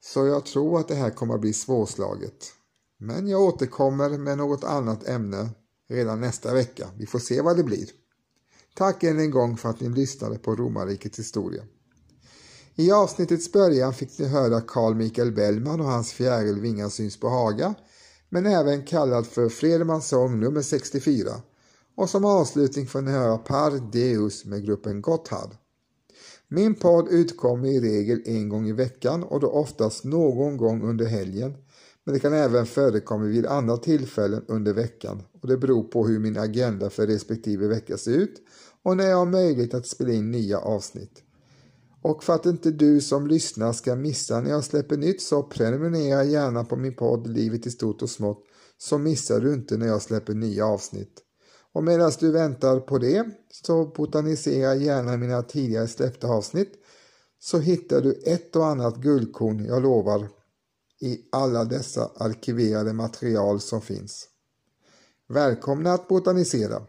Så 0.04 0.28
jag 0.28 0.46
tror 0.46 0.80
att 0.80 0.88
det 0.88 0.96
här 0.96 1.10
kommer 1.10 1.34
att 1.34 1.42
bli 1.42 1.54
svårslaget. 1.54 2.54
Men 2.98 3.28
jag 3.28 3.42
återkommer 3.42 4.10
med 4.10 4.38
något 4.38 4.64
annat 4.64 5.08
ämne 5.08 5.50
redan 5.90 6.22
nästa 6.22 6.54
vecka. 6.54 6.90
Vi 6.98 7.06
får 7.06 7.20
se 7.20 7.42
vad 7.42 7.58
det 7.58 7.64
blir. 7.64 7.90
Tack 8.76 9.04
än 9.04 9.20
en 9.20 9.32
gång 9.32 9.58
för 9.58 9.70
att 9.70 9.80
ni 9.80 9.90
lyssnade 9.90 10.38
på 10.38 10.56
Romarrikets 10.56 11.20
historia. 11.20 11.64
I 12.76 12.92
avsnittets 12.92 13.52
början 13.52 13.94
fick 13.94 14.20
ni 14.20 14.26
höra 14.26 14.62
Carl 14.62 14.96
Michael 14.96 15.32
Bellman 15.32 15.80
och 15.82 15.88
hans 15.88 16.14
fjäril 16.14 16.60
Vingar 16.60 16.90
syns 16.90 17.20
på 17.20 17.30
Haga, 17.30 17.74
men 18.30 18.46
även 18.46 18.86
kallad 18.86 19.28
för 19.28 19.50
Fredmans 19.50 20.08
sång 20.08 20.40
nummer 20.40 20.62
64. 20.62 21.32
Och 21.96 22.10
som 22.10 22.26
avslutning 22.26 22.88
får 22.88 23.02
ni 23.02 23.12
höra 23.12 23.38
Par 23.38 23.92
Deus 23.92 24.46
med 24.46 24.66
gruppen 24.66 25.02
Gotthard. 25.02 25.56
Min 26.48 26.76
podd 26.76 27.08
utkommer 27.10 27.68
i 27.68 27.80
regel 27.80 28.22
en 28.26 28.50
gång 28.50 28.68
i 28.68 28.72
veckan 28.72 29.24
och 29.24 29.40
då 29.40 29.48
oftast 29.48 30.04
någon 30.04 30.58
gång 30.58 30.84
under 30.84 31.06
helgen. 31.06 31.54
Men 32.04 32.14
det 32.14 32.20
kan 32.20 32.34
även 32.34 32.66
förekomma 32.66 33.26
vid 33.26 33.46
andra 33.46 33.78
tillfällen 33.78 34.46
under 34.48 34.74
veckan 34.74 35.24
och 35.42 35.48
det 35.48 35.58
beror 35.58 35.84
på 35.84 36.08
hur 36.08 36.20
min 36.20 36.38
agenda 36.38 36.90
för 36.90 37.08
respektive 37.08 37.68
vecka 37.68 37.98
ser 37.98 38.12
ut 38.12 38.42
och 38.84 38.98
när 38.98 39.08
jag 39.08 39.18
har 39.18 39.26
möjlighet 39.26 39.74
att 39.74 39.88
spela 39.88 40.12
in 40.12 40.32
nya 40.32 40.60
avsnitt. 40.60 41.24
Och 42.02 42.24
för 42.24 42.34
att 42.34 42.46
inte 42.46 42.72
du 42.72 43.02
som 43.02 43.28
lyssnar 43.28 43.74
ska 43.74 43.96
missa 43.96 44.42
när 44.42 44.50
jag 44.50 44.64
släpper 44.64 44.98
nytt 44.98 45.22
så 45.22 45.44
prenumerera 45.44 46.24
gärna 46.24 46.64
på 46.64 46.76
min 46.76 46.96
podd 46.96 47.28
Livet 47.28 47.68
i 47.68 47.72
stort 47.72 48.02
och 48.02 48.10
smått 48.10 48.44
så 48.78 48.98
missar 48.98 49.40
du 49.40 49.54
inte 49.54 49.78
när 49.78 49.88
jag 49.88 50.02
släpper 50.02 50.34
nya 50.34 50.66
avsnitt. 50.66 51.22
Och 51.74 51.84
medan 51.84 52.12
du 52.20 52.32
väntar 52.32 52.80
på 52.80 52.98
det 52.98 53.30
så 53.52 53.86
botanisera 53.86 54.76
gärna 54.76 55.18
mina 55.18 55.44
tidigare 55.44 55.88
släppta 55.88 56.28
avsnitt 56.28 56.74
så 57.40 57.60
hittar 57.60 58.02
du 58.02 58.14
ett 58.26 58.56
och 58.56 58.66
annat 58.66 58.98
guldkorn, 58.98 59.66
jag 59.66 59.84
lovar, 59.84 60.30
i 61.02 61.22
alla 61.32 61.66
dessa 61.66 62.12
arkiverade 62.16 62.94
material 62.94 63.60
som 63.60 63.82
finns. 63.82 64.28
Välkomna 65.28 65.94
att 65.94 66.08
botanisera! 66.08 66.82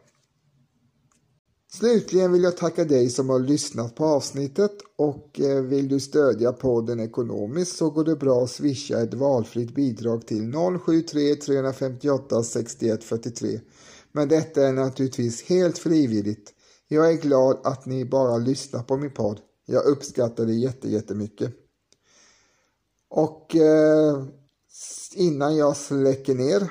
Slutligen 1.75 2.33
vill 2.33 2.43
jag 2.43 2.57
tacka 2.57 2.85
dig 2.85 3.11
som 3.11 3.29
har 3.29 3.39
lyssnat 3.39 3.95
på 3.95 4.05
avsnittet 4.05 4.73
och 4.97 5.41
eh, 5.41 5.63
vill 5.63 5.89
du 5.89 6.01
stödja 6.01 6.53
podden 6.53 7.01
ekonomiskt 7.01 7.77
så 7.77 7.91
går 7.91 8.05
det 8.05 8.17
bra 8.17 8.43
att 8.45 8.51
swisha 8.51 9.03
ett 9.03 9.15
valfritt 9.15 9.75
bidrag 9.75 10.27
till 10.27 10.53
073 10.53 11.35
358 11.35 12.43
61 12.43 13.05
43. 13.05 13.61
Men 14.13 14.29
detta 14.29 14.67
är 14.67 14.73
naturligtvis 14.73 15.43
helt 15.43 15.79
frivilligt. 15.79 16.53
Jag 16.89 17.11
är 17.11 17.17
glad 17.17 17.61
att 17.65 17.87
ni 17.87 18.05
bara 18.05 18.37
lyssnar 18.37 18.83
på 18.83 18.97
min 18.97 19.11
podd. 19.11 19.41
Jag 19.67 19.85
uppskattar 19.85 20.47
det 20.47 20.89
jättemycket. 20.89 21.53
Och 23.11 23.57
eh, 23.57 24.25
innan 25.15 25.57
jag 25.57 25.77
släcker 25.77 26.35
ner 26.35 26.71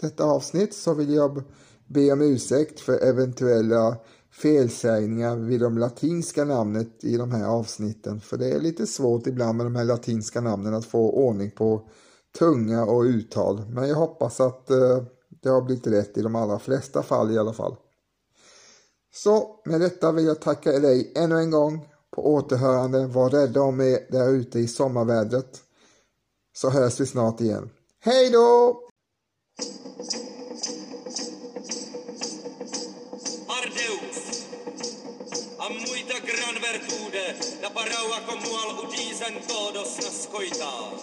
detta 0.00 0.24
avsnitt 0.24 0.74
så 0.74 0.94
vill 0.94 1.14
jag 1.14 1.42
be 1.86 2.12
om 2.12 2.20
ursäkt 2.20 2.80
för 2.80 2.98
eventuella 2.98 3.96
felsägningar 4.42 5.36
vid 5.36 5.60
de 5.60 5.78
latinska 5.78 6.44
namnet 6.44 7.04
i 7.04 7.16
de 7.16 7.32
här 7.32 7.46
avsnitten. 7.46 8.20
För 8.20 8.36
det 8.36 8.50
är 8.50 8.60
lite 8.60 8.86
svårt 8.86 9.26
ibland 9.26 9.56
med 9.56 9.66
de 9.66 9.76
här 9.76 9.84
latinska 9.84 10.40
namnen 10.40 10.74
att 10.74 10.84
få 10.84 11.10
ordning 11.10 11.50
på 11.50 11.88
tunga 12.38 12.84
och 12.84 13.02
uttal. 13.02 13.62
Men 13.70 13.88
jag 13.88 13.96
hoppas 13.96 14.40
att 14.40 14.70
eh, 14.70 15.02
det 15.42 15.48
har 15.48 15.62
blivit 15.62 15.86
rätt 15.86 16.18
i 16.18 16.22
de 16.22 16.36
allra 16.36 16.58
flesta 16.58 17.02
fall 17.02 17.30
i 17.30 17.38
alla 17.38 17.52
fall. 17.52 17.76
Så 19.14 19.60
med 19.64 19.80
detta 19.80 20.12
vill 20.12 20.26
jag 20.26 20.40
tacka 20.40 20.72
dig 20.72 21.12
ännu 21.16 21.38
en 21.38 21.50
gång 21.50 21.88
på 22.10 22.34
återhörande. 22.34 23.06
Var 23.06 23.30
rädda 23.30 23.62
om 23.62 23.80
er 23.80 23.98
där 24.10 24.28
ute 24.28 24.58
i 24.58 24.68
sommarvädret. 24.68 25.60
Så 26.52 26.70
hörs 26.70 27.00
vi 27.00 27.06
snart 27.06 27.40
igen. 27.40 27.70
Hej 28.00 28.30
då! 28.30 28.89
zaparau 37.70 38.12
a 38.12 38.20
komu 38.26 38.56
al 38.56 38.70
udízen 38.84 39.34
todos 39.46 39.96
nas 39.96 40.28
coitaos. 40.32 41.02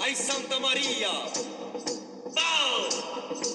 Aj 0.00 0.14
Santa 0.16 0.58
Maria, 0.58 1.14
Pau! 2.34 3.53